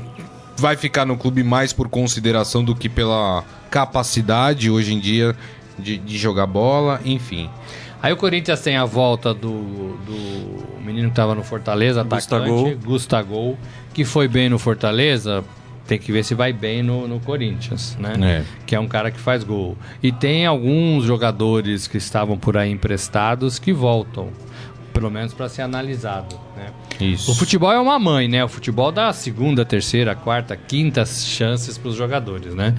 vai 0.56 0.76
ficar 0.76 1.04
no 1.04 1.16
clube 1.16 1.42
mais 1.42 1.72
por 1.72 1.88
consideração 1.88 2.64
do 2.64 2.74
que 2.74 2.88
pela 2.88 3.44
capacidade 3.70 4.70
hoje 4.70 4.94
em 4.94 5.00
dia 5.00 5.34
de, 5.78 5.98
de 5.98 6.16
jogar 6.16 6.46
bola, 6.46 7.00
enfim. 7.04 7.50
Aí 8.02 8.12
o 8.12 8.16
Corinthians 8.16 8.60
tem 8.60 8.76
a 8.76 8.84
volta 8.84 9.32
do, 9.32 9.96
do 10.04 10.82
menino 10.84 11.08
que 11.08 11.12
estava 11.12 11.34
no 11.34 11.42
Fortaleza, 11.42 12.02
atacante, 12.02 12.74
Gustavo, 12.84 13.56
que 13.94 14.04
foi 14.04 14.28
bem 14.28 14.48
no 14.48 14.58
Fortaleza, 14.58 15.42
tem 15.86 15.98
que 15.98 16.12
ver 16.12 16.22
se 16.22 16.34
vai 16.34 16.52
bem 16.52 16.82
no, 16.82 17.08
no 17.08 17.18
Corinthians, 17.20 17.96
né? 17.98 18.14
É. 18.22 18.44
Que 18.66 18.74
é 18.74 18.80
um 18.80 18.86
cara 18.86 19.10
que 19.10 19.18
faz 19.18 19.42
gol. 19.42 19.76
E 20.02 20.12
tem 20.12 20.46
alguns 20.46 21.04
jogadores 21.04 21.86
que 21.86 21.96
estavam 21.96 22.38
por 22.38 22.56
aí 22.56 22.70
emprestados 22.70 23.58
que 23.58 23.72
voltam, 23.72 24.28
pelo 24.92 25.10
menos 25.10 25.32
para 25.32 25.48
ser 25.48 25.62
analisado, 25.62 26.38
né? 26.56 26.70
Isso. 27.00 27.32
O 27.32 27.34
futebol 27.34 27.72
é 27.72 27.78
uma 27.78 27.98
mãe, 27.98 28.28
né? 28.28 28.44
O 28.44 28.48
futebol 28.48 28.92
dá 28.92 29.12
segunda, 29.12 29.64
terceira, 29.64 30.14
quarta, 30.14 30.56
quinta 30.56 31.04
chances 31.04 31.76
para 31.76 31.88
os 31.88 31.96
jogadores, 31.96 32.54
né? 32.54 32.74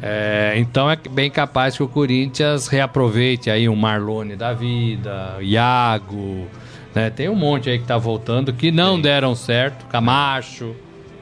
É, 0.00 0.54
então 0.56 0.88
é 0.90 0.96
bem 0.96 1.30
capaz 1.30 1.76
que 1.76 1.82
o 1.82 1.88
Corinthians 1.88 2.68
reaproveite 2.68 3.50
aí 3.50 3.68
um 3.68 3.74
Marlone 3.74 4.36
da 4.36 4.52
vida, 4.52 5.36
Iago, 5.40 6.46
né? 6.94 7.10
Tem 7.10 7.28
um 7.28 7.34
monte 7.34 7.68
aí 7.68 7.78
que 7.78 7.84
tá 7.84 7.98
voltando 7.98 8.52
que 8.52 8.70
não 8.70 8.96
Sim. 8.96 9.02
deram 9.02 9.34
certo, 9.34 9.86
Camacho, 9.86 10.74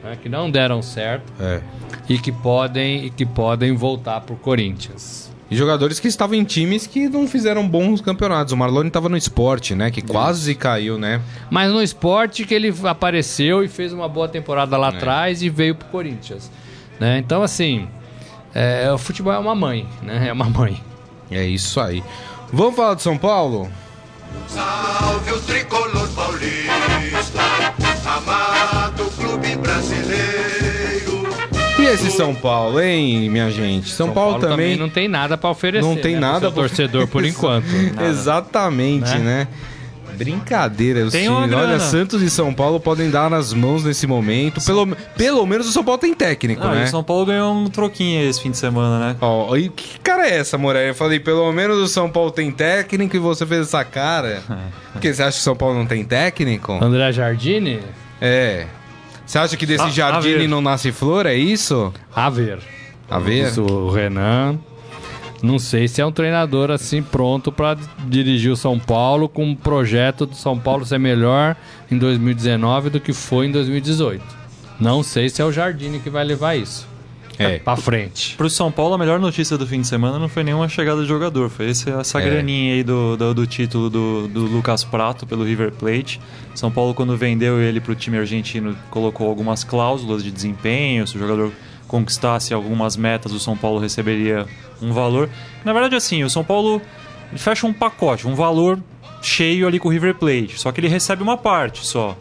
né? 0.03 0.17
que 0.21 0.29
não 0.29 0.49
deram 0.49 0.81
certo 0.81 1.31
é. 1.39 1.61
e 2.07 2.17
que 2.17 2.31
podem 2.31 3.05
e 3.05 3.09
que 3.09 3.25
podem 3.25 3.75
voltar 3.75 4.21
pro 4.21 4.35
Corinthians. 4.35 5.26
E 5.49 5.55
jogadores 5.55 5.99
que 5.99 6.07
estavam 6.07 6.35
em 6.35 6.43
times 6.43 6.85
que 6.85 7.07
não 7.07 7.27
fizeram 7.27 7.67
bons 7.67 8.01
campeonatos. 8.01 8.51
O 8.51 8.57
Marlone 8.57 8.89
estava 8.89 9.07
no 9.07 9.15
esporte, 9.15 9.73
né? 9.73 9.89
Que 9.89 10.01
quase 10.01 10.53
caiu, 10.55 10.97
né? 10.97 11.21
Mas 11.49 11.71
no 11.71 11.81
esporte 11.81 12.45
que 12.45 12.53
ele 12.53 12.73
apareceu 12.83 13.63
e 13.63 13.67
fez 13.67 13.93
uma 13.93 14.09
boa 14.09 14.27
temporada 14.27 14.75
lá 14.77 14.87
é. 14.87 14.89
atrás 14.89 15.41
e 15.41 15.49
veio 15.49 15.73
pro 15.73 15.87
Corinthians. 15.87 16.51
Né? 16.99 17.19
Então, 17.19 17.43
assim, 17.43 17.87
é, 18.53 18.91
o 18.91 18.97
futebol 18.97 19.31
é 19.31 19.37
uma 19.37 19.55
mãe, 19.55 19.87
né? 20.01 20.27
É 20.27 20.33
uma 20.33 20.49
mãe. 20.49 20.81
É 21.31 21.45
isso 21.45 21.79
aí. 21.79 22.03
Vamos 22.51 22.75
falar 22.75 22.95
de 22.95 23.01
São 23.01 23.17
Paulo? 23.17 23.69
Salve 24.47 25.31
o 25.31 25.39
tricolor 25.41 25.96
esse 31.93 32.11
São 32.11 32.33
Paulo, 32.33 32.79
hein, 32.79 33.29
minha 33.29 33.49
gente? 33.49 33.89
São, 33.89 34.07
São 34.07 34.13
Paulo, 34.13 34.39
Paulo, 34.39 34.41
também... 34.41 34.71
também 34.71 34.77
não 34.77 34.89
tem 34.89 35.07
nada 35.07 35.37
para 35.37 35.49
oferecer. 35.49 35.85
Não 35.87 35.95
tem 35.95 36.13
né, 36.13 36.19
nada 36.19 36.51
para 36.51 36.63
torcedor 36.63 37.07
por 37.07 37.23
enquanto. 37.25 37.67
Exatamente, 38.01 39.17
né? 39.17 39.19
né? 39.19 39.47
Brincadeira. 40.17 41.05
Os 41.05 41.13
times, 41.13 41.53
olha, 41.53 41.79
Santos 41.79 42.21
e 42.21 42.29
São 42.29 42.53
Paulo 42.53 42.79
podem 42.79 43.09
dar 43.09 43.29
nas 43.29 43.53
mãos 43.53 43.83
nesse 43.83 44.07
momento. 44.07 44.59
Pelo, 44.65 44.95
pelo 45.15 45.45
menos 45.45 45.67
o 45.67 45.71
São 45.71 45.83
Paulo 45.83 45.99
tem 45.99 46.13
técnico, 46.13 46.63
ah, 46.63 46.73
né? 46.73 46.83
O 46.85 46.87
São 46.87 47.03
Paulo 47.03 47.27
ganhou 47.27 47.53
um 47.53 47.69
troquinho 47.69 48.27
esse 48.27 48.41
fim 48.41 48.49
de 48.49 48.57
semana, 48.57 48.99
né? 48.99 49.15
Ó, 49.21 49.51
oh, 49.51 49.57
e 49.57 49.69
que 49.69 49.99
cara 49.99 50.27
é 50.27 50.39
essa, 50.39 50.57
Moreira? 50.57 50.89
Eu 50.89 50.95
falei, 50.95 51.19
pelo 51.19 51.51
menos 51.51 51.77
o 51.77 51.87
São 51.87 52.09
Paulo 52.09 52.31
tem 52.31 52.51
técnico 52.51 53.15
e 53.15 53.19
você 53.19 53.45
fez 53.45 53.67
essa 53.67 53.85
cara. 53.85 54.41
Porque 54.91 55.13
você 55.13 55.21
acha 55.21 55.33
que 55.33 55.41
o 55.41 55.43
São 55.43 55.55
Paulo 55.55 55.75
não 55.75 55.85
tem 55.85 56.03
técnico? 56.03 56.73
André 56.81 57.11
Jardine? 57.11 57.79
É. 58.19 58.65
Você 59.27 59.37
acha 59.37 59.57
que 59.57 59.65
desse 59.65 59.83
a, 59.83 59.89
Jardine 59.89 60.47
não 60.47 60.61
nasce 60.61 60.91
flor, 60.91 61.25
é 61.25 61.35
isso? 61.35 61.93
A 62.15 62.29
ver. 62.29 62.59
A 63.09 63.19
ver? 63.19 63.49
Isso, 63.49 63.61
o 63.61 63.91
Renan 63.91 64.57
não 65.41 65.59
sei 65.59 65.87
se 65.87 66.01
é 66.01 66.05
um 66.05 66.11
treinador 66.11 66.71
assim 66.71 67.01
pronto 67.03 67.51
para 67.51 67.77
dirigir 68.07 68.51
o 68.51 68.55
São 68.55 68.79
Paulo 68.79 69.29
com 69.29 69.45
um 69.45 69.55
projeto 69.55 70.25
do 70.25 70.35
São 70.35 70.57
Paulo 70.57 70.85
ser 70.85 70.97
melhor 70.97 71.55
em 71.91 71.97
2019 71.97 72.89
do 72.89 72.99
que 72.99 73.13
foi 73.13 73.45
em 73.45 73.51
2018. 73.51 74.23
Não 74.79 75.03
sei 75.03 75.29
se 75.29 75.41
é 75.41 75.45
o 75.45 75.51
Jardine 75.51 75.99
que 75.99 76.09
vai 76.09 76.23
levar 76.23 76.55
isso. 76.55 76.87
É, 77.39 77.59
pra 77.59 77.75
frente. 77.75 78.35
Pro 78.35 78.49
São 78.49 78.71
Paulo, 78.71 78.95
a 78.95 78.97
melhor 78.97 79.19
notícia 79.19 79.57
do 79.57 79.67
fim 79.67 79.81
de 79.81 79.87
semana 79.87 80.17
não 80.17 80.27
foi 80.27 80.43
nenhuma 80.43 80.67
chegada 80.67 81.01
de 81.01 81.07
jogador, 81.07 81.49
foi 81.49 81.69
essa 81.69 82.19
é. 82.19 82.21
graninha 82.21 82.73
aí 82.73 82.83
do, 82.83 83.15
do, 83.15 83.33
do, 83.33 83.47
título 83.47 83.89
do, 83.89 84.27
do 84.27 84.41
Lucas 84.41 84.83
Prato 84.83 85.25
pelo 85.25 85.43
River 85.43 85.71
Plate. 85.71 86.19
São 86.55 86.71
Paulo, 86.71 86.93
quando 86.93 87.15
vendeu 87.15 87.61
ele 87.61 87.79
pro 87.79 87.93
time 87.93 88.17
argentino, 88.17 88.75
colocou 88.89 89.27
algumas 89.27 89.63
cláusulas 89.63 90.23
de 90.23 90.31
desempenho, 90.31 91.05
se 91.05 91.15
o 91.15 91.19
jogador 91.19 91.51
conquistasse 91.87 92.53
algumas 92.53 92.97
metas, 92.97 93.31
o 93.31 93.39
São 93.39 93.55
Paulo 93.55 93.79
receberia 93.79 94.45
um 94.81 94.91
valor. 94.91 95.29
Na 95.63 95.73
verdade, 95.73 95.95
assim, 95.95 96.23
o 96.23 96.29
São 96.29 96.43
Paulo 96.43 96.81
fecha 97.35 97.67
um 97.67 97.73
pacote, 97.73 98.27
um 98.27 98.35
valor 98.35 98.79
cheio 99.21 99.67
ali 99.67 99.79
com 99.79 99.89
o 99.89 99.91
River 99.91 100.15
Plate, 100.15 100.59
só 100.59 100.71
que 100.71 100.79
ele 100.79 100.87
recebe 100.87 101.23
uma 101.23 101.37
parte 101.37 101.85
só. 101.85 102.17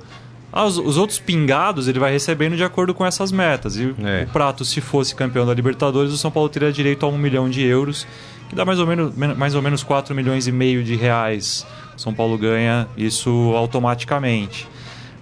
Ah, 0.56 0.64
os, 0.64 0.78
os, 0.78 0.96
outros 0.96 1.18
pingados 1.18 1.86
ele 1.86 1.98
vai 1.98 2.10
recebendo 2.10 2.56
de 2.56 2.64
acordo 2.64 2.94
com 2.94 3.04
essas 3.04 3.30
metas. 3.30 3.76
E 3.76 3.94
é. 4.02 4.24
o 4.26 4.32
Prato, 4.32 4.64
se 4.64 4.80
fosse 4.80 5.14
campeão 5.14 5.44
da 5.44 5.52
Libertadores, 5.52 6.10
o 6.10 6.16
São 6.16 6.30
Paulo 6.30 6.48
teria 6.48 6.72
direito 6.72 7.04
a 7.04 7.10
um 7.10 7.18
milhão 7.18 7.50
de 7.50 7.62
euros, 7.62 8.06
que 8.48 8.54
dá 8.54 8.64
mais 8.64 8.78
ou 8.78 8.86
menos, 8.86 9.14
mais 9.14 9.54
ou 9.54 9.60
menos 9.60 9.82
4 9.82 10.14
milhões 10.14 10.46
e 10.46 10.52
meio 10.52 10.82
de 10.82 10.96
reais. 10.96 11.66
O 11.94 12.00
São 12.00 12.14
Paulo 12.14 12.38
ganha 12.38 12.88
isso 12.96 13.52
automaticamente. 13.54 14.66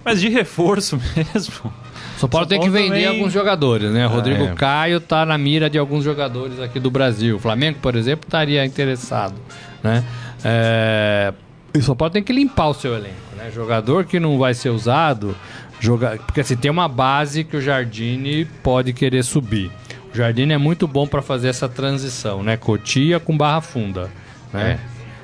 Mas 0.05 0.21
de 0.21 0.29
reforço 0.29 0.97
mesmo, 1.17 1.73
são 2.15 2.29
Paulo 2.29 2.47
tem 2.47 2.57
que 2.57 2.69
vender 2.69 2.87
também... 2.87 3.05
alguns 3.05 3.33
jogadores, 3.33 3.91
né? 3.91 4.05
Rodrigo 4.05 4.45
é. 4.45 4.55
Caio 4.55 5.01
tá 5.01 5.25
na 5.25 5.37
mira 5.37 5.69
de 5.69 5.77
alguns 5.77 6.05
jogadores 6.05 6.61
aqui 6.61 6.79
do 6.79 6.89
Brasil. 6.89 7.35
O 7.35 7.39
Flamengo, 7.39 7.79
por 7.81 7.97
exemplo, 7.97 8.25
estaria 8.25 8.65
interessado, 8.65 9.35
né? 9.83 10.01
É... 10.45 11.33
E 11.75 11.79
o 11.79 11.83
São 11.83 11.95
Paulo 11.95 12.13
tem 12.13 12.23
que 12.23 12.31
limpar 12.31 12.69
o 12.69 12.73
seu 12.73 12.95
elenco, 12.95 13.35
né? 13.35 13.51
Jogador 13.53 14.05
que 14.05 14.17
não 14.17 14.39
vai 14.39 14.53
ser 14.53 14.69
usado, 14.69 15.35
joga... 15.79 16.17
porque 16.25 16.39
assim, 16.39 16.55
tem 16.55 16.71
uma 16.71 16.87
base 16.87 17.43
que 17.43 17.57
o 17.57 17.61
Jardine 17.61 18.45
pode 18.63 18.93
querer 18.93 19.23
subir. 19.23 19.69
O 20.13 20.15
Jardine 20.15 20.53
é 20.53 20.57
muito 20.57 20.87
bom 20.87 21.05
para 21.05 21.21
fazer 21.21 21.49
essa 21.49 21.67
transição, 21.67 22.41
né? 22.41 22.55
Cotia 22.55 23.19
com 23.19 23.37
Barra 23.37 23.59
Funda, 23.59 24.09
né? 24.53 24.79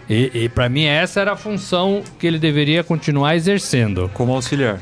É. 0.09 0.13
E, 0.13 0.43
e 0.43 0.49
para 0.49 0.67
mim 0.67 0.83
essa 0.83 1.21
era 1.21 1.31
a 1.31 1.37
função 1.37 2.03
que 2.19 2.27
ele 2.27 2.37
deveria 2.37 2.83
continuar 2.83 3.33
exercendo. 3.33 4.11
Como 4.13 4.33
auxiliar 4.33 4.81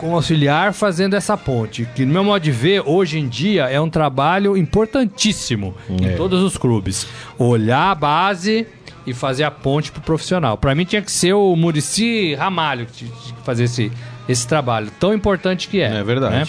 com 0.00 0.14
auxiliar 0.14 0.72
fazendo 0.72 1.14
essa 1.14 1.36
ponte. 1.36 1.86
Que, 1.94 2.06
no 2.06 2.12
meu 2.14 2.24
modo 2.24 2.42
de 2.42 2.50
ver, 2.50 2.82
hoje 2.86 3.18
em 3.18 3.28
dia 3.28 3.68
é 3.68 3.78
um 3.78 3.90
trabalho 3.90 4.56
importantíssimo 4.56 5.74
é. 5.90 6.14
em 6.14 6.16
todos 6.16 6.42
os 6.42 6.56
clubes. 6.56 7.06
Olhar 7.38 7.90
a 7.90 7.94
base 7.94 8.66
e 9.10 9.14
fazer 9.14 9.44
a 9.44 9.50
ponte 9.50 9.90
pro 9.90 10.00
profissional. 10.00 10.56
Para 10.56 10.74
mim 10.74 10.84
tinha 10.84 11.02
que 11.02 11.10
ser 11.10 11.32
o 11.32 11.54
Murici 11.56 12.34
Ramalho 12.34 12.86
que 12.86 12.92
tinha 12.92 13.10
que 13.10 13.44
fazer 13.44 13.64
esse, 13.64 13.90
esse 14.28 14.46
trabalho. 14.46 14.90
Tão 14.98 15.12
importante 15.12 15.68
que 15.68 15.80
é. 15.80 15.98
É 15.98 16.04
verdade. 16.04 16.36
Né? 16.36 16.46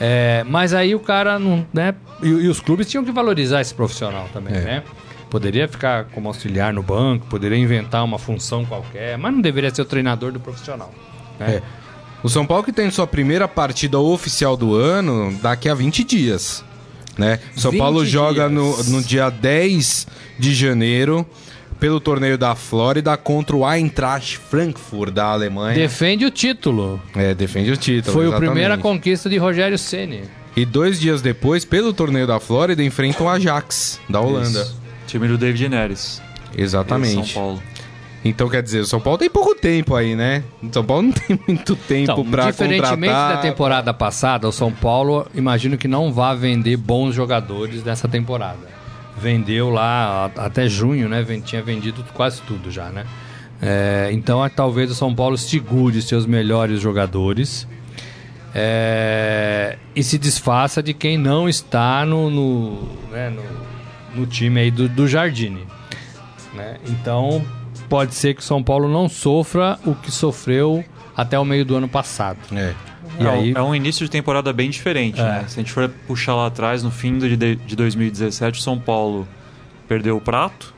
É, 0.00 0.44
mas 0.48 0.74
aí 0.74 0.94
o 0.94 1.00
cara 1.00 1.38
não. 1.38 1.66
Né? 1.72 1.94
E, 2.22 2.28
e, 2.28 2.48
os 2.48 2.60
clubes 2.60 2.88
tinham 2.88 3.04
que 3.04 3.12
valorizar 3.12 3.60
esse 3.60 3.74
profissional 3.74 4.28
também, 4.32 4.54
é. 4.54 4.60
né? 4.60 4.82
Poderia 5.28 5.68
ficar 5.68 6.06
como 6.06 6.26
auxiliar 6.26 6.72
no 6.72 6.82
banco, 6.82 7.26
poderia 7.26 7.56
inventar 7.56 8.02
uma 8.04 8.18
função 8.18 8.64
qualquer, 8.64 9.16
mas 9.16 9.32
não 9.32 9.40
deveria 9.40 9.72
ser 9.72 9.82
o 9.82 9.84
treinador 9.84 10.32
do 10.32 10.40
profissional. 10.40 10.92
Né? 11.38 11.56
É. 11.56 11.62
O 12.22 12.28
São 12.28 12.44
Paulo 12.44 12.64
que 12.64 12.72
tem 12.72 12.90
sua 12.90 13.06
primeira 13.06 13.46
partida 13.46 13.98
oficial 13.98 14.56
do 14.56 14.74
ano 14.74 15.32
daqui 15.40 15.68
a 15.68 15.74
20 15.74 16.02
dias. 16.02 16.64
Né? 17.16 17.38
São 17.56 17.76
Paulo 17.76 18.04
joga 18.04 18.48
no, 18.48 18.82
no 18.84 19.02
dia 19.02 19.30
10 19.30 20.06
de 20.38 20.54
janeiro 20.54 21.24
pelo 21.80 21.98
torneio 21.98 22.36
da 22.36 22.54
Flórida 22.54 23.16
contra 23.16 23.56
o 23.56 23.68
Eintracht 23.68 24.38
Frankfurt 24.38 25.12
da 25.12 25.24
Alemanha. 25.24 25.74
Defende 25.74 26.26
o 26.26 26.30
título. 26.30 27.00
É, 27.16 27.34
defende 27.34 27.72
o 27.72 27.76
título. 27.76 28.12
Foi 28.12 28.26
exatamente. 28.26 28.48
a 28.48 28.52
primeira 28.52 28.78
conquista 28.78 29.30
de 29.30 29.38
Rogério 29.38 29.78
Ceni. 29.78 30.22
E 30.54 30.66
dois 30.66 31.00
dias 31.00 31.22
depois, 31.22 31.64
pelo 31.64 31.92
torneio 31.92 32.26
da 32.26 32.38
Flórida, 32.38 32.84
enfrentam 32.84 33.26
o 33.26 33.28
Ajax 33.30 33.98
da 34.08 34.20
Holanda. 34.20 34.60
Isso. 34.60 34.80
Time 35.06 35.26
do 35.26 35.38
David 35.38 35.68
Neres. 35.68 36.20
Exatamente. 36.56 37.32
São 37.32 37.42
Paulo. 37.42 37.62
Então, 38.22 38.50
quer 38.50 38.62
dizer, 38.62 38.80
o 38.80 38.86
São 38.86 39.00
Paulo 39.00 39.16
tem 39.16 39.30
pouco 39.30 39.54
tempo 39.54 39.94
aí, 39.94 40.14
né? 40.14 40.44
O 40.62 40.68
São 40.70 40.84
Paulo 40.84 41.04
não 41.04 41.12
tem 41.16 41.40
muito 41.48 41.74
tempo 41.74 42.12
então, 42.12 42.30
para 42.30 42.52
contratar. 42.52 42.52
Diferentemente 42.52 43.14
da 43.14 43.36
temporada 43.38 43.94
passada, 43.94 44.46
o 44.46 44.52
São 44.52 44.70
Paulo, 44.70 45.26
imagino 45.34 45.78
que 45.78 45.88
não 45.88 46.12
vá 46.12 46.34
vender 46.34 46.76
bons 46.76 47.14
jogadores 47.14 47.82
nessa 47.82 48.06
temporada. 48.06 48.79
Vendeu 49.20 49.70
lá 49.70 50.30
até 50.36 50.68
junho, 50.68 51.08
né? 51.08 51.24
Tinha 51.44 51.62
vendido 51.62 52.04
quase 52.14 52.40
tudo 52.42 52.70
já, 52.70 52.88
né? 52.90 53.04
É, 53.62 54.08
então, 54.12 54.48
talvez 54.48 54.90
o 54.90 54.94
São 54.94 55.14
Paulo 55.14 55.36
segure 55.36 56.00
seus 56.00 56.24
melhores 56.24 56.80
jogadores 56.80 57.68
é, 58.54 59.76
e 59.94 60.02
se 60.02 60.18
desfaça 60.18 60.82
de 60.82 60.94
quem 60.94 61.18
não 61.18 61.48
está 61.48 62.04
no, 62.04 62.30
no, 62.30 62.88
né, 63.10 63.30
no, 63.30 64.20
no 64.20 64.26
time 64.26 64.60
aí 64.60 64.70
do, 64.70 64.88
do 64.88 65.06
Jardine. 65.06 65.66
Né? 66.54 66.78
Então, 66.88 67.44
pode 67.88 68.14
ser 68.14 68.34
que 68.34 68.40
o 68.40 68.44
São 68.44 68.62
Paulo 68.62 68.88
não 68.88 69.08
sofra 69.08 69.78
o 69.84 69.94
que 69.94 70.10
sofreu 70.10 70.84
até 71.16 71.38
o 71.38 71.44
meio 71.44 71.64
do 71.64 71.76
ano 71.76 71.88
passado. 71.88 72.38
É. 72.52 72.74
E 73.18 73.24
é, 73.24 73.30
aí... 73.30 73.52
é 73.54 73.62
um 73.62 73.74
início 73.74 74.04
de 74.04 74.10
temporada 74.10 74.52
bem 74.52 74.70
diferente, 74.70 75.20
é. 75.20 75.24
né? 75.24 75.44
Se 75.48 75.58
a 75.58 75.62
gente 75.62 75.72
for 75.72 75.88
puxar 76.06 76.34
lá 76.34 76.46
atrás, 76.46 76.82
no 76.82 76.90
fim 76.90 77.18
de, 77.18 77.36
de 77.36 77.76
2017, 77.76 78.58
o 78.58 78.62
São 78.62 78.78
Paulo 78.78 79.26
perdeu 79.88 80.16
o 80.16 80.20
Prato, 80.20 80.72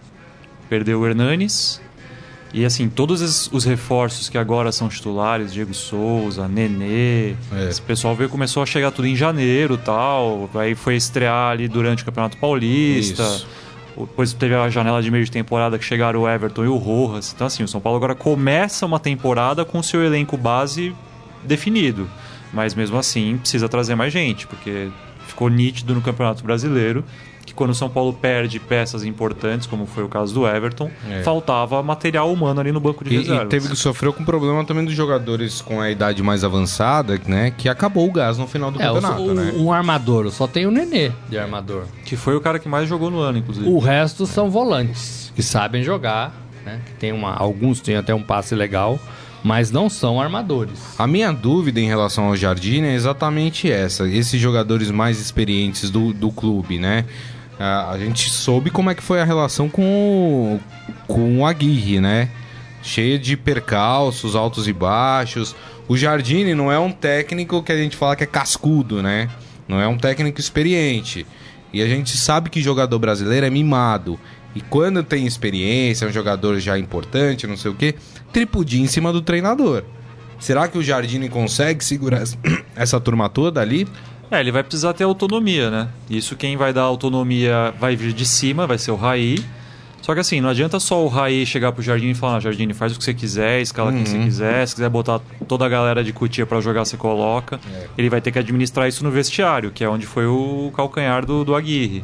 perdeu 0.68 1.00
o 1.00 1.06
Hernanes, 1.06 1.80
e 2.54 2.66
assim, 2.66 2.88
todos 2.90 3.48
os 3.50 3.64
reforços 3.64 4.28
que 4.28 4.36
agora 4.36 4.70
são 4.70 4.86
titulares, 4.88 5.54
Diego 5.54 5.72
Souza, 5.72 6.46
Nenê, 6.46 7.30
é. 7.50 7.68
esse 7.70 7.80
pessoal 7.80 8.14
veio, 8.14 8.28
começou 8.28 8.62
a 8.62 8.66
chegar 8.66 8.90
tudo 8.90 9.08
em 9.08 9.16
janeiro 9.16 9.78
tal. 9.78 10.50
Aí 10.54 10.74
foi 10.74 10.96
estrear 10.96 11.52
ali 11.52 11.66
durante 11.66 12.02
o 12.02 12.06
Campeonato 12.06 12.36
Paulista. 12.36 13.22
Isso. 13.22 13.46
Depois 13.96 14.32
teve 14.34 14.54
a 14.54 14.68
janela 14.68 15.02
de 15.02 15.10
meio 15.10 15.24
de 15.24 15.30
temporada 15.30 15.78
que 15.78 15.84
chegaram 15.84 16.20
o 16.20 16.28
Everton 16.28 16.64
e 16.64 16.68
o 16.68 16.76
Rojas. 16.76 17.32
Então, 17.34 17.46
assim, 17.46 17.62
o 17.62 17.68
São 17.68 17.80
Paulo 17.80 17.96
agora 17.96 18.14
começa 18.14 18.84
uma 18.84 19.00
temporada 19.00 19.64
com 19.64 19.82
seu 19.82 20.04
elenco 20.04 20.36
base 20.36 20.94
definido. 21.42 22.08
Mas 22.52 22.74
mesmo 22.74 22.98
assim 22.98 23.38
precisa 23.38 23.68
trazer 23.68 23.94
mais 23.94 24.12
gente, 24.12 24.46
porque 24.46 24.90
ficou 25.26 25.48
nítido 25.48 25.94
no 25.94 26.02
Campeonato 26.02 26.44
Brasileiro 26.44 27.04
que 27.44 27.52
quando 27.54 27.70
o 27.70 27.74
São 27.74 27.88
Paulo 27.88 28.12
perde 28.12 28.58
peças 28.58 29.04
importantes, 29.04 29.66
como 29.66 29.84
foi 29.84 30.04
o 30.04 30.08
caso 30.08 30.32
do 30.32 30.46
Everton, 30.46 30.90
é. 31.08 31.22
faltava 31.22 31.82
material 31.82 32.32
humano 32.32 32.60
ali 32.60 32.72
no 32.72 32.80
banco 32.80 33.04
de 33.04 33.14
e, 33.14 33.18
reservas. 33.18 33.44
E 33.44 33.48
teve 33.48 33.68
que 33.68 33.76
sofreu 33.76 34.12
com 34.12 34.24
problema 34.24 34.64
também 34.64 34.84
dos 34.84 34.94
jogadores 34.94 35.60
com 35.60 35.80
a 35.80 35.90
idade 35.90 36.22
mais 36.22 36.44
avançada, 36.44 37.20
né? 37.26 37.50
Que 37.50 37.68
acabou 37.68 38.08
o 38.08 38.12
gás 38.12 38.38
no 38.38 38.46
final 38.46 38.70
do 38.70 38.80
é, 38.80 38.86
campeonato, 38.86 39.22
o, 39.22 39.34
né? 39.34 39.52
Um 39.56 39.72
armador, 39.72 40.30
só 40.30 40.46
tem 40.46 40.66
o 40.66 40.70
Nenê 40.70 41.12
de 41.28 41.38
armador. 41.38 41.84
Que 42.04 42.16
foi 42.16 42.36
o 42.36 42.40
cara 42.40 42.58
que 42.58 42.68
mais 42.68 42.88
jogou 42.88 43.10
no 43.10 43.18
ano, 43.18 43.38
inclusive. 43.38 43.68
O 43.68 43.78
resto 43.78 44.26
são 44.26 44.50
volantes, 44.50 45.32
que 45.34 45.42
sabem 45.42 45.82
jogar, 45.82 46.32
né? 46.64 46.80
Que 46.86 46.92
tem 46.92 47.12
uma, 47.12 47.34
alguns 47.34 47.80
têm 47.80 47.96
até 47.96 48.14
um 48.14 48.22
passe 48.22 48.54
legal 48.54 48.98
mas 49.42 49.70
não 49.70 49.90
são 49.90 50.20
armadores. 50.20 50.78
A 50.98 51.06
minha 51.06 51.32
dúvida 51.32 51.80
em 51.80 51.86
relação 51.86 52.24
ao 52.24 52.36
Jardim 52.36 52.82
é 52.82 52.94
exatamente 52.94 53.70
essa: 53.70 54.08
esses 54.08 54.40
jogadores 54.40 54.90
mais 54.90 55.18
experientes 55.18 55.90
do, 55.90 56.12
do 56.12 56.30
clube, 56.30 56.78
né? 56.78 57.04
A, 57.58 57.96
gente 57.98 58.28
soube 58.28 58.70
como 58.70 58.90
é 58.90 58.94
que 58.94 59.02
foi 59.02 59.20
a 59.20 59.24
relação 59.24 59.68
com 59.68 59.82
o, 59.84 60.60
com 61.06 61.38
o 61.38 61.46
Aguirre, 61.46 62.00
né? 62.00 62.28
Cheia 62.82 63.18
de 63.18 63.36
percalços, 63.36 64.34
altos 64.34 64.66
e 64.66 64.72
baixos. 64.72 65.54
O 65.86 65.96
Jardine 65.96 66.54
não 66.54 66.72
é 66.72 66.78
um 66.78 66.90
técnico 66.90 67.62
que 67.62 67.70
a 67.70 67.76
gente 67.76 67.96
fala 67.96 68.16
que 68.16 68.24
é 68.24 68.26
cascudo, 68.26 69.02
né? 69.02 69.28
Não 69.68 69.80
é 69.80 69.86
um 69.86 69.96
técnico 69.96 70.40
experiente. 70.40 71.24
E 71.72 71.80
a 71.80 71.86
gente 71.86 72.16
sabe 72.16 72.50
que 72.50 72.60
jogador 72.60 72.98
brasileiro 72.98 73.46
é 73.46 73.50
mimado. 73.50 74.18
E 74.54 74.60
quando 74.60 75.02
tem 75.02 75.26
experiência, 75.26 76.04
é 76.04 76.08
um 76.08 76.12
jogador 76.12 76.58
já 76.58 76.78
importante, 76.78 77.46
não 77.46 77.56
sei 77.56 77.70
o 77.70 77.74
quê, 77.74 77.94
tripudia 78.32 78.80
em 78.80 78.86
cima 78.86 79.12
do 79.12 79.20
treinador. 79.20 79.84
Será 80.38 80.66
que 80.66 80.76
o 80.76 80.82
Jardine 80.82 81.28
consegue 81.28 81.84
segurar 81.84 82.24
essa 82.74 83.00
turma 83.00 83.28
toda 83.28 83.60
ali? 83.60 83.86
É, 84.30 84.40
ele 84.40 84.50
vai 84.50 84.62
precisar 84.62 84.94
ter 84.94 85.04
autonomia, 85.04 85.70
né? 85.70 85.88
Isso 86.08 86.34
quem 86.34 86.56
vai 86.56 86.72
dar 86.72 86.82
autonomia 86.82 87.72
vai 87.78 87.94
vir 87.94 88.12
de 88.12 88.24
cima, 88.24 88.66
vai 88.66 88.78
ser 88.78 88.90
o 88.90 88.96
Raí. 88.96 89.38
Só 90.00 90.14
que 90.14 90.20
assim, 90.20 90.40
não 90.40 90.48
adianta 90.48 90.80
só 90.80 91.04
o 91.04 91.06
Raí 91.06 91.46
chegar 91.46 91.70
pro 91.70 91.82
Jardim 91.82 92.08
e 92.08 92.14
falar, 92.14 92.38
ah, 92.38 92.40
Jardim, 92.40 92.72
faz 92.72 92.92
o 92.92 92.98
que 92.98 93.04
você 93.04 93.14
quiser, 93.14 93.60
escala 93.60 93.90
uhum. 93.90 93.98
quem 93.98 94.06
você 94.06 94.16
uhum. 94.16 94.24
quiser, 94.24 94.66
se 94.66 94.74
quiser 94.74 94.88
botar 94.88 95.20
toda 95.46 95.64
a 95.64 95.68
galera 95.68 96.02
de 96.02 96.12
Cutia 96.12 96.44
para 96.44 96.60
jogar, 96.60 96.84
você 96.84 96.96
coloca. 96.96 97.60
É. 97.72 97.86
Ele 97.96 98.10
vai 98.10 98.20
ter 98.20 98.32
que 98.32 98.38
administrar 98.38 98.88
isso 98.88 99.04
no 99.04 99.12
vestiário, 99.12 99.70
que 99.70 99.84
é 99.84 99.88
onde 99.88 100.06
foi 100.06 100.26
o 100.26 100.72
calcanhar 100.74 101.24
do, 101.24 101.44
do 101.44 101.54
Aguirre 101.54 102.02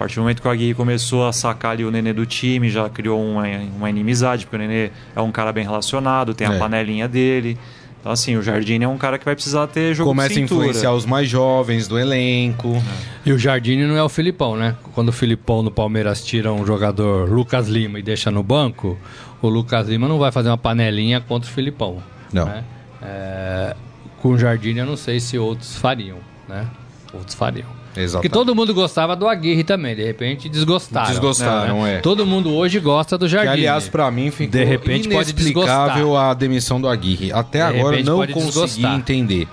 partir 0.00 0.14
do 0.14 0.22
momento 0.22 0.40
que 0.40 0.48
o 0.48 0.50
Aguirre 0.50 0.72
começou 0.72 1.26
a 1.26 1.32
sacar 1.32 1.72
ali 1.72 1.84
o 1.84 1.90
Nenê 1.90 2.14
do 2.14 2.24
time, 2.24 2.70
já 2.70 2.88
criou 2.88 3.22
uma, 3.22 3.44
uma 3.76 3.90
inimizade, 3.90 4.46
porque 4.46 4.56
o 4.56 4.58
Nenê 4.58 4.90
é 5.14 5.20
um 5.20 5.30
cara 5.30 5.52
bem 5.52 5.62
relacionado, 5.62 6.32
tem 6.32 6.46
a 6.46 6.54
é. 6.54 6.58
panelinha 6.58 7.06
dele. 7.06 7.58
Então, 8.00 8.10
assim, 8.10 8.34
o 8.34 8.42
Jardine 8.42 8.86
é 8.86 8.88
um 8.88 8.96
cara 8.96 9.18
que 9.18 9.26
vai 9.26 9.34
precisar 9.34 9.66
ter 9.66 9.94
jogo 9.94 10.08
Começa 10.08 10.32
de 10.32 10.40
a 10.40 10.42
influenciar 10.44 10.92
os 10.94 11.04
mais 11.04 11.28
jovens 11.28 11.86
do 11.86 11.98
elenco. 11.98 12.76
É. 12.76 13.28
E 13.28 13.32
o 13.32 13.38
Jardine 13.38 13.86
não 13.86 13.94
é 13.94 14.02
o 14.02 14.08
Filipão, 14.08 14.56
né? 14.56 14.74
Quando 14.94 15.10
o 15.10 15.12
Filipão 15.12 15.62
no 15.62 15.70
Palmeiras 15.70 16.24
tira 16.24 16.50
um 16.50 16.64
jogador 16.64 17.30
Lucas 17.30 17.68
Lima 17.68 17.98
e 17.98 18.02
deixa 18.02 18.30
no 18.30 18.42
banco, 18.42 18.98
o 19.42 19.50
Lucas 19.50 19.86
Lima 19.86 20.08
não 20.08 20.18
vai 20.18 20.32
fazer 20.32 20.48
uma 20.48 20.56
panelinha 20.56 21.20
contra 21.20 21.46
o 21.46 21.52
Filipão. 21.52 21.98
Não. 22.32 22.46
Né? 22.46 22.64
É, 23.02 23.76
com 24.22 24.30
o 24.30 24.38
Jardine 24.38 24.80
eu 24.80 24.86
não 24.86 24.96
sei 24.96 25.20
se 25.20 25.38
outros 25.38 25.76
fariam, 25.76 26.16
né? 26.48 26.66
Outros 27.12 27.34
fariam. 27.34 27.79
Exatamente. 27.96 28.12
Porque 28.12 28.28
todo 28.28 28.54
mundo 28.54 28.72
gostava 28.72 29.16
do 29.16 29.26
Aguirre 29.26 29.64
também, 29.64 29.96
de 29.96 30.04
repente 30.04 30.48
desgostaram. 30.48 31.08
Desgostaram, 31.08 31.82
né? 31.82 31.96
é. 31.96 31.98
Todo 31.98 32.24
mundo 32.24 32.54
hoje 32.54 32.78
gosta 32.78 33.18
do 33.18 33.28
Jardim. 33.28 33.48
Que, 33.48 33.52
aliás, 33.52 33.88
para 33.88 34.10
mim 34.10 34.30
ficou 34.30 34.52
de 34.52 34.64
repente 34.64 35.06
inexplicável 35.06 36.16
a 36.16 36.32
demissão 36.32 36.80
do 36.80 36.88
Aguirre. 36.88 37.32
Até 37.32 37.58
de 37.58 37.78
agora 37.78 38.02
não 38.02 38.18
consegui 38.18 38.44
desgostar. 38.44 38.94
entender. 38.96 39.48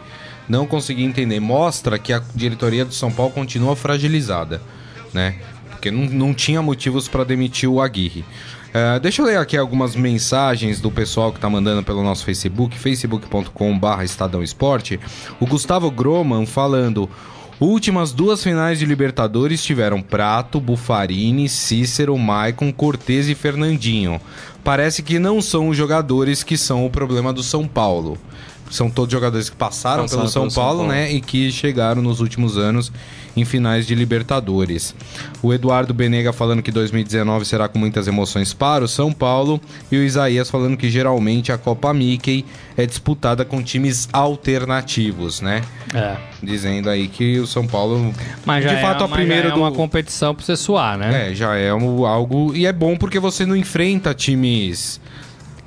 Não 0.47 0.67
consegui 0.67 1.03
entender. 1.03 1.39
Mostra 1.39 1.97
que 1.97 2.13
a 2.13 2.21
diretoria 2.35 2.85
do 2.85 2.93
São 2.93 3.11
Paulo 3.11 3.31
continua 3.31 3.75
fragilizada, 3.75 4.61
né? 5.13 5.35
Porque 5.71 5.91
não, 5.91 6.05
não 6.05 6.33
tinha 6.33 6.61
motivos 6.61 7.07
para 7.07 7.23
demitir 7.23 7.69
o 7.69 7.81
Aguirre. 7.81 8.23
Uh, 8.67 8.99
deixa 8.99 9.21
eu 9.21 9.25
ler 9.25 9.37
aqui 9.37 9.57
algumas 9.57 9.95
mensagens 9.95 10.79
do 10.79 10.91
pessoal 10.91 11.31
que 11.31 11.39
tá 11.39 11.49
mandando 11.49 11.81
pelo 11.83 12.03
nosso 12.03 12.23
Facebook, 12.23 12.77
facebook.com.br 12.77 14.03
Estadão 14.03 14.43
Esporte. 14.43 14.99
O 15.39 15.47
Gustavo 15.47 15.89
Groman 15.89 16.45
falando: 16.45 17.09
Últimas 17.59 18.11
duas 18.11 18.43
finais 18.43 18.77
de 18.77 18.85
Libertadores 18.85 19.63
tiveram 19.63 19.99
Prato, 19.99 20.59
Bufarini, 20.59 21.49
Cícero, 21.49 22.15
Maicon, 22.15 22.71
Cortez 22.71 23.27
e 23.27 23.33
Fernandinho. 23.33 24.21
Parece 24.63 25.01
que 25.01 25.17
não 25.17 25.41
são 25.41 25.69
os 25.69 25.75
jogadores 25.75 26.43
que 26.43 26.55
são 26.55 26.85
o 26.85 26.89
problema 26.89 27.33
do 27.33 27.41
São 27.41 27.67
Paulo. 27.67 28.15
São 28.69 28.91
todos 28.91 29.11
jogadores 29.11 29.49
que 29.49 29.55
passaram, 29.55 30.03
passaram 30.03 30.21
pelo, 30.21 30.31
São, 30.31 30.41
pelo 30.43 30.53
Paulo, 30.53 30.79
São 30.79 30.87
Paulo, 30.87 30.93
né? 30.93 31.11
E 31.11 31.19
que 31.19 31.51
chegaram 31.51 32.01
nos 32.01 32.19
últimos 32.19 32.57
anos 32.57 32.91
em 33.37 33.45
finais 33.45 33.85
de 33.85 33.93
Libertadores. 33.95 34.95
O 35.41 35.53
Eduardo 35.53 35.93
Benega 35.93 36.33
falando 36.33 36.61
que 36.61 36.71
2019 36.71 37.45
será 37.45 37.67
com 37.67 37.77
muitas 37.77 38.07
emoções 38.07 38.53
para 38.53 38.83
o 38.83 38.87
São 38.87 39.13
Paulo 39.13 39.61
e 39.91 39.97
o 39.97 40.03
Isaías 40.03 40.49
falando 40.49 40.75
que 40.75 40.89
geralmente 40.89 41.51
a 41.51 41.57
Copa 41.57 41.93
Mickey 41.93 42.43
é 42.75 42.85
disputada 42.85 43.45
com 43.45 43.61
times 43.61 44.09
alternativos, 44.11 45.41
né? 45.41 45.61
É. 45.93 46.17
Dizendo 46.41 46.89
aí 46.89 47.07
que 47.07 47.39
o 47.39 47.47
São 47.47 47.67
Paulo, 47.67 48.13
mas 48.45 48.63
de 48.63 48.69
é 48.69 48.81
fato, 48.81 49.03
é, 49.03 49.05
a 49.05 49.09
primeira 49.09 49.49
é 49.49 49.51
do... 49.51 49.59
uma 49.59 49.71
competição 49.71 50.33
para 50.33 50.43
você 50.43 50.55
suar, 50.55 50.97
né? 50.97 51.31
É, 51.31 51.35
já 51.35 51.55
é 51.55 51.73
um, 51.73 52.05
algo 52.05 52.55
e 52.55 52.65
é 52.65 52.73
bom 52.73 52.97
porque 52.97 53.19
você 53.19 53.45
não 53.45 53.55
enfrenta 53.55 54.13
times 54.13 54.99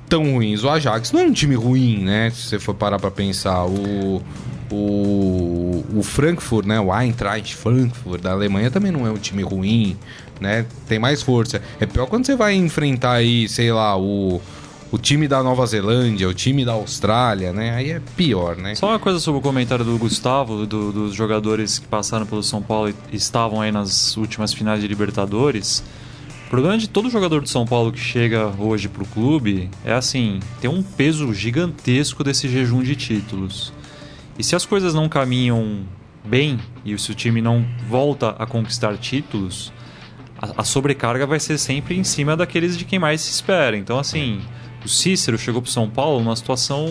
tão 0.08 0.32
ruins. 0.32 0.64
O 0.64 0.68
Ajax 0.68 1.12
não 1.12 1.20
é 1.20 1.24
um 1.24 1.32
time 1.32 1.54
ruim, 1.54 2.02
né? 2.02 2.30
Se 2.30 2.42
você 2.42 2.58
for 2.58 2.74
parar 2.74 2.98
para 2.98 3.10
pensar, 3.10 3.64
o 3.64 4.20
o, 4.70 5.84
o 5.96 6.02
Frankfurt, 6.02 6.66
né, 6.66 6.80
o 6.80 6.94
Eintracht 6.94 7.54
Frankfurt 7.56 8.22
da 8.22 8.32
Alemanha 8.32 8.70
também 8.70 8.92
não 8.92 9.06
é 9.06 9.10
um 9.10 9.18
time 9.18 9.42
ruim, 9.42 9.96
né? 10.40 10.66
Tem 10.88 10.98
mais 10.98 11.22
força. 11.22 11.60
É 11.78 11.86
pior 11.86 12.06
quando 12.06 12.26
você 12.26 12.36
vai 12.36 12.54
enfrentar 12.54 13.12
aí, 13.12 13.48
sei 13.48 13.72
lá, 13.72 13.96
o 13.98 14.40
o 14.92 14.98
time 14.98 15.28
da 15.28 15.42
Nova 15.42 15.64
Zelândia, 15.66 16.28
o 16.28 16.34
time 16.34 16.64
da 16.64 16.72
Austrália, 16.72 17.52
né? 17.52 17.74
Aí 17.74 17.90
é 17.90 18.00
pior, 18.16 18.56
né? 18.56 18.74
Só 18.74 18.88
uma 18.88 18.98
coisa 18.98 19.20
sobre 19.20 19.38
o 19.38 19.42
comentário 19.42 19.84
do 19.84 19.96
Gustavo, 19.96 20.66
do, 20.66 20.90
dos 20.90 21.14
jogadores 21.14 21.78
que 21.78 21.86
passaram 21.86 22.26
pelo 22.26 22.42
São 22.42 22.60
Paulo 22.60 22.92
e 23.12 23.16
estavam 23.16 23.60
aí 23.60 23.70
nas 23.70 24.16
últimas 24.16 24.52
finais 24.52 24.80
de 24.80 24.88
Libertadores. 24.88 25.84
O 26.46 26.50
problema 26.50 26.76
de 26.76 26.88
todo 26.88 27.08
jogador 27.08 27.40
de 27.42 27.48
São 27.48 27.64
Paulo 27.64 27.92
que 27.92 28.00
chega 28.00 28.52
hoje 28.58 28.88
pro 28.88 29.04
clube 29.04 29.70
é 29.84 29.92
assim, 29.92 30.40
tem 30.60 30.68
um 30.68 30.82
peso 30.82 31.32
gigantesco 31.32 32.24
desse 32.24 32.48
jejum 32.48 32.82
de 32.82 32.96
títulos. 32.96 33.72
E 34.40 34.42
se 34.42 34.56
as 34.56 34.64
coisas 34.64 34.94
não 34.94 35.06
caminham 35.06 35.80
bem 36.24 36.58
e 36.82 36.98
se 36.98 37.10
o 37.10 37.14
time 37.14 37.42
não 37.42 37.62
volta 37.86 38.30
a 38.38 38.46
conquistar 38.46 38.96
títulos, 38.96 39.70
a, 40.40 40.62
a 40.62 40.64
sobrecarga 40.64 41.26
vai 41.26 41.38
ser 41.38 41.58
sempre 41.58 41.94
em 41.94 42.02
cima 42.02 42.34
daqueles 42.34 42.74
de 42.74 42.86
quem 42.86 42.98
mais 42.98 43.20
se 43.20 43.30
espera. 43.30 43.76
Então, 43.76 43.98
assim, 43.98 44.40
o 44.82 44.88
Cícero 44.88 45.36
chegou 45.36 45.60
para 45.60 45.70
São 45.70 45.90
Paulo 45.90 46.20
numa 46.24 46.34
situação 46.34 46.86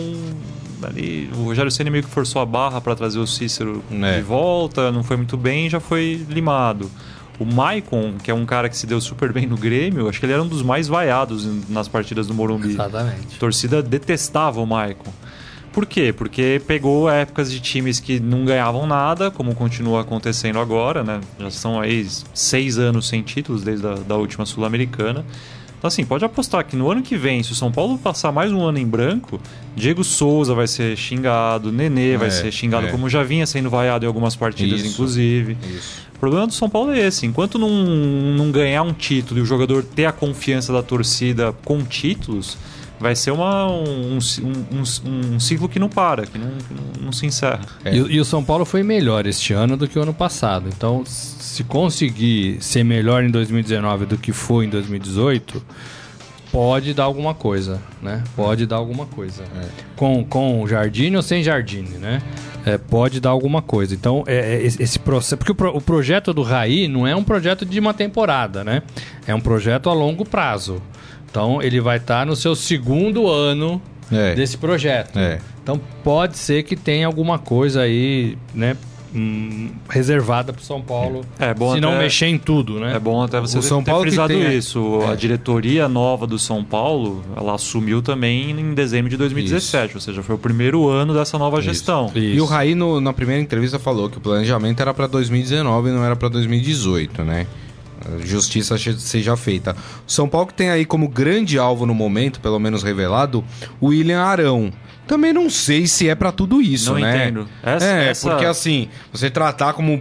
ali, 0.84 1.28
o 1.34 1.42
Rogério 1.42 1.72
Ceni 1.72 1.90
meio 1.90 2.04
que 2.04 2.10
forçou 2.10 2.40
a 2.40 2.46
barra 2.46 2.80
para 2.80 2.94
trazer 2.94 3.18
o 3.18 3.26
Cícero 3.26 3.82
é. 3.90 4.18
de 4.18 4.22
volta, 4.22 4.92
não 4.92 5.02
foi 5.02 5.16
muito 5.16 5.36
bem, 5.36 5.68
já 5.68 5.80
foi 5.80 6.24
limado. 6.28 6.88
O 7.36 7.44
Maicon, 7.44 8.14
que 8.22 8.30
é 8.30 8.34
um 8.34 8.46
cara 8.46 8.68
que 8.68 8.76
se 8.76 8.86
deu 8.86 9.00
super 9.00 9.32
bem 9.32 9.48
no 9.48 9.56
Grêmio, 9.56 10.08
acho 10.08 10.20
que 10.20 10.26
ele 10.26 10.34
era 10.34 10.42
um 10.42 10.46
dos 10.46 10.62
mais 10.62 10.86
vaiados 10.86 11.48
nas 11.68 11.88
partidas 11.88 12.28
do 12.28 12.34
Morumbi. 12.34 12.68
Exatamente. 12.68 13.34
A 13.34 13.40
torcida 13.40 13.82
detestava 13.82 14.60
o 14.60 14.66
Maicon. 14.66 15.12
Por 15.72 15.86
quê? 15.86 16.12
Porque 16.12 16.60
pegou 16.66 17.08
épocas 17.08 17.50
de 17.50 17.60
times 17.60 18.00
que 18.00 18.18
não 18.18 18.44
ganhavam 18.44 18.86
nada, 18.86 19.30
como 19.30 19.54
continua 19.54 20.00
acontecendo 20.00 20.58
agora, 20.58 21.04
né? 21.04 21.20
Já 21.38 21.50
são 21.50 21.80
aí 21.80 22.06
seis 22.34 22.76
anos 22.78 23.06
sem 23.08 23.22
títulos 23.22 23.62
desde 23.62 23.86
a 23.86 23.94
da 23.94 24.16
última 24.16 24.44
Sul-Americana. 24.44 25.24
Então, 25.78 25.88
assim, 25.88 26.04
pode 26.04 26.22
apostar 26.22 26.62
que 26.66 26.76
no 26.76 26.90
ano 26.90 27.00
que 27.00 27.16
vem, 27.16 27.42
se 27.42 27.52
o 27.52 27.54
São 27.54 27.72
Paulo 27.72 27.96
passar 27.96 28.30
mais 28.30 28.52
um 28.52 28.62
ano 28.62 28.78
em 28.78 28.86
branco, 28.86 29.40
Diego 29.74 30.04
Souza 30.04 30.54
vai 30.54 30.66
ser 30.66 30.94
xingado, 30.94 31.72
Nenê 31.72 32.18
vai 32.18 32.28
é, 32.28 32.30
ser 32.30 32.52
xingado, 32.52 32.88
é. 32.88 32.90
como 32.90 33.08
já 33.08 33.22
vinha 33.22 33.46
sendo 33.46 33.70
vaiado 33.70 34.04
em 34.04 34.06
algumas 34.06 34.36
partidas, 34.36 34.80
isso, 34.80 34.90
inclusive. 34.90 35.56
Isso. 35.74 36.02
O 36.14 36.18
problema 36.20 36.46
do 36.46 36.52
São 36.52 36.68
Paulo 36.68 36.92
é 36.92 36.98
esse: 37.06 37.24
enquanto 37.24 37.58
não, 37.58 37.70
não 37.70 38.50
ganhar 38.50 38.82
um 38.82 38.92
título 38.92 39.40
e 39.40 39.42
o 39.42 39.46
jogador 39.46 39.82
ter 39.82 40.04
a 40.04 40.12
confiança 40.12 40.70
da 40.70 40.82
torcida 40.82 41.54
com 41.64 41.82
títulos 41.82 42.58
vai 43.00 43.16
ser 43.16 43.30
uma, 43.30 43.66
um, 43.66 44.18
um, 44.42 45.34
um, 45.34 45.40
ciclo 45.40 45.68
que 45.68 45.78
não 45.78 45.88
para, 45.88 46.26
que 46.26 46.38
não, 46.38 46.50
que 46.50 47.02
não, 47.02 47.10
se 47.10 47.24
encerra. 47.24 47.62
É. 47.82 47.96
E, 47.96 47.96
e, 47.96 48.20
o 48.20 48.24
São 48.24 48.44
Paulo 48.44 48.66
foi 48.66 48.82
melhor 48.82 49.26
este 49.26 49.54
ano 49.54 49.76
do 49.76 49.88
que 49.88 49.98
o 49.98 50.02
ano 50.02 50.12
passado. 50.12 50.68
Então, 50.68 51.02
se 51.06 51.64
conseguir 51.64 52.62
ser 52.62 52.84
melhor 52.84 53.24
em 53.24 53.30
2019 53.30 54.04
do 54.04 54.18
que 54.18 54.32
foi 54.32 54.66
em 54.66 54.68
2018, 54.68 55.64
pode 56.52 56.92
dar 56.92 57.04
alguma 57.04 57.32
coisa, 57.32 57.80
né? 58.02 58.22
Pode 58.36 58.66
dar 58.66 58.76
alguma 58.76 59.06
coisa. 59.06 59.44
É. 59.44 59.66
Com, 59.96 60.22
com 60.22 60.66
Jardine 60.66 61.16
ou 61.16 61.22
sem 61.22 61.42
Jardine, 61.42 61.96
né? 61.96 62.20
É, 62.66 62.76
pode 62.76 63.18
dar 63.20 63.30
alguma 63.30 63.62
coisa. 63.62 63.94
Então, 63.94 64.22
é, 64.26 64.56
é 64.56 64.62
esse 64.62 64.98
processo. 64.98 65.38
Porque 65.38 65.52
o, 65.52 65.54
pro, 65.54 65.74
o 65.74 65.80
projeto 65.80 66.34
do 66.34 66.42
Raí 66.42 66.86
não 66.86 67.06
é 67.06 67.16
um 67.16 67.24
projeto 67.24 67.64
de 67.64 67.80
uma 67.80 67.94
temporada, 67.94 68.62
né? 68.62 68.82
É 69.26 69.34
um 69.34 69.40
projeto 69.40 69.88
a 69.88 69.94
longo 69.94 70.26
prazo. 70.26 70.82
Então 71.30 71.62
ele 71.62 71.80
vai 71.80 71.98
estar 71.98 72.20
tá 72.20 72.26
no 72.26 72.34
seu 72.34 72.54
segundo 72.54 73.28
ano 73.28 73.80
é. 74.10 74.34
desse 74.34 74.56
projeto. 74.58 75.18
É. 75.18 75.38
Então 75.62 75.80
pode 76.02 76.36
ser 76.36 76.62
que 76.62 76.76
tenha 76.76 77.06
alguma 77.06 77.38
coisa 77.38 77.82
aí, 77.82 78.36
né? 78.54 78.76
hum, 79.14 79.70
reservada 79.88 80.52
para 80.52 80.60
o 80.60 80.64
São 80.64 80.80
Paulo. 80.80 81.24
É 81.38 81.52
bom 81.52 81.72
se 81.72 81.78
até, 81.78 81.86
não 81.86 81.98
mexer 81.98 82.26
em 82.26 82.38
tudo, 82.38 82.78
né? 82.78 82.94
É 82.94 82.98
bom 82.98 83.22
até 83.22 83.40
você 83.40 83.58
o 83.58 83.62
São 83.62 83.82
ter 83.82 83.90
Paulo 83.90 84.06
frisado 84.06 84.32
tem, 84.32 84.56
isso. 84.56 85.00
É. 85.02 85.12
A 85.12 85.14
diretoria 85.14 85.88
nova 85.88 86.26
do 86.26 86.38
São 86.38 86.64
Paulo, 86.64 87.22
ela 87.36 87.54
assumiu 87.54 88.02
também 88.02 88.50
em 88.50 88.74
dezembro 88.74 89.10
de 89.10 89.16
2017, 89.16 89.86
isso. 89.86 89.96
ou 89.96 90.00
seja, 90.00 90.22
foi 90.22 90.34
o 90.34 90.38
primeiro 90.38 90.88
ano 90.88 91.12
dessa 91.14 91.38
nova 91.38 91.58
isso. 91.58 91.68
gestão. 91.68 92.06
Isso. 92.14 92.18
E 92.18 92.40
o 92.40 92.44
Raí, 92.44 92.74
no, 92.74 93.00
na 93.00 93.12
primeira 93.12 93.42
entrevista, 93.42 93.78
falou 93.78 94.08
que 94.08 94.18
o 94.18 94.20
planejamento 94.20 94.80
era 94.80 94.94
para 94.94 95.06
2019 95.06 95.88
e 95.88 95.92
não 95.92 96.04
era 96.04 96.16
para 96.16 96.28
2018, 96.28 97.24
né? 97.24 97.46
Justiça 98.18 98.76
seja 98.78 99.36
feita. 99.36 99.76
São 100.06 100.28
Paulo 100.28 100.50
tem 100.54 100.70
aí 100.70 100.84
como 100.84 101.08
grande 101.08 101.58
alvo 101.58 101.86
no 101.86 101.94
momento, 101.94 102.40
pelo 102.40 102.58
menos 102.58 102.82
revelado, 102.82 103.44
o 103.80 103.88
William 103.88 104.22
Arão. 104.22 104.72
Também 105.10 105.32
não 105.32 105.50
sei 105.50 105.88
se 105.88 106.08
é 106.08 106.14
para 106.14 106.30
tudo 106.30 106.62
isso, 106.62 106.92
não 106.92 107.00
né? 107.00 107.26
entendo. 107.26 107.48
Essa, 107.64 107.84
é, 107.84 108.08
essa... 108.10 108.30
porque 108.30 108.44
assim, 108.44 108.86
você 109.12 109.28
tratar 109.28 109.72
como 109.72 110.00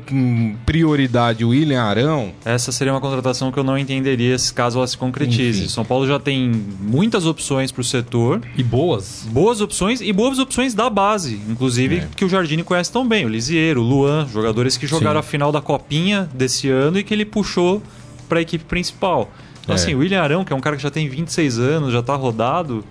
prioridade 0.68 1.44
o 1.44 1.50
William 1.50 1.82
Arão... 1.82 2.32
Essa 2.46 2.72
seria 2.72 2.94
uma 2.94 3.02
contratação 3.02 3.52
que 3.52 3.58
eu 3.58 3.64
não 3.64 3.76
entenderia 3.76 4.36
caso 4.54 4.78
ela 4.78 4.86
se 4.86 4.96
concretize. 4.96 5.62
Enfim. 5.62 5.70
São 5.70 5.84
Paulo 5.84 6.06
já 6.06 6.20
tem 6.20 6.52
muitas 6.80 7.26
opções 7.26 7.72
para 7.72 7.82
o 7.82 7.84
setor. 7.84 8.40
E 8.56 8.62
boas. 8.62 9.28
Boas 9.32 9.62
opções 9.62 10.00
e 10.00 10.14
boas 10.14 10.38
opções 10.38 10.76
da 10.76 10.92
base. 10.92 11.42
Inclusive, 11.50 11.96
é. 11.98 12.08
que 12.16 12.24
o 12.24 12.30
Jardine 12.30 12.62
conhece 12.62 12.92
tão 12.92 13.08
bem. 13.08 13.26
O 13.26 13.30
Lisieiro, 13.30 13.82
o 13.82 13.84
Luan, 13.84 14.28
jogadores 14.32 14.78
que 14.78 14.86
jogaram 14.86 15.24
Sim. 15.24 15.28
a 15.28 15.32
final 15.32 15.52
da 15.52 15.60
Copinha 15.60 16.30
desse 16.36 16.70
ano 16.70 17.00
e 17.00 17.04
que 17.04 17.16
ele 17.16 17.26
puxou 17.26 17.82
para 18.28 18.38
a 18.38 18.42
equipe 18.44 18.64
principal. 18.64 19.32
Então, 19.64 19.74
é. 19.74 19.76
assim, 19.76 19.96
o 19.96 20.00
William 20.00 20.22
Arão, 20.22 20.46
que 20.46 20.54
é 20.54 20.56
um 20.56 20.62
cara 20.62 20.76
que 20.76 20.84
já 20.84 20.92
tem 20.92 21.10
26 21.10 21.58
anos, 21.58 21.92
já 21.92 22.00
está 22.00 22.16
rodado 22.16 22.86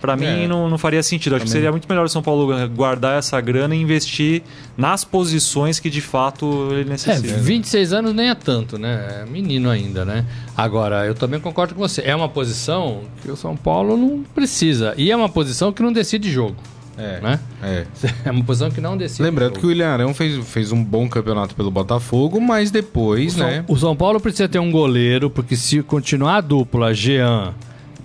para 0.00 0.16
mim 0.16 0.44
é. 0.44 0.48
não, 0.48 0.68
não 0.68 0.78
faria 0.78 1.02
sentido. 1.02 1.34
Acho 1.34 1.40
Também. 1.40 1.46
que 1.46 1.52
seria 1.52 1.70
muito 1.70 1.86
melhor 1.88 2.04
o 2.04 2.08
São 2.08 2.22
Paulo 2.22 2.68
guardar 2.68 3.18
essa 3.18 3.40
grana 3.40 3.74
e 3.76 3.80
investir 3.80 4.42
nas 4.76 5.04
posições 5.04 5.78
que 5.78 5.90
de 5.90 6.00
fato 6.00 6.68
ele 6.72 6.88
necessita. 6.88 7.34
É, 7.34 7.38
26 7.38 7.92
anos 7.92 8.14
nem 8.14 8.30
é 8.30 8.34
tanto, 8.34 8.78
né? 8.78 9.22
É 9.22 9.30
menino 9.30 9.68
ainda, 9.68 10.04
né? 10.04 10.24
Agora, 10.56 11.06
eu 11.06 11.14
também 11.14 11.38
concordo 11.38 11.74
com 11.74 11.80
você. 11.80 12.02
É 12.02 12.16
uma 12.16 12.28
posição 12.28 13.02
que 13.22 13.30
o 13.30 13.36
São 13.36 13.56
Paulo 13.56 13.96
não 13.96 14.22
precisa. 14.34 14.94
E 14.96 15.10
é 15.10 15.16
uma 15.16 15.28
posição 15.28 15.72
que 15.72 15.82
não 15.82 15.92
decide 15.92 16.30
jogo. 16.30 16.56
É, 16.96 17.20
né? 17.20 17.40
é. 17.62 17.86
é 18.26 18.30
uma 18.30 18.44
posição 18.44 18.70
que 18.70 18.80
não 18.80 18.96
decide. 18.96 19.22
Lembrando 19.22 19.50
jogo. 19.50 19.60
que 19.60 19.66
o 19.66 19.68
William 19.68 19.88
Arão 19.88 20.14
fez, 20.14 20.36
fez 20.48 20.72
um 20.72 20.82
bom 20.82 21.08
campeonato 21.08 21.54
pelo 21.54 21.70
Botafogo, 21.70 22.40
mas 22.40 22.70
depois, 22.70 23.36
o 23.36 23.38
né? 23.38 23.64
São, 23.66 23.74
o 23.74 23.78
São 23.78 23.96
Paulo 23.96 24.20
precisa 24.20 24.48
ter 24.48 24.58
um 24.58 24.70
goleiro, 24.70 25.30
porque 25.30 25.56
se 25.56 25.82
continuar 25.82 26.36
a 26.36 26.40
dupla 26.40 26.92
Jean 26.92 27.54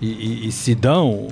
e, 0.00 0.06
e, 0.06 0.48
e 0.48 0.52
Sidão, 0.52 1.28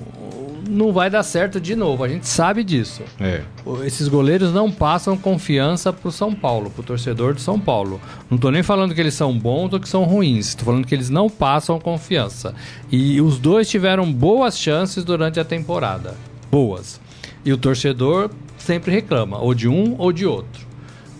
não 0.74 0.92
vai 0.92 1.08
dar 1.08 1.22
certo 1.22 1.60
de 1.60 1.74
novo. 1.74 2.04
A 2.04 2.08
gente 2.08 2.26
sabe 2.26 2.64
disso. 2.64 3.02
É. 3.20 3.42
Esses 3.84 4.08
goleiros 4.08 4.52
não 4.52 4.70
passam 4.70 5.16
confiança 5.16 5.92
pro 5.92 6.10
São 6.10 6.34
Paulo, 6.34 6.70
pro 6.70 6.82
torcedor 6.82 7.34
do 7.34 7.40
São 7.40 7.58
Paulo. 7.58 8.00
Não 8.30 8.36
tô 8.36 8.50
nem 8.50 8.62
falando 8.62 8.94
que 8.94 9.00
eles 9.00 9.14
são 9.14 9.36
bons 9.38 9.72
ou 9.72 9.80
que 9.80 9.88
são 9.88 10.04
ruins. 10.04 10.54
Tô 10.54 10.64
falando 10.64 10.86
que 10.86 10.94
eles 10.94 11.08
não 11.08 11.30
passam 11.30 11.78
confiança. 11.78 12.54
E 12.90 13.20
os 13.20 13.38
dois 13.38 13.68
tiveram 13.68 14.12
boas 14.12 14.58
chances 14.58 15.04
durante 15.04 15.40
a 15.40 15.44
temporada. 15.44 16.14
Boas. 16.50 17.00
E 17.44 17.52
o 17.52 17.56
torcedor 17.56 18.30
sempre 18.58 18.90
reclama, 18.90 19.38
ou 19.38 19.54
de 19.54 19.68
um 19.68 19.94
ou 19.98 20.12
de 20.12 20.26
outro. 20.26 20.66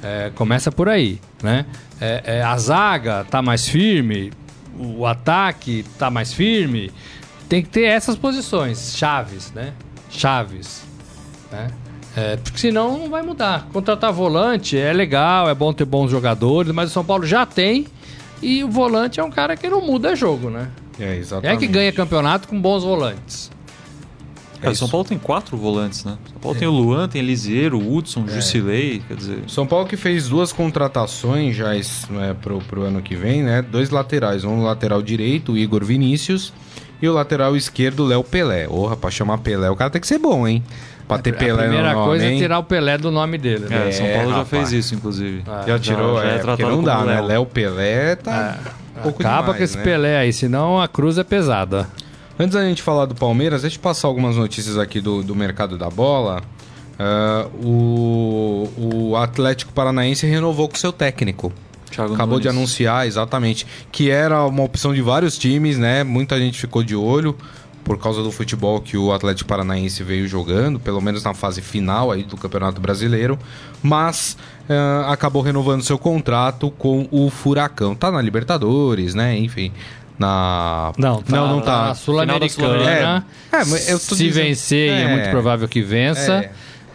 É, 0.03 0.31
começa 0.35 0.73
por 0.73 0.89
aí, 0.89 1.21
né? 1.43 1.67
É, 2.01 2.23
é, 2.39 2.43
a 2.43 2.57
zaga 2.59 3.25
tá 3.25 3.41
mais 3.41 3.69
firme, 3.69 4.33
o 4.79 5.07
ataque 5.07 5.85
tá 5.99 6.11
mais 6.11 6.33
firme 6.33 6.91
tem 7.55 7.63
que 7.63 7.69
ter 7.69 7.85
essas 7.85 8.17
posições, 8.17 8.97
chaves, 8.97 9.53
né? 9.53 9.75
Chaves, 10.11 10.83
né? 11.53 11.69
É, 12.17 12.37
porque 12.37 12.59
senão 12.59 12.99
não 12.99 13.09
vai 13.09 13.23
mudar. 13.23 13.69
Contratar 13.73 14.13
volante 14.13 14.77
é 14.77 14.93
legal, 14.93 15.49
é 15.49 15.55
bom 15.55 15.73
ter 15.73 15.85
bons 15.85 16.11
jogadores, 16.11 16.73
mas 16.73 16.91
o 16.91 16.93
São 16.93 17.05
Paulo 17.05 17.25
já 17.25 17.47
tem 17.47 17.87
e 18.43 18.65
o 18.65 18.69
volante 18.69 19.21
é 19.21 19.25
um 19.25 19.31
cara 19.31 19.57
que 19.57 19.69
não 19.71 19.81
muda 19.81 20.17
jogo, 20.17 20.51
né? 20.51 20.69
É, 20.99 21.15
exatamente. 21.17 21.57
É 21.57 21.57
que 21.57 21.73
ganha 21.73 21.93
campeonato 21.93 22.49
com 22.49 22.61
bons 22.61 22.83
volantes. 22.83 23.53
É, 24.61 24.71
o 24.71 24.75
São 24.75 24.89
Paulo 24.89 25.07
tem 25.07 25.19
quatro 25.19 25.57
volantes, 25.57 26.05
né? 26.05 26.19
São 26.33 26.41
Paulo 26.41 26.57
é. 26.57 26.59
tem 26.59 26.67
o 26.67 26.73
Luan, 26.73 27.07
tem 27.07 27.23
Eliseiro, 27.23 27.79
o 27.79 27.97
Hudson, 27.97 28.25
é. 28.27 28.33
Jusilei, 28.33 29.01
quer 29.07 29.17
dizer... 29.17 29.45
São 29.47 29.65
Paulo 29.65 29.87
que 29.87 29.97
fez 29.97 30.29
duas 30.29 30.53
contratações 30.53 31.55
já 31.55 31.73
é, 31.77 32.35
pro, 32.35 32.59
pro 32.59 32.83
ano 32.83 33.01
que 33.01 33.15
vem, 33.15 33.45
né? 33.45 33.63
Dois 33.63 33.91
laterais, 33.91 34.43
um 34.43 34.65
lateral 34.65 35.01
direito, 35.01 35.53
o 35.53 35.59
Igor 35.59 35.85
Vinícius, 35.85 36.53
e 37.05 37.09
o 37.09 37.13
lateral 37.13 37.55
esquerdo, 37.55 38.05
Léo 38.05 38.25
Pelé. 38.25 38.67
Ô, 38.69 38.87
rapaz, 38.87 39.15
chamar 39.15 39.39
Pelé, 39.39 39.69
o 39.71 39.77
cara 39.77 39.91
tem 39.91 40.01
que 40.01 40.07
ser 40.07 40.19
bom, 40.19 40.49
hein? 40.49 40.65
Pra 41.07 41.19
ter 41.19 41.37
Pelé 41.37 41.51
no 41.51 41.57
nome. 41.57 41.67
A 41.67 41.69
primeira 41.69 41.95
coisa 41.95 42.27
é 42.27 42.37
tirar 42.37 42.59
o 42.59 42.65
Pelé 42.65 42.97
do 42.97 43.11
nome 43.11 43.37
dele. 43.37 43.67
Né? 43.69 43.89
É, 43.89 43.93
São 43.93 44.07
Paulo 44.07 44.31
já 44.31 44.45
fez 44.47 44.73
isso, 44.73 44.95
inclusive. 44.95 45.45
É, 45.47 45.69
já 45.69 45.79
tirou, 45.79 46.17
já, 46.17 46.25
já 46.25 46.31
é, 46.31 46.35
é 46.37 46.39
porque 46.39 46.63
não 46.63 46.83
dá, 46.83 47.05
né? 47.05 47.21
Léo 47.21 47.45
Pelé 47.45 48.17
tá 48.17 48.59
é. 48.97 48.99
um 48.99 49.03
pouco 49.03 49.23
Acaba 49.23 49.43
demais, 49.43 49.59
com 49.59 49.65
esse 49.65 49.77
né? 49.77 49.85
Pelé 49.85 50.17
aí, 50.17 50.33
senão 50.33 50.81
a 50.81 50.89
cruz 50.89 51.19
é 51.19 51.25
pesada. 51.25 51.87
Antes 52.39 52.55
da 52.55 52.65
gente 52.65 52.83
falar 52.83 53.05
do 53.05 53.15
Palmeiras, 53.15 53.63
deixa 53.63 53.77
eu 53.77 53.83
passar 53.83 54.09
algumas 54.09 54.37
notícias 54.37 54.79
aqui 54.79 55.01
do, 55.01 55.23
do 55.23 55.37
mercado 55.37 55.77
da 55.77 55.91
bola. 55.91 56.43
Uh, 56.99 57.67
o, 57.67 59.11
o 59.11 59.17
Atlético 59.17 59.73
Paranaense 59.73 60.27
renovou 60.27 60.69
com 60.69 60.77
seu 60.77 60.93
técnico. 60.93 61.53
Thiago 61.95 62.15
Acabou 62.15 62.39
Nunes. 62.39 62.43
de 62.43 62.49
anunciar, 62.49 63.07
exatamente. 63.07 63.67
Que 63.93 64.11
era 64.11 64.45
uma 64.45 64.63
opção 64.63 64.93
de 64.93 65.01
vários 65.01 65.39
times, 65.39 65.79
né? 65.79 66.03
Muita 66.03 66.39
gente 66.39 66.59
ficou 66.59 66.83
de 66.83 66.97
olho 66.97 67.37
por 67.85 67.99
causa 67.99 68.23
do 68.23 68.33
futebol 68.33 68.81
que 68.81 68.97
o 68.97 69.13
Atlético 69.13 69.47
Paranaense 69.49 70.03
veio 70.03 70.27
jogando, 70.27 70.81
pelo 70.81 71.01
menos 71.01 71.23
na 71.23 71.35
fase 71.35 71.61
final 71.61 72.11
aí 72.11 72.23
do 72.23 72.37
Campeonato 72.37 72.81
Brasileiro, 72.81 73.39
mas 73.83 74.39
uh, 74.69 75.11
acabou 75.11 75.43
renovando 75.43 75.83
seu 75.83 75.99
contrato 75.99 76.71
com 76.71 77.07
o 77.11 77.29
Furacão. 77.29 77.95
Tá 77.95 78.11
na 78.11 78.23
Libertadores, 78.23 79.15
né? 79.15 79.37
Enfim. 79.37 79.71
Na. 80.19 80.93
Não, 80.97 81.23
tá 81.23 81.37
não, 81.37 81.49
não 81.49 81.61
tá. 81.61 81.89
Na 81.89 81.95
Sul-Americana. 81.95 83.27
É, 83.53 83.59
é, 83.61 83.65
se 83.65 84.17
dizendo... 84.17 84.33
vencer, 84.33 84.91
é, 84.91 85.03
é 85.03 85.09
muito 85.09 85.31
provável 85.31 85.69
que 85.69 85.83
vença. 85.83 86.33
É. 86.33 86.51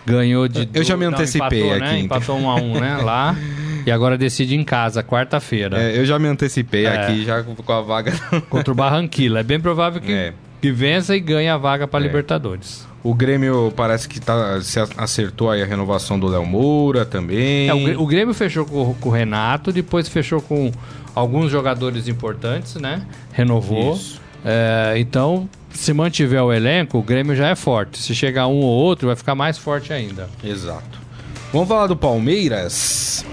Ganhou 0.06 0.47
de. 0.47 0.68
Eu 0.74 0.84
já 0.84 0.97
me 0.97 1.06
antecipei 1.06 1.60
não, 1.60 1.68
empatou, 1.68 1.88
aqui. 1.88 1.95
Né? 1.95 2.00
Então. 2.00 2.18
Empatou 2.18 2.39
um 2.39 2.50
a 2.50 2.56
um, 2.56 2.80
né? 2.80 2.97
Lá. 2.97 3.36
E 3.86 3.92
agora 3.92 4.18
decide 4.18 4.56
em 4.56 4.64
casa, 4.64 5.04
quarta-feira. 5.04 5.82
É, 5.82 5.98
eu 5.98 6.06
já 6.06 6.18
me 6.20 6.28
antecipei 6.28 6.86
é. 6.86 6.98
aqui, 6.98 7.26
já 7.26 7.44
com 7.44 7.72
a 7.72 7.82
vaga. 7.82 8.14
Contra 8.50 8.72
o 8.72 8.76
Barranquilla. 8.76 9.40
É 9.40 9.44
bem 9.44 9.60
provável 9.60 10.02
que, 10.02 10.12
é. 10.12 10.34
que 10.62 10.72
vença 10.72 11.16
e 11.16 11.20
ganhe 11.20 11.50
a 11.50 11.58
vaga 11.58 11.88
para 11.88 12.04
é. 12.04 12.08
Libertadores. 12.08 12.88
O 13.02 13.14
Grêmio 13.14 13.72
parece 13.76 14.10
que 14.10 14.20
tá, 14.20 14.60
se 14.62 14.80
acertou 14.98 15.50
aí 15.50 15.64
a 15.64 15.66
renovação 15.66 16.20
do 16.20 16.28
Léo 16.28 16.46
Moura 16.46 17.06
também. 17.06 17.70
É, 17.70 17.98
o, 17.98 18.06
Grêmio 18.06 18.34
fechou 18.34 18.66
com, 18.66 18.94
com, 18.96 19.10
o 19.10 19.12
Renato, 19.12 19.72
depois 19.72 20.10
fechou 20.10 20.42
com 20.42 20.70
alguns 21.16 21.50
jogadores 21.50 22.10
importantes, 22.10 22.76
né? 22.76 23.06
Renovou. 23.32 23.98
É, 24.44 24.96
então, 24.98 25.50
se 25.72 25.94
mantiver 25.94 26.44
o 26.44 26.52
elenco, 26.52 26.98
o 26.98 27.02
Grêmio 27.02 27.36
já 27.36 27.48
é 27.48 27.56
forte. 27.56 28.00
Se 28.00 28.14
chegar 28.14 28.48
um 28.48 28.58
ou 28.58 28.64
outro, 28.64 29.08
vai 29.08 29.16
ficar 29.16 29.34
mais 29.34 29.58
forte 29.58 29.94
ainda. 29.94 30.30
Exato. 30.44 31.00
Vamos 31.54 31.68
falar 31.68 31.88
do 31.88 31.96
Palmeiras. 31.96 33.26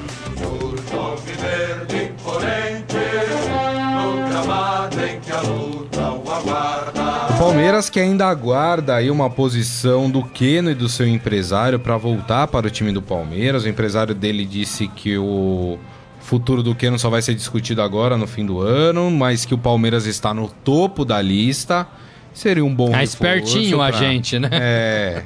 O 7.31 7.39
Palmeiras 7.39 7.91
que 7.91 8.01
ainda 8.01 8.27
aguarda 8.27 8.95
aí 8.95 9.11
uma 9.11 9.29
posição 9.29 10.11
do 10.11 10.23
Keno 10.23 10.71
e 10.71 10.75
do 10.75 10.89
seu 10.89 11.07
empresário 11.07 11.79
para 11.79 11.97
voltar 11.97 12.47
para 12.47 12.67
o 12.67 12.71
time 12.71 12.93
do 12.93 13.03
Palmeiras. 13.03 13.65
O 13.65 13.69
empresário 13.69 14.15
dele 14.15 14.45
disse 14.45 14.89
que 14.89 15.19
o 15.19 15.79
futuro 16.21 16.63
do 16.63 16.75
Keno 16.75 16.99
só 16.99 17.09
vai 17.09 17.23
ser 17.23 17.35
discutido 17.35 17.83
agora 17.83 18.17
no 18.17 18.27
fim 18.27 18.45
do 18.45 18.61
ano, 18.61 19.11
mas 19.11 19.45
que 19.45 19.55
o 19.55 19.59
Palmeiras 19.59 20.07
está 20.07 20.35
no 20.35 20.49
topo 20.49 21.05
da 21.05 21.21
lista. 21.21 21.87
Seria 22.33 22.65
um 22.65 22.75
bom. 22.75 22.95
É 22.95 23.05
espertinho 23.05 23.79
pra... 23.79 23.87
a 23.87 23.93
gente, 23.93 24.39
né? 24.39 24.49
É, 24.53 25.23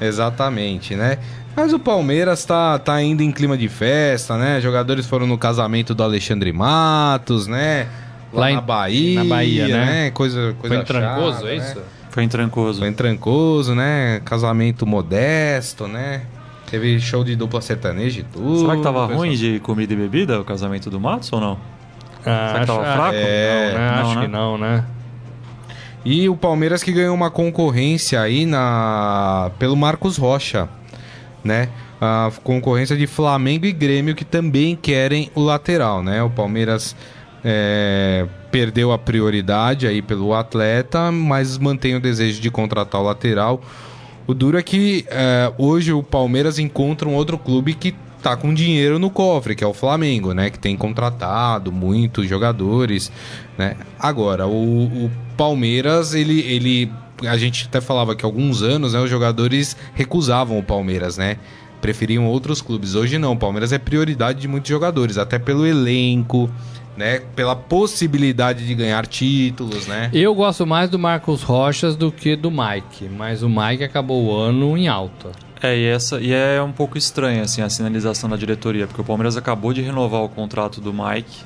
exatamente, 0.00 0.94
né? 0.94 1.18
Mas 1.54 1.72
o 1.72 1.78
Palmeiras 1.78 2.44
tá, 2.44 2.78
tá 2.78 3.02
indo 3.02 3.22
em 3.22 3.30
clima 3.30 3.58
de 3.58 3.68
festa, 3.68 4.36
né? 4.38 4.60
Jogadores 4.60 5.06
foram 5.06 5.26
no 5.26 5.36
casamento 5.36 5.94
do 5.94 6.02
Alexandre 6.02 6.52
Matos, 6.52 7.46
né? 7.46 7.88
Lá, 8.32 8.48
Lá 8.48 8.54
na 8.54 8.60
Bahia, 8.62 9.22
na 9.22 9.28
Bahia, 9.28 9.68
né? 9.68 9.84
né? 9.84 10.10
Coisa, 10.10 10.54
coisa 10.58 10.76
Foi 10.76 10.82
em 10.82 10.86
Trancoso, 10.86 11.38
chata, 11.38 11.48
é 11.50 11.56
isso? 11.56 11.78
Né? 11.78 11.84
Foi 12.08 12.24
em 12.24 12.28
Trancoso. 12.28 12.78
Foi 12.78 12.88
em 12.88 12.92
Trancoso, 12.92 13.74
né? 13.74 14.20
Casamento 14.24 14.86
modesto, 14.86 15.86
né? 15.86 16.22
Teve 16.70 16.98
show 16.98 17.22
de 17.22 17.36
dupla 17.36 17.60
sertaneja 17.60 18.20
e 18.20 18.22
tudo. 18.22 18.60
Será 18.60 18.76
que 18.76 18.82
tava 18.82 19.04
ruim 19.04 19.34
de 19.34 19.60
comida 19.60 19.92
e 19.92 19.96
bebida 19.96 20.40
o 20.40 20.44
casamento 20.44 20.88
do 20.88 20.98
Matos 20.98 21.30
ou 21.30 21.38
não? 21.38 21.58
Ah, 22.24 22.48
Será 22.48 22.60
que 22.60 22.66
tava 22.66 22.84
fraco? 22.84 23.14
É, 23.14 23.72
não, 23.72 23.78
né? 23.78 23.90
Não, 23.90 24.00
acho 24.00 24.14
né? 24.14 24.22
que 24.22 24.32
não, 24.32 24.58
né? 24.58 24.84
E 26.04 26.28
o 26.30 26.34
Palmeiras 26.34 26.82
que 26.82 26.90
ganhou 26.90 27.14
uma 27.14 27.30
concorrência 27.30 28.22
aí 28.22 28.46
na 28.46 29.50
pelo 29.58 29.76
Marcos 29.76 30.16
Rocha 30.16 30.68
né? 31.44 31.68
A 32.00 32.30
concorrência 32.42 32.96
de 32.96 33.06
Flamengo 33.06 33.66
e 33.66 33.72
Grêmio 33.72 34.14
que 34.14 34.24
também 34.24 34.76
querem 34.76 35.30
o 35.34 35.40
lateral, 35.40 36.02
né? 36.02 36.22
O 36.22 36.30
Palmeiras 36.30 36.96
é, 37.44 38.26
perdeu 38.50 38.92
a 38.92 38.98
prioridade 38.98 39.86
aí 39.86 40.02
pelo 40.02 40.34
atleta, 40.34 41.10
mas 41.10 41.58
mantém 41.58 41.94
o 41.94 42.00
desejo 42.00 42.40
de 42.40 42.50
contratar 42.50 43.00
o 43.00 43.04
lateral. 43.04 43.60
O 44.26 44.34
duro 44.34 44.58
é 44.58 44.62
que 44.62 45.04
é, 45.08 45.52
hoje 45.58 45.92
o 45.92 46.02
Palmeiras 46.02 46.58
encontra 46.58 47.08
um 47.08 47.14
outro 47.14 47.36
clube 47.36 47.74
que 47.74 47.94
tá 48.22 48.36
com 48.36 48.54
dinheiro 48.54 48.98
no 48.98 49.10
cofre, 49.10 49.56
que 49.56 49.64
é 49.64 49.66
o 49.66 49.74
Flamengo, 49.74 50.32
né? 50.32 50.48
Que 50.48 50.58
tem 50.58 50.76
contratado 50.76 51.72
muitos 51.72 52.28
jogadores, 52.28 53.10
né? 53.58 53.76
Agora, 53.98 54.46
o, 54.46 54.84
o 55.06 55.10
Palmeiras, 55.36 56.14
ele, 56.14 56.40
ele... 56.40 56.92
A 57.28 57.36
gente 57.36 57.66
até 57.66 57.80
falava 57.80 58.14
que 58.14 58.24
há 58.24 58.28
alguns 58.28 58.62
anos, 58.62 58.92
né? 58.94 59.00
Os 59.00 59.10
jogadores 59.10 59.76
recusavam 59.94 60.58
o 60.58 60.62
Palmeiras, 60.62 61.16
né? 61.16 61.36
Preferiam 61.80 62.26
outros 62.26 62.62
clubes. 62.62 62.94
Hoje 62.94 63.18
não, 63.18 63.32
o 63.32 63.36
Palmeiras 63.36 63.72
é 63.72 63.78
prioridade 63.78 64.40
de 64.40 64.48
muitos 64.48 64.68
jogadores, 64.68 65.18
até 65.18 65.38
pelo 65.38 65.66
elenco, 65.66 66.50
né? 66.96 67.20
Pela 67.34 67.56
possibilidade 67.56 68.66
de 68.66 68.74
ganhar 68.74 69.06
títulos, 69.06 69.86
né? 69.86 70.10
Eu 70.12 70.34
gosto 70.34 70.66
mais 70.66 70.90
do 70.90 70.98
Marcos 70.98 71.42
Rochas 71.42 71.96
do 71.96 72.12
que 72.12 72.36
do 72.36 72.50
Mike, 72.50 73.08
mas 73.08 73.42
o 73.42 73.48
Mike 73.48 73.84
acabou 73.84 74.24
o 74.26 74.36
ano 74.36 74.76
em 74.76 74.88
alta. 74.88 75.32
É, 75.62 75.76
e, 75.76 75.84
essa, 75.84 76.20
e 76.20 76.32
é 76.32 76.60
um 76.60 76.72
pouco 76.72 76.98
estranha 76.98 77.42
assim, 77.42 77.62
a 77.62 77.70
sinalização 77.70 78.28
da 78.28 78.36
diretoria, 78.36 78.86
porque 78.86 79.00
o 79.00 79.04
Palmeiras 79.04 79.36
acabou 79.36 79.72
de 79.72 79.80
renovar 79.80 80.22
o 80.22 80.28
contrato 80.28 80.80
do 80.80 80.92
Mike, 80.92 81.44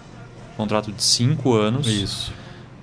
contrato 0.57 0.91
de 0.91 1.03
5 1.03 1.53
anos. 1.53 1.87
Isso. 1.87 2.33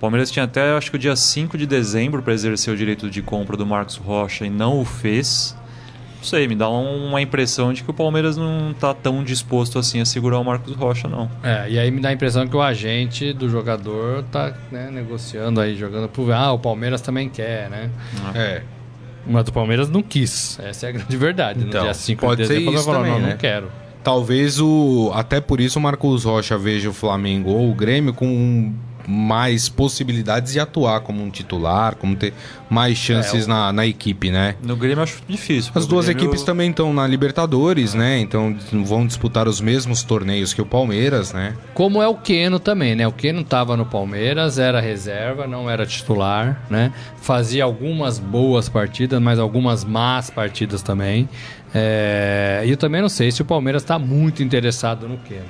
O 0.04 0.12
Palmeiras 0.12 0.30
tinha 0.30 0.43
até, 0.43 0.76
acho 0.76 0.91
que 0.91 0.97
o 0.97 0.99
dia 0.99 1.16
5 1.16 1.58
de 1.58 1.66
dezembro 1.66 2.22
para 2.22 2.34
exercer 2.34 2.74
o 2.74 2.76
direito 2.76 3.10
de 3.10 3.22
compra 3.22 3.56
do 3.56 3.66
Marcos 3.66 3.95
Rocha 3.95 4.45
e 4.45 4.49
não 4.49 4.82
o 4.82 4.84
fez. 4.84 5.56
Não 6.18 6.26
sei, 6.26 6.45
me 6.45 6.56
dá 6.56 6.68
uma 6.68 7.22
impressão 7.22 7.72
de 7.72 7.86
que 7.86 7.89
o 7.89 7.93
Palmeiras 7.93 8.36
não 8.36 8.72
está 8.72 8.93
tão 8.93 9.24
disposto 9.24 9.80
assim 9.80 10.01
a 10.01 10.06
segurar 10.06 10.39
o 10.39 10.43
Marcos 10.43 10.76
Rocha, 10.76 11.08
não. 11.08 11.32
É, 11.41 11.70
e 11.70 11.80
aí 11.80 11.89
me 11.89 12.01
dá 12.01 12.10
a 12.10 12.12
impressão 12.12 12.45
que 12.45 12.54
o 12.54 12.62
agente 12.62 13.32
do 13.32 13.47
jogador 13.47 14.24
tá 14.24 14.54
né, 14.70 14.89
negociando 14.91 15.62
aí, 15.62 15.74
jogando 15.74 16.10
pro. 16.10 16.34
Ah, 16.34 16.51
o 16.51 16.60
Palmeiras 16.60 16.99
também 16.99 17.30
quer, 17.30 17.70
né? 17.70 17.89
É. 18.36 18.62
Mas 19.26 19.47
o 19.47 19.54
Palmeiras 19.54 19.89
não 19.89 20.04
quis. 20.04 20.60
Essa 20.60 20.88
é 20.88 20.89
a 20.89 20.91
grande 20.91 21.16
verdade. 21.16 21.64
Então, 21.64 21.80
no 21.80 21.86
dia 21.86 21.93
5 21.93 22.20
pode 22.20 22.41
de 22.41 22.47
ser 22.49 22.56
dezembro, 22.56 22.76
isso 22.76 22.84
falou, 22.84 23.04
também, 23.04 23.14
não, 23.14 23.22
né? 23.22 23.30
não 23.30 23.38
quero. 23.38 23.72
Talvez 24.04 24.60
o. 24.60 25.14
Até 25.16 25.39
por 25.39 25.62
isso 25.62 25.80
o 25.80 25.82
Marcos 25.82 26.26
Rocha 26.26 26.58
veja 26.58 26.89
o 26.89 26.93
Flamengo 26.93 27.51
ou 27.51 27.72
o 27.72 27.74
Grêmio 27.74 28.14
com 28.14 28.74
mais 29.08 29.68
possibilidades 29.70 30.54
de 30.54 30.60
atuar 30.60 31.01
como 31.01 31.24
um 31.24 31.30
titular, 31.30 31.95
como 31.95 32.16
ter 32.16 32.34
mais 32.70 32.97
chances 32.97 33.43
É, 33.43 33.45
o- 33.45 33.47
na, 33.49 33.74
na 33.74 33.86
equipe, 33.86 34.32
né? 34.32 34.56
No 34.64 34.76
Grêmio 34.76 35.04
acho 35.04 35.22
difícil. 35.28 35.72
As 35.76 35.86
duas 35.86 36.06
Grêmio- 36.06 36.24
equipes 36.26 36.43
também 36.43 36.70
estão 36.70 36.93
na 36.93 37.06
Libertadores, 37.06 37.93
né? 37.93 38.20
Então 38.20 38.56
vão 38.86 39.06
disputar 39.06 39.47
os 39.47 39.60
mesmos 39.62 40.04
torneios 40.04 40.54
que 40.54 40.62
o 40.62 40.66
Palmeiras, 40.66 41.34
né? 41.34 41.54
Como 41.74 42.01
é 42.01 42.08
o 42.08 42.16
Keno 42.16 42.60
também, 42.60 42.95
né? 42.95 43.06
O 43.08 43.12
Keno 43.12 43.43
tava 43.43 43.76
no 43.78 43.86
Palmeiras, 43.86 44.58
era 44.58 44.80
reserva, 44.82 45.45
não 45.47 45.70
era 45.70 45.86
titular, 45.86 46.64
né? 46.70 46.91
Fazia 47.22 47.64
algumas 47.64 48.20
boas 48.20 48.68
partidas, 48.70 49.22
mas 49.22 49.38
algumas 49.39 49.84
más 49.84 50.30
partidas 50.30 50.82
também. 50.82 51.28
É, 51.76 52.64
E 52.66 52.70
eu 52.70 52.78
também 52.78 53.01
não 53.01 53.10
sei 53.10 53.32
se 53.32 53.41
o 53.41 53.45
Palmeiras 53.45 53.82
está 53.82 53.97
muito 53.97 54.43
interessado 54.43 55.08
no 55.08 55.18
Keno. 55.18 55.41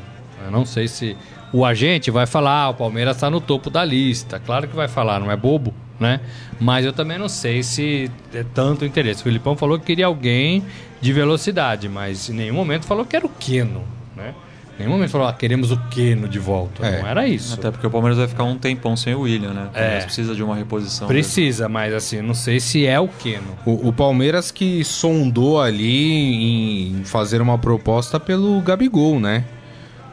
Eu 0.46 0.52
não 0.52 0.66
sei 0.66 0.88
se 0.88 1.16
o 1.54 1.64
agente 1.64 2.10
vai 2.10 2.26
falar, 2.26 2.64
ah, 2.64 2.70
o 2.70 2.74
Palmeiras 2.74 3.16
está 3.16 3.30
no 3.30 3.40
topo 3.40 3.70
da 3.70 3.86
lista. 3.86 4.40
Claro 4.44 4.68
que 4.68 4.76
vai 4.76 4.88
falar, 4.88 5.20
não 5.20 5.32
é 5.32 5.38
bobo, 5.38 5.74
né? 6.00 6.20
Mas 6.60 6.84
eu 6.84 6.92
também 6.92 7.18
não 7.18 7.30
sei 7.30 7.62
se 7.62 8.10
é 8.34 8.44
tanto 8.54 8.84
interesse. 8.84 9.22
O 9.22 9.24
Filipão 9.24 9.56
falou 9.56 9.78
que 9.80 9.86
queria 9.86 10.08
alguém 10.08 10.64
de 11.00 11.14
velocidade, 11.14 11.88
mas 11.88 12.30
em 12.30 12.34
nenhum 12.34 12.56
momento 12.56 12.86
falou 12.86 13.06
que 13.06 13.16
era 13.16 13.26
o 13.26 13.30
Keno, 13.30 13.84
né? 14.18 14.34
Em 14.76 14.80
nenhum 14.80 14.94
momento 14.94 15.12
falou, 15.12 15.28
ah, 15.28 15.34
queremos 15.34 15.72
o 15.72 15.78
Keno 15.92 16.28
de 16.28 16.40
volta. 16.40 16.84
É. 16.84 17.00
Não 17.00 17.08
era 17.08 17.28
isso. 17.28 17.54
Até 17.54 17.70
porque 17.70 17.86
o 17.86 17.92
Palmeiras 17.92 18.18
vai 18.18 18.28
ficar 18.28 18.44
um 18.44 18.58
tempão 18.58 18.98
sem 18.98 19.14
o 19.14 19.22
William, 19.22 19.54
né? 19.54 19.70
O 19.72 19.78
É. 19.78 20.00
precisa 20.02 20.34
de 20.34 20.42
uma 20.42 20.56
reposição. 20.56 21.08
Precisa, 21.08 21.70
mas 21.70 21.94
assim, 21.94 22.20
não 22.24 22.34
sei 22.34 22.60
se 22.60 22.88
é 22.88 23.00
o 23.00 23.08
Keno. 23.08 23.56
O, 23.68 23.90
o 23.90 23.94
Palmeiras 23.94 24.50
que 24.50 24.84
sondou 24.84 25.62
ali 25.62 26.88
em 26.88 27.04
fazer 27.04 27.40
uma 27.40 27.56
proposta 27.60 28.20
pelo 28.20 28.60
Gabigol, 28.62 29.20
né? 29.20 29.46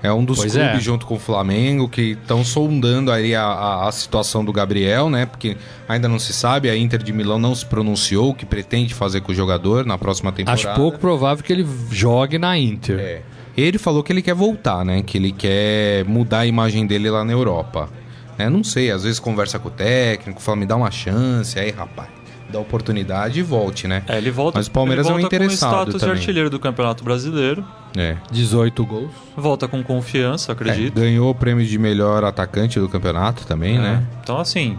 É 0.03 0.13
um 0.13 0.25
dos 0.25 0.39
Pois 0.39 0.53
clubes 0.53 0.77
é. 0.77 0.81
junto 0.81 1.07
com 1.07 1.15
o 1.15 1.19
Flamengo 1.19 1.89
que 1.89 2.13
estão 2.13 2.43
sondando 2.43 3.13
aí 3.13 3.35
a, 3.35 3.43
a, 3.43 3.89
a 3.89 3.93
situação 3.93 4.45
do 4.45 4.53
Gabriel, 4.53 5.11
né? 5.11 5.27
Porque 5.27 5.57
ainda 5.89 6.09
não 6.09 6.19
se 6.19 6.33
sabe, 6.33 6.71
a 6.71 6.77
Inter 6.77 7.03
de 7.03 7.13
Milão 7.13 7.39
não 7.39 7.55
se 7.55 7.67
pronunciou 7.67 8.31
o 8.31 8.35
que 8.35 8.47
pretende 8.47 8.95
fazer 8.95 9.21
com 9.21 9.33
o 9.33 9.35
jogador 9.35 9.85
na 9.85 9.99
próxima 9.99 10.33
temporada. 10.33 10.71
Acho 10.71 10.81
pouco 10.81 10.99
provável 10.99 11.45
que 11.45 11.53
ele 11.53 11.67
jogue 11.91 12.39
na 12.39 12.59
Inter. 12.59 12.99
É. 12.99 13.23
Ele 13.57 13.79
falou 13.79 14.03
que 14.03 14.13
ele 14.13 14.23
quer 14.23 14.35
voltar, 14.35 14.85
né? 14.85 15.03
Que 15.03 15.19
ele 15.19 15.33
quer 15.33 16.05
mudar 16.07 16.41
a 16.41 16.47
imagem 16.47 16.87
dele 16.87 17.11
lá 17.11 17.25
na 17.25 17.33
Europa. 17.33 17.91
Né? 18.39 18.49
Não 18.49 18.65
sei, 18.65 18.91
às 18.91 19.03
vezes 19.03 19.21
conversa 19.21 19.59
com 19.59 19.69
o 19.69 19.71
técnico, 19.71 20.41
fala, 20.41 20.57
me 20.57 20.65
dá 20.65 20.77
uma 20.77 20.91
chance, 20.91 21.59
aí, 21.59 21.71
rapaz, 21.71 22.09
dá 22.51 22.59
oportunidade 22.61 23.41
e 23.41 23.43
volte, 23.43 23.89
né? 23.89 24.03
É, 24.09 24.19
ele 24.19 24.31
volta, 24.31 24.59
Mas 24.59 24.67
o 24.67 24.71
Palmeiras 24.71 25.07
ele 25.07 25.15
é 25.15 25.17
um 25.17 25.21
interessado 25.21 25.71
com 25.71 25.77
o 25.77 25.81
status 25.83 26.01
também. 26.01 26.15
de 26.15 26.21
artilheiro 26.21 26.51
do 26.51 26.59
Campeonato 26.59 27.03
Brasileiro. 27.05 27.65
É. 27.97 28.17
18 28.31 28.85
gols. 28.85 29.11
Volta 29.37 29.67
com 29.67 29.83
confiança, 29.83 30.51
É, 30.51 30.55
acredito. 30.55 30.95
ganhou 31.01 31.31
o 31.31 31.35
prêmio 31.35 31.65
de 31.65 31.79
melhor 31.79 32.25
atacante 32.25 32.79
do 32.79 32.89
campeonato 32.89 33.47
também, 33.47 33.79
né? 33.79 34.05
Então, 34.23 34.39
assim, 34.39 34.77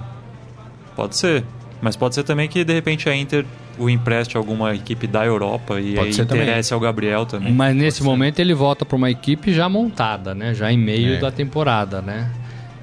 pode 0.96 1.16
ser. 1.18 1.44
Mas 1.82 1.96
pode 1.96 2.14
ser 2.14 2.24
também 2.24 2.48
que, 2.48 2.64
de 2.64 2.74
repente, 2.74 3.10
a 3.10 3.16
Inter 3.16 3.44
o 3.80 3.90
empreste 3.90 4.38
a 4.38 4.40
alguma 4.40 4.76
equipe 4.76 5.08
da 5.08 5.26
Europa 5.26 5.80
e 5.80 5.96
Pode 5.96 6.10
aí 6.22 6.26
também. 6.28 6.44
interesse 6.44 6.74
ao 6.74 6.80
Gabriel 6.80 7.26
também. 7.26 7.52
Mas 7.52 7.76
nesse 7.76 8.04
momento 8.04 8.38
ele 8.40 8.54
volta 8.54 8.86
para 8.86 8.96
uma 8.96 9.10
equipe 9.10 9.52
já 9.54 9.68
montada, 9.68 10.36
né? 10.36 10.54
Já 10.54 10.72
em 10.72 10.78
meio 10.78 11.16
É. 11.16 11.20
da 11.20 11.32
temporada, 11.32 12.02
né? 12.02 12.30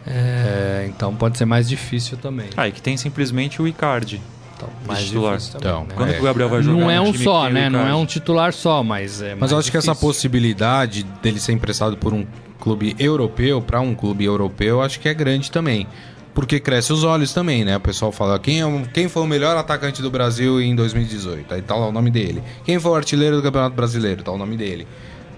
É, 0.06 0.86
então 0.88 1.14
pode 1.14 1.36
ser 1.38 1.44
mais 1.44 1.68
difícil 1.68 2.16
também. 2.16 2.48
Ah, 2.56 2.66
e 2.66 2.72
que 2.72 2.80
tem 2.82 2.96
simplesmente 2.96 3.60
o 3.62 3.68
Icardi. 3.68 4.20
Então, 4.58 4.68
mais 4.86 5.04
titular. 5.04 5.36
difícil 5.36 5.60
também, 5.60 5.68
Então, 5.70 5.84
né? 5.86 5.94
Quando 5.96 6.08
É. 6.10 6.12
que 6.14 6.20
o 6.20 6.24
Gabriel 6.24 6.48
vai 6.50 6.62
jogar 6.62 6.80
Não 6.80 6.90
é 6.90 7.00
um 7.00 7.14
só, 7.14 7.48
né? 7.48 7.70
Não 7.70 7.86
é 7.86 7.94
um 7.94 8.04
titular 8.04 8.52
só, 8.52 8.82
mas 8.82 9.22
é 9.22 9.34
Mas 9.34 9.52
eu 9.52 9.58
acho 9.58 9.70
que 9.70 9.76
essa 9.76 9.92
difícil. 9.92 10.08
possibilidade 10.08 11.02
dele 11.22 11.38
ser 11.38 11.52
emprestado 11.52 11.96
por 11.96 12.12
um 12.12 12.26
clube 12.60 12.94
europeu, 12.98 13.62
para 13.62 13.80
um 13.80 13.94
clube 13.94 14.24
europeu, 14.24 14.82
acho 14.82 14.98
que 15.00 15.08
é 15.08 15.14
grande 15.14 15.50
também. 15.50 15.86
Porque 16.34 16.60
cresce 16.60 16.92
os 16.92 17.02
olhos 17.04 17.32
também, 17.32 17.64
né? 17.64 17.76
O 17.76 17.80
pessoal 17.80 18.12
fala, 18.12 18.38
quem, 18.38 18.62
é 18.62 18.82
quem 18.92 19.08
foi 19.08 19.22
o 19.22 19.26
melhor 19.26 19.56
atacante 19.56 20.00
do 20.02 20.10
Brasil 20.10 20.60
em 20.60 20.74
2018? 20.74 21.52
Aí 21.54 21.62
tá 21.62 21.74
lá 21.74 21.86
o 21.88 21.92
nome 21.92 22.10
dele. 22.10 22.42
Quem 22.64 22.78
foi 22.78 22.92
o 22.92 22.94
artilheiro 22.94 23.36
do 23.36 23.42
Campeonato 23.42 23.74
Brasileiro? 23.74 24.22
Tá 24.22 24.30
o 24.32 24.38
nome 24.38 24.56
dele. 24.56 24.86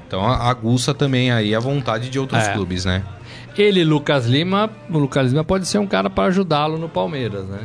Então 0.06 0.26
a- 0.26 0.48
aguça 0.50 0.92
também 0.92 1.30
aí 1.30 1.54
a 1.54 1.60
vontade 1.60 2.10
de 2.10 2.18
outros 2.18 2.42
É. 2.46 2.52
clubes, 2.52 2.84
né? 2.84 3.02
Ele, 3.56 3.82
Lucas 3.84 4.26
Lima, 4.26 4.70
o 4.90 4.98
Lucas 4.98 5.30
Lima 5.30 5.44
pode 5.44 5.66
ser 5.66 5.78
um 5.78 5.86
cara 5.86 6.08
para 6.10 6.24
ajudá-lo 6.28 6.76
no 6.78 6.88
Palmeiras, 6.88 7.46
né? 7.46 7.60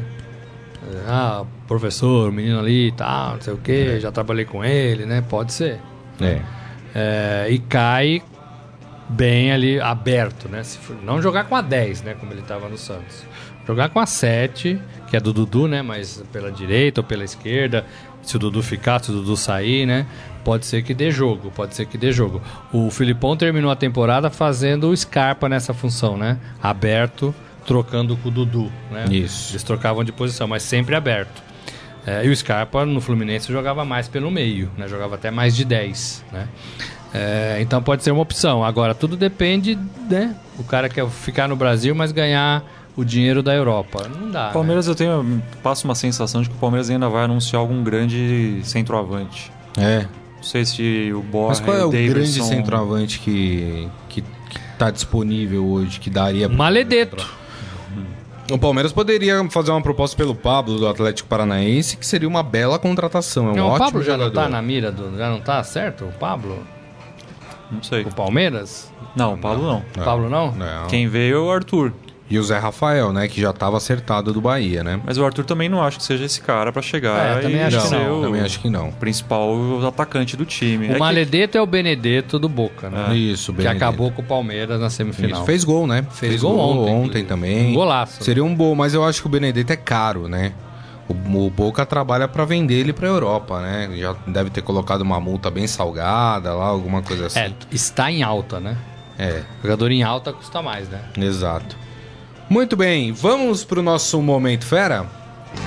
É, 0.94 1.04
Ah, 1.08 1.44
professor, 1.68 2.32
menino 2.32 2.60
ali 2.60 2.88
e 2.88 2.92
tal, 2.92 3.34
não 3.36 3.42
sei 3.42 3.54
o 3.54 3.58
quê, 3.58 4.00
já 4.00 4.12
trabalhei 4.12 4.46
com 4.46 4.64
ele, 4.64 5.06
né? 5.06 5.22
Pode 5.28 5.54
ser. 5.54 5.80
É. 6.22 6.42
É, 6.94 7.48
e 7.50 7.60
cai 7.60 8.22
bem 9.10 9.52
ali 9.52 9.80
aberto, 9.80 10.48
né? 10.50 10.64
Se 10.64 10.78
for- 10.78 10.96
não 11.04 11.22
jogar 11.22 11.46
com 11.46 11.56
a 11.56 11.62
10, 11.62 12.02
né? 12.04 12.16
Como 12.20 12.32
ele 12.32 12.42
estava 12.42 12.68
no 12.70 12.78
Santos. 12.78 13.24
Jogar 13.68 13.90
com 13.90 14.00
a 14.00 14.06
7, 14.06 14.80
que 15.08 15.18
é 15.18 15.20
do 15.20 15.34
Dudu, 15.34 15.68
né? 15.68 15.82
Mas 15.82 16.24
pela 16.32 16.52
direita 16.52 17.02
ou 17.02 17.06
pela 17.06 17.24
esquerda. 17.24 17.86
Se 18.22 18.36
o 18.36 18.40
Dudu 18.40 18.64
ficar, 18.64 19.04
se 19.04 19.12
o 19.12 19.14
Dudu 19.14 19.36
sair, 19.38 19.86
né? 19.86 20.06
Pode 20.44 20.66
ser 20.66 20.84
que 20.84 20.94
dê 20.94 21.10
jogo, 21.12 21.52
pode 21.52 21.76
ser 21.76 21.86
que 21.88 21.98
dê 21.98 22.12
jogo. 22.12 22.42
O 22.72 22.90
Filipão 22.92 23.36
terminou 23.36 23.70
a 23.72 23.76
temporada 23.76 24.30
fazendo 24.30 24.90
o 24.90 24.96
Scarpa 24.98 25.50
nessa 25.50 25.74
função, 25.74 26.18
né? 26.18 26.38
Aberto, 26.62 27.34
trocando 27.66 28.16
com 28.18 28.30
o 28.30 28.32
Dudu, 28.32 28.72
né? 28.92 29.06
Isso. 29.12 29.52
Eles 29.54 29.64
trocavam 29.64 30.04
de 30.04 30.12
posição, 30.12 30.48
mas 30.48 30.64
sempre 30.64 30.96
aberto. 30.96 31.44
É, 32.06 32.24
e 32.26 32.30
o 32.30 32.36
Scarpa 32.36 32.86
no 32.86 33.02
Fluminense 33.02 33.52
jogava 33.52 33.84
mais 33.84 34.08
pelo 34.08 34.30
meio, 34.30 34.70
né? 34.78 34.88
Jogava 34.88 35.16
até 35.16 35.32
mais 35.32 35.56
de 35.56 35.66
10, 35.66 36.24
né? 36.32 36.48
É, 37.14 37.58
então 37.62 37.82
pode 37.82 38.04
ser 38.04 38.12
uma 38.12 38.22
opção. 38.22 38.64
Agora, 38.64 38.94
tudo 38.94 39.16
depende, 39.16 39.78
né? 40.10 40.36
O 40.60 40.64
cara 40.64 40.88
quer 40.90 41.08
ficar 41.10 41.48
no 41.48 41.56
Brasil, 41.56 41.96
mas 41.96 42.12
ganhar 42.12 42.64
o 42.96 43.04
dinheiro 43.04 43.42
da 43.42 43.54
Europa. 43.56 44.08
Não 44.08 44.30
dá. 44.30 44.50
O 44.50 44.54
Palmeiras, 44.54 44.88
eu 44.88 44.94
tenho, 44.96 45.42
passo 45.64 45.86
uma 45.86 45.96
sensação 45.96 46.42
de 46.42 46.50
que 46.50 46.56
o 46.56 46.60
Palmeiras 46.60 46.90
ainda 46.90 47.10
vai 47.10 47.24
anunciar 47.26 47.60
algum 47.60 47.84
grande 47.84 48.60
centroavante. 48.64 49.52
É. 49.78 50.06
Não 50.36 50.44
sei 50.44 50.64
se 50.64 51.12
o 51.14 51.22
Borja 51.22 51.48
Mas 51.50 51.60
qual 51.62 51.76
é 51.78 51.86
o 51.86 51.90
grande 51.90 52.10
Davidson- 52.14 52.44
centroavante 52.44 53.20
que, 53.20 53.88
que, 54.10 54.22
que 54.22 54.60
tá 54.78 54.92
disponível 54.92 55.66
hoje, 55.66 56.00
que 56.00 56.10
daria... 56.10 56.48
né? 56.48 56.56
Maledeto. 56.56 57.26
O 58.52 58.60
Palmeiras 58.60 58.94
poderia 58.94 59.44
fazer 59.50 59.72
uma 59.72 59.82
proposta 59.82 60.16
pelo 60.16 60.36
Pablo 60.36 60.78
do 60.78 60.88
Atlético 60.88 61.28
Paranaense, 61.28 61.98
que 61.98 62.06
seria 62.06 62.28
uma 62.28 62.44
bela 62.44 62.78
contratação. 62.78 63.48
É 63.50 63.52
um 63.52 63.56
Não, 63.56 63.64
o 63.64 63.70
ótimo 63.70 63.86
Pablo 63.86 64.04
já 64.04 64.12
jogador. 64.14 64.36
não 64.36 64.44
tá 64.44 64.50
na 64.50 64.62
mira 64.62 64.92
do. 64.92 65.18
Já 65.18 65.30
não 65.30 65.40
tá 65.42 65.64
certo? 65.64 66.06
O 66.06 66.12
Pablo? 66.12 66.60
Não 67.72 67.82
sei. 67.82 68.04
O 68.04 68.14
Palmeiras? 68.14 68.92
Não, 69.16 69.34
o 69.34 69.38
Pablo 69.38 69.66
não. 69.66 69.80
O 69.80 70.06
Pablo 70.06 70.30
não? 70.30 70.52
Não. 70.52 70.88
Quem 70.88 71.08
veio 71.08 71.38
é 71.38 71.40
o 71.40 71.52
Arthur. 71.52 71.92
E 72.28 72.40
o 72.40 72.44
Zé 72.44 72.58
Rafael, 72.58 73.14
né? 73.14 73.28
Que 73.28 73.40
já 73.40 73.52
estava 73.52 73.78
acertado 73.78 74.34
do 74.34 74.42
Bahia, 74.42 74.84
né? 74.84 75.00
Mas 75.06 75.18
o 75.20 75.24
Arthur 75.24 75.46
também 75.46 75.70
não 75.70 75.84
acho 75.84 75.98
que 76.00 76.04
seja 76.04 76.26
esse 76.26 76.42
cara 76.42 76.72
pra 76.72 76.82
chegar 76.82 77.38
É, 77.38 77.42
também 77.42 77.58
e 77.58 77.62
acho 77.64 77.82
que 77.84 77.90
não. 77.96 78.20
o 78.20 78.22
Também 78.24 78.42
acho 78.42 78.60
que 78.60 78.70
não. 78.70 78.92
principal 78.94 79.88
atacante 79.88 80.36
do 80.36 80.44
time. 80.44 80.88
É 80.88 80.90
O 80.90 80.94
que- 80.94 81.00
Maledeto 81.00 81.56
é 81.58 81.62
o 81.62 81.68
Benedetto 81.68 82.40
do 82.40 82.50
Boca, 82.50 82.90
né? 82.90 83.16
Isso, 83.16 83.52
Que 83.52 83.60
Benedetto. 83.60 83.84
acabou 83.84 84.10
com 84.12 84.24
o 84.24 84.26
Palmeiras 84.26 84.80
na 84.82 84.90
semifinal. 84.90 85.38
Isso. 85.38 85.46
Fez 85.46 85.64
gol, 85.64 85.86
né? 85.86 86.04
Fez 86.10 86.42
gol 86.42 86.58
ontem, 86.60 86.92
inclusive. 87.04 87.24
também. 87.26 87.68
Um 87.72 87.74
golaço. 87.76 88.24
Seria 88.24 88.44
um 88.44 88.56
bom, 88.56 88.74
mas 88.74 88.96
eu 88.96 89.04
acho 89.06 89.22
que 89.22 89.28
o 89.28 89.30
Benedetto 89.30 89.72
é 89.74 89.78
caro, 89.78 90.28
né? 90.28 90.52
o, 91.08 91.14
o 91.46 91.50
Boca 91.52 91.86
trabalha 91.86 92.28
para 92.28 92.44
vender 92.46 92.80
ele 92.80 92.92
para 92.92 93.08
Europa, 93.08 93.62
né? 93.62 93.88
Já 93.96 94.16
deve 94.26 94.50
ter 94.50 94.64
colocado 94.64 95.02
uma 95.02 95.20
multa 95.20 95.52
bem 95.52 95.68
salgada 95.68 96.52
lá, 96.56 96.66
alguma 96.66 97.04
coisa 97.04 97.28
assim. 97.28 97.38
É, 97.40 97.52
está 97.72 98.12
em 98.12 98.24
alta, 98.24 98.60
né? 98.60 98.76
É. 99.20 99.44
Jogador 99.62 99.92
em 99.92 100.02
alta 100.02 100.34
custa 100.34 100.64
mais, 100.64 100.90
né? 100.90 101.00
Exato. 101.16 101.78
Muito 102.50 102.76
bem, 102.76 103.12
vamos 103.12 103.64
pro 103.64 103.82
nosso 103.82 104.22
Momento 104.22 104.66
Fera? 104.66 105.06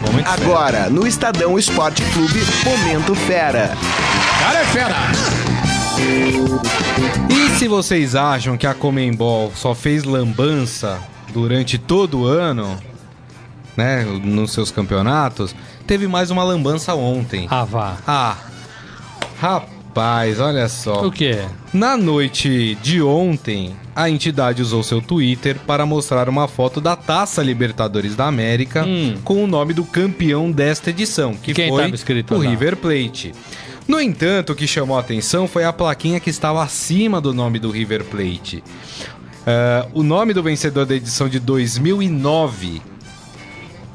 Momento 0.01 0.29
Agora, 0.29 0.79
fera. 0.79 0.91
no 0.91 1.07
Estadão 1.07 1.59
Esporte 1.59 2.03
Clube, 2.13 2.41
Momento 2.65 3.15
Fera. 3.15 3.77
Cara 4.39 4.61
é 4.61 4.65
fera! 4.65 4.97
E 7.29 7.59
se 7.59 7.67
vocês 7.67 8.15
acham 8.15 8.57
que 8.57 8.67
a 8.67 8.75
Comembol 8.75 9.53
só 9.55 9.75
fez 9.75 10.05
lambança 10.05 11.01
durante 11.33 11.79
todo 11.79 12.21
o 12.21 12.27
ano, 12.27 12.79
né, 13.77 14.05
nos 14.05 14.53
seus 14.53 14.71
campeonatos, 14.71 15.55
teve 15.87 16.07
mais 16.07 16.31
uma 16.31 16.45
lambança 16.45 16.95
ontem. 16.95 17.49
Ah, 17.51 17.65
vá. 17.65 17.97
Ah, 18.07 18.37
rapaz, 19.41 20.39
olha 20.39 20.69
só. 20.69 21.05
O 21.05 21.11
quê? 21.11 21.45
Na 21.73 21.97
noite 21.97 22.77
de 22.77 23.03
ontem, 23.03 23.75
a 23.99 24.09
entidade 24.09 24.63
usou 24.63 24.85
seu 24.85 25.03
Twitter 25.03 25.59
para 25.67 25.85
mostrar 25.85 26.29
uma 26.29 26.47
foto 26.47 26.81
da 26.81 26.95
Taça 26.95 27.43
Libertadores 27.43 28.15
da 28.15 28.29
América 28.29 28.85
hum. 28.87 29.17
com 29.25 29.43
o 29.43 29.47
nome 29.49 29.75
do 29.75 29.85
campeão 29.85 30.53
desta 30.53 30.91
edição, 30.91 31.35
que 31.35 31.53
Quem 31.53 31.69
foi 31.69 31.91
o 32.31 32.39
lá? 32.39 32.49
River 32.49 32.77
Plate. 32.77 33.35
No 33.89 34.01
entanto, 34.01 34.53
o 34.53 34.55
que 34.55 34.69
chamou 34.69 34.97
a 34.97 35.01
atenção 35.01 35.49
foi 35.49 35.65
a 35.65 35.73
plaquinha 35.73 36.21
que 36.21 36.31
estava 36.31 36.63
acima 36.63 37.21
do 37.21 37.35
nome 37.35 37.59
do 37.59 37.73
River 37.73 38.05
Plate. 38.05 38.59
Uh, 38.59 39.91
o 39.93 40.05
nome 40.05 40.33
do 40.33 40.45
vencedor 40.45 40.87
da 40.87 40.95
edição 40.95 41.29
de 41.29 41.41
2009 41.41 42.81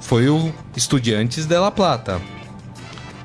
foi 0.02 0.28
o 0.28 0.52
Estudiantes 0.76 1.46
de 1.46 1.58
La 1.58 1.72
Plata. 1.72 2.20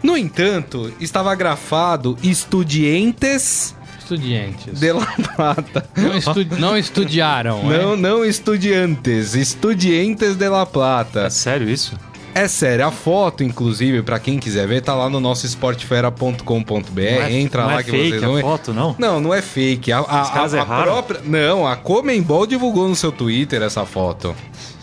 No 0.01 0.17
entanto, 0.17 0.93
estava 1.01 1.35
grafado 1.35 2.17
Estudiantes 2.23 3.75
Estudiantes. 4.15 4.81
De 4.81 4.93
La 4.93 5.07
Plata. 5.37 5.91
Não, 5.95 6.17
estu 6.17 6.47
não 6.59 6.77
estudiaram, 6.79 7.63
Não, 7.63 7.93
é? 7.93 7.97
não 7.97 8.25
estudiantes. 8.25 9.35
Estudiantes 9.35 10.35
de 10.35 10.49
La 10.49 10.65
Plata. 10.65 11.27
É 11.27 11.31
sério 11.31 11.69
isso? 11.69 11.95
É 12.35 12.47
sério, 12.47 12.87
a 12.87 12.91
foto, 12.91 13.43
inclusive, 13.43 14.01
para 14.03 14.19
quem 14.19 14.39
quiser 14.39 14.67
ver, 14.67 14.81
tá 14.81 14.95
lá 14.95 15.11
no 15.11 15.19
nosso 15.19 15.45
esportefera.com.br. 15.45 17.01
É, 17.01 17.33
Entra 17.33 17.67
lá 17.67 17.81
é 17.81 17.83
que 17.83 17.91
fake 17.91 18.09
vocês 18.11 18.23
vão 18.23 18.35
ver. 18.35 18.43
foto, 18.43 18.73
não? 18.73 18.95
Não, 18.99 19.21
não 19.21 19.35
é 19.35 19.43
fake. 19.43 19.91
A, 19.93 19.99
a, 19.99 20.23
a, 20.23 20.45
a 20.45 20.83
própria. 20.85 21.21
Não, 21.25 21.67
a 21.67 21.77
Comembol 21.77 22.47
divulgou 22.47 22.89
no 22.89 22.95
seu 22.95 23.11
Twitter 23.11 23.61
essa 23.63 23.85
foto. 23.85 24.35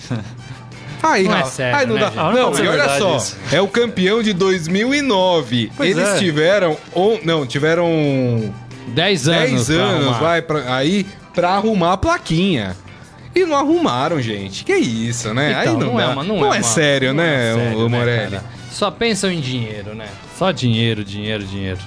Aí, 1.01 1.27
não, 1.27 1.37
é 1.37 1.43
sério, 1.45 1.77
aí 1.79 1.85
não 1.85 1.95
né, 1.95 2.01
dá. 2.01 2.07
Ah, 2.17 2.31
não, 2.31 2.49
não 2.51 2.63
e 2.63 2.67
olha 2.67 2.97
só, 2.97 3.17
isso. 3.17 3.37
é 3.51 3.61
o 3.61 3.67
campeão 3.67 4.23
de 4.23 4.33
2009. 4.33 5.71
Pois 5.77 5.91
Eles 5.91 6.09
é. 6.09 6.17
tiveram, 6.17 6.75
ou 6.93 7.19
não, 7.23 7.45
tiveram 7.45 8.51
10 8.87 9.27
anos. 9.27 9.67
10 9.67 9.69
anos, 9.71 10.17
vai, 10.17 10.41
pra, 10.41 10.75
aí, 10.75 11.05
pra 11.33 11.51
arrumar 11.51 11.93
a 11.93 11.97
plaquinha. 11.97 12.75
E 13.35 13.45
não 13.45 13.57
arrumaram, 13.57 14.21
gente. 14.21 14.63
Que 14.63 14.75
isso, 14.75 15.33
né? 15.33 15.51
Então, 15.51 15.59
aí 15.59 15.67
não, 15.67 15.93
não, 15.93 15.99
é, 15.99 16.07
uma, 16.07 16.23
não, 16.23 16.39
não 16.39 16.53
é, 16.53 16.59
é, 16.59 16.61
sério, 16.61 17.09
não 17.09 17.21
né, 17.21 17.51
é 17.51 17.53
sério, 17.53 17.77
o, 17.77 17.85
o 17.85 17.89
né, 17.89 17.97
Morelli? 17.97 18.31
Né, 18.31 18.41
Só 18.71 18.89
pensam 18.89 19.29
em 19.29 19.41
dinheiro, 19.41 19.93
né? 19.93 20.07
Só 20.37 20.51
dinheiro, 20.51 21.03
dinheiro, 21.03 21.43
dinheiro. 21.43 21.79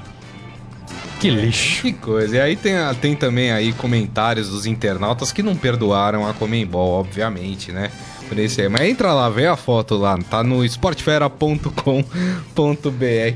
Que 1.18 1.30
lixo. 1.30 1.82
Que 1.82 1.92
coisa. 1.94 2.36
E 2.36 2.40
aí 2.40 2.54
tem, 2.54 2.74
tem 3.00 3.16
também 3.16 3.50
aí 3.50 3.72
comentários 3.72 4.50
dos 4.50 4.66
internautas 4.66 5.32
que 5.32 5.42
não 5.42 5.56
perdoaram 5.56 6.28
a 6.28 6.34
Comembol, 6.34 7.00
obviamente, 7.00 7.72
né? 7.72 7.90
Por 8.28 8.38
isso 8.38 8.60
aí. 8.60 8.68
Mas 8.68 8.82
entra 8.82 9.12
lá, 9.12 9.28
vê 9.28 9.46
a 9.46 9.56
foto 9.56 9.96
lá. 9.96 10.18
Tá 10.30 10.44
no 10.44 10.64
esportefera.com.br. 10.64 11.72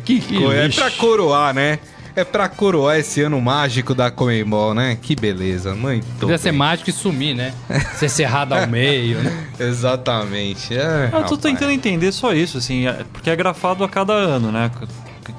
Que, 0.04 0.20
que 0.20 0.38
coisa. 0.38 0.66
Lixo. 0.66 0.80
É 0.80 0.82
pra 0.84 0.90
coroar, 0.92 1.54
né? 1.54 1.78
É 2.14 2.24
pra 2.24 2.48
coroar 2.48 2.98
esse 2.98 3.22
ano 3.22 3.40
mágico 3.40 3.94
da 3.94 4.10
Comembol, 4.10 4.74
né? 4.74 4.98
Que 5.00 5.16
beleza, 5.16 5.74
muito 5.74 6.04
Podia 6.18 6.38
ser 6.38 6.52
mágico 6.52 6.90
e 6.90 6.92
sumir, 6.92 7.34
né? 7.34 7.54
ser 7.94 8.08
cerrado 8.08 8.52
ao 8.52 8.66
meio, 8.66 9.18
né? 9.18 9.48
Exatamente. 9.58 10.76
É, 10.76 11.10
eu 11.12 11.24
tô 11.24 11.36
tentando 11.36 11.72
entender 11.72 12.12
só 12.12 12.34
isso, 12.34 12.58
assim, 12.58 12.86
é, 12.86 13.04
porque 13.12 13.30
é 13.30 13.36
grafado 13.36 13.82
a 13.82 13.88
cada 13.88 14.12
ano, 14.12 14.52
né? 14.52 14.70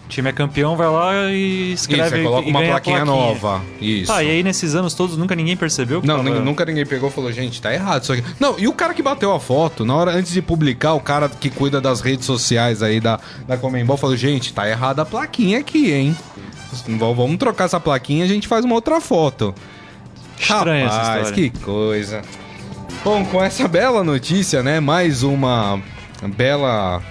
time 0.08 0.30
é 0.30 0.34
campeão, 0.34 0.76
vai 0.76 0.88
lá 0.88 1.32
e 1.32 1.74
escreve 1.74 2.18
Isso, 2.20 2.30
coloca 2.30 2.48
e 2.48 2.52
uma 2.52 2.62
plaquinha, 2.62 2.98
plaquinha, 2.98 3.06
nova. 3.06 3.62
Isso. 3.82 4.12
Tá, 4.12 4.24
e 4.24 4.30
aí 4.30 4.44
nesses 4.44 4.76
anos 4.76 4.94
todos 4.94 5.18
nunca 5.18 5.36
ninguém 5.36 5.58
percebeu? 5.58 6.02
não, 6.04 6.24
tava... 6.24 6.40
nunca 6.40 6.66
ninguém 6.66 6.86
pegou 6.86 7.10
e 7.10 7.12
falou, 7.12 7.32
gente, 7.32 7.62
tá 7.62 7.74
errado 7.74 8.04
isso 8.04 8.14
aqui. 8.14 8.24
Não, 8.40 8.58
e 8.58 8.68
o 8.68 8.74
cara 8.74 8.94
que 8.94 9.02
bateu 9.02 9.34
a 9.34 9.40
foto, 9.40 9.84
na 9.84 9.96
hora 9.96 10.12
antes 10.12 10.32
de 10.32 10.42
publicar, 10.42 10.94
o 10.94 11.00
cara 11.00 11.28
que 11.28 11.50
cuida 11.50 11.82
das 11.82 12.02
redes 12.02 12.26
sociais 12.26 12.82
aí 12.84 13.00
da, 13.00 13.20
da 13.48 13.58
Comembol 13.58 13.98
falou, 13.98 14.16
gente, 14.16 14.54
tá 14.54 14.70
errada 14.70 15.02
a 15.02 15.06
plaquinha 15.06 15.60
aqui, 15.60 15.92
hein? 15.92 16.16
Vamos 16.82 17.38
trocar 17.38 17.66
essa 17.66 17.80
plaquinha 17.80 18.22
e 18.22 18.24
a 18.24 18.28
gente 18.28 18.48
faz 18.48 18.66
uma 18.66 18.76
outra 18.76 19.00
foto. 19.00 19.54
Estranha 20.40 20.88
Rapaz, 20.88 21.08
essa 21.08 21.30
história. 21.30 21.50
que 21.52 21.60
coisa. 21.60 22.22
Bom, 23.04 23.26
com 23.26 23.44
essa 23.44 23.68
bela 23.68 24.04
notícia, 24.04 24.64
né? 24.64 24.80
Mais 24.80 25.24
uma 25.24 25.82
bela 26.36 27.02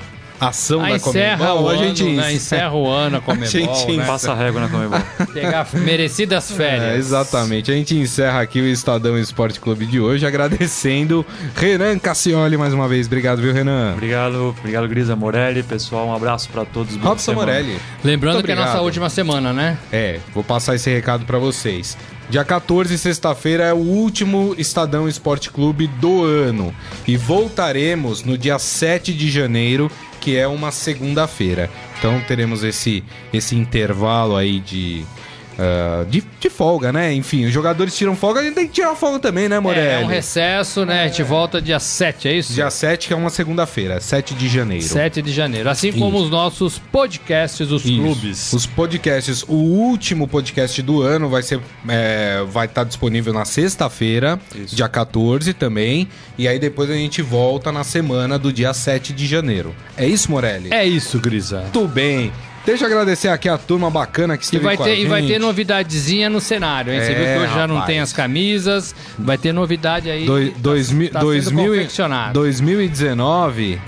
ação 0.49 0.85
a 0.85 0.91
da 0.91 0.99
Comembol. 1.01 1.69
a 1.69 1.77
gente 1.77 2.05
né? 2.05 2.33
encerra 2.33 2.75
o 2.75 2.89
ano 2.89 3.19
a 3.19 3.21
Comembol. 3.21 3.47
A 3.47 3.51
gente 3.51 3.97
né? 3.97 4.05
passa 4.05 4.33
a 4.33 4.35
régua 4.35 4.61
na 4.61 4.69
Comembol. 4.69 5.01
Pegar 5.33 5.67
merecidas 5.73 6.51
férias. 6.51 6.95
É, 6.95 6.97
exatamente. 6.97 7.71
A 7.71 7.75
gente 7.75 7.97
encerra 7.97 8.41
aqui 8.41 8.61
o 8.61 8.67
Estadão 8.67 9.19
Esporte 9.19 9.61
Clube 9.61 9.87
de 9.87 10.01
hoje, 10.01 10.27
agradecendo 10.27 11.25
Renan 11.55 11.99
Cassioli 11.99 12.57
mais 12.57 12.73
uma 12.73 12.89
vez. 12.89 13.07
Obrigado, 13.07 13.41
viu, 13.41 13.53
Renan? 13.53 13.93
Obrigado, 13.95 14.55
obrigado, 14.59 14.89
Grisa 14.89 15.15
Morelli. 15.15 15.63
Pessoal, 15.63 16.07
um 16.07 16.15
abraço 16.15 16.49
para 16.51 16.65
todos. 16.65 16.97
Robson 16.97 17.35
Morelli. 17.35 17.79
Lembrando 18.03 18.43
que 18.43 18.51
é 18.51 18.55
a 18.55 18.57
nossa 18.59 18.81
última 18.81 19.09
semana, 19.09 19.53
né? 19.53 19.79
É, 19.93 20.19
vou 20.35 20.43
passar 20.43 20.75
esse 20.75 20.91
recado 20.91 21.25
para 21.25 21.39
vocês. 21.39 21.97
Dia 22.33 22.47
14, 22.47 22.97
sexta-feira, 22.97 23.65
é 23.65 23.75
o 23.75 23.77
último 23.77 24.55
Estadão 24.57 25.07
Esporte 25.07 25.51
Clube 25.51 25.87
do 25.87 26.25
ano. 26.25 26.75
E 27.07 27.15
voltaremos 27.15 28.25
no 28.25 28.39
dia 28.39 28.59
7 28.59 29.13
de 29.13 29.31
janeiro 29.31 29.91
que 30.19 30.35
é 30.35 30.49
uma 30.49 30.71
segunda-feira. 30.71 31.69
Então 31.99 32.19
teremos 32.27 32.65
esse, 32.65 33.05
esse 33.35 33.55
intervalo 33.55 34.35
aí 34.35 34.61
de 34.61 35.05
Uh, 35.53 36.05
de, 36.07 36.25
de, 36.41 36.49
folga, 36.49 36.93
né? 36.93 37.13
Enfim, 37.13 37.45
os 37.45 37.53
jogadores 37.53 37.97
tiram 37.97 38.17
folga, 38.17 38.41
a 38.41 38.43
gente 38.43 38.55
tem 38.55 38.67
que 38.67 38.73
tirar 38.73 38.95
folga 38.95 39.19
também, 39.19 39.49
né, 39.49 39.61
Morelli? 39.61 39.87
É, 39.87 40.01
é 40.01 40.05
um 40.05 40.07
recesso, 40.07 40.87
né? 40.87 41.03
É. 41.03 41.05
A 41.05 41.09
gente 41.09 41.23
volta 41.23 41.61
dia 41.61 41.79
7, 41.79 42.29
é 42.29 42.33
isso? 42.33 42.53
Dia 42.55 42.71
7, 42.71 43.09
que 43.09 43.13
é 43.13 43.17
uma 43.17 43.31
segunda-feira, 43.31 44.01
7 44.01 44.35
de 44.35 44.49
janeiro. 44.49 44.85
7 44.85 45.21
de 45.21 45.33
janeiro. 45.33 45.69
Assim 45.69 45.89
isso. 45.89 45.99
como 45.99 46.19
os 46.19 46.31
nossos 46.31 46.79
podcasts, 46.79 47.71
os 47.71 47.85
isso. 47.85 47.95
clubes. 47.95 48.53
Os 48.53 48.67
podcasts, 48.67 49.45
o 49.47 49.55
último 49.55 50.27
podcast 50.27 50.81
do 50.81 51.03
ano 51.03 51.29
vai 51.29 51.43
ser. 51.43 51.61
É, 51.89 52.43
vai 52.49 52.67
estar 52.67 52.83
tá 52.83 52.89
disponível 52.89 53.33
na 53.33 53.45
sexta-feira, 53.45 54.41
dia 54.67 54.89
14 54.89 55.53
também. 55.53 56.09
E 56.39 56.49
aí 56.49 56.59
depois 56.59 56.91
a 56.91 56.95
gente 56.95 57.21
volta 57.21 57.71
na 57.71 57.85
semana 57.85 58.39
do 58.39 58.53
dia 58.53 58.73
7 58.73 59.13
de 59.13 59.27
janeiro. 59.27 59.75
É 59.97 60.07
isso, 60.07 60.31
Morelli? 60.31 60.69
É 60.73 60.85
isso, 60.85 61.19
Grisa. 61.19 61.65
Tudo 61.73 61.89
bem. 61.89 62.33
Deixa 62.65 62.85
eu 62.85 62.87
agradecer 62.87 63.29
aqui 63.29 63.49
a 63.49 63.59
turma 63.59 63.91
bacana 63.91 64.37
que 64.37 64.45
esteve 64.45 64.63
e 64.63 64.65
vai 64.65 64.77
com 64.77 64.85
ter, 64.85 64.91
a 64.91 64.95
gente. 64.95 65.07
E 65.07 65.09
vai 65.09 65.23
ter 65.23 65.41
novidadezinha 65.41 66.31
no 66.31 66.41
cenário, 66.41 66.93
hein? 66.93 67.01
É, 67.01 67.05
Você 67.05 67.15
viu 67.15 67.25
que 67.25 67.39
hoje 67.39 67.55
já 67.55 67.67
não 67.67 67.83
tem 67.83 68.01
as 68.01 68.13
camisas, 68.13 68.95
vai 69.19 69.37
ter 69.37 69.53
novidade 69.53 70.11
aí. 70.11 70.25
Do, 70.25 70.51
dois, 70.53 70.89
tá, 70.89 70.95
tá 71.15 71.21
2019... 71.21 73.81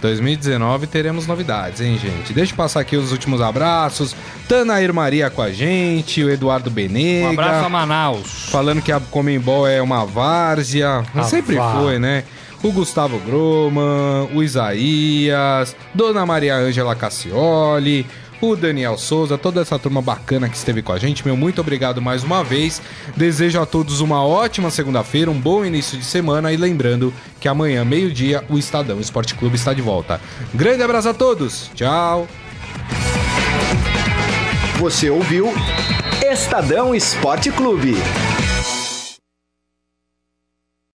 2019 0.00 0.86
teremos 0.86 1.26
novidades, 1.26 1.80
hein, 1.80 1.98
gente? 1.98 2.32
Deixa 2.32 2.52
eu 2.52 2.56
passar 2.56 2.80
aqui 2.80 2.96
os 2.96 3.12
últimos 3.12 3.40
abraços. 3.40 4.16
Tanair 4.48 4.94
Maria 4.94 5.28
com 5.28 5.42
a 5.42 5.52
gente, 5.52 6.24
o 6.24 6.30
Eduardo 6.30 6.70
Benega. 6.70 7.26
Um 7.26 7.30
abraço 7.32 7.66
a 7.66 7.68
Manaus. 7.68 8.48
Falando 8.50 8.80
que 8.80 8.90
a 8.90 8.98
Comembol 8.98 9.68
é 9.68 9.82
uma 9.82 10.06
várzea. 10.06 11.04
A 11.14 11.22
Sempre 11.24 11.56
vá. 11.56 11.74
foi, 11.74 11.98
né? 11.98 12.24
O 12.62 12.72
Gustavo 12.72 13.18
Groman, 13.20 14.28
o 14.34 14.42
Isaías, 14.42 15.74
Dona 15.94 16.26
Maria 16.26 16.56
Ângela 16.56 16.94
Cassioli, 16.94 18.06
o 18.40 18.56
Daniel 18.56 18.96
Souza, 18.96 19.36
toda 19.36 19.60
essa 19.60 19.78
turma 19.78 20.00
bacana 20.00 20.48
que 20.48 20.56
esteve 20.56 20.82
com 20.82 20.92
a 20.92 20.98
gente. 20.98 21.24
Meu 21.26 21.36
muito 21.36 21.60
obrigado 21.60 22.00
mais 22.00 22.22
uma 22.22 22.42
vez. 22.42 22.80
Desejo 23.16 23.60
a 23.60 23.66
todos 23.66 24.00
uma 24.00 24.24
ótima 24.24 24.70
segunda-feira, 24.70 25.30
um 25.30 25.38
bom 25.38 25.64
início 25.64 25.98
de 25.98 26.04
semana 26.04 26.52
e 26.52 26.56
lembrando 26.56 27.12
que 27.38 27.48
amanhã, 27.48 27.84
meio-dia, 27.84 28.44
o 28.48 28.58
Estadão 28.58 29.00
Esporte 29.00 29.34
Clube 29.34 29.56
está 29.56 29.72
de 29.72 29.82
volta. 29.82 30.20
Grande 30.54 30.82
abraço 30.82 31.08
a 31.08 31.14
todos. 31.14 31.70
Tchau. 31.74 32.26
Você 34.78 35.10
ouviu 35.10 35.52
Estadão 36.22 36.94
Esporte 36.94 37.50
Clube. 37.50 37.96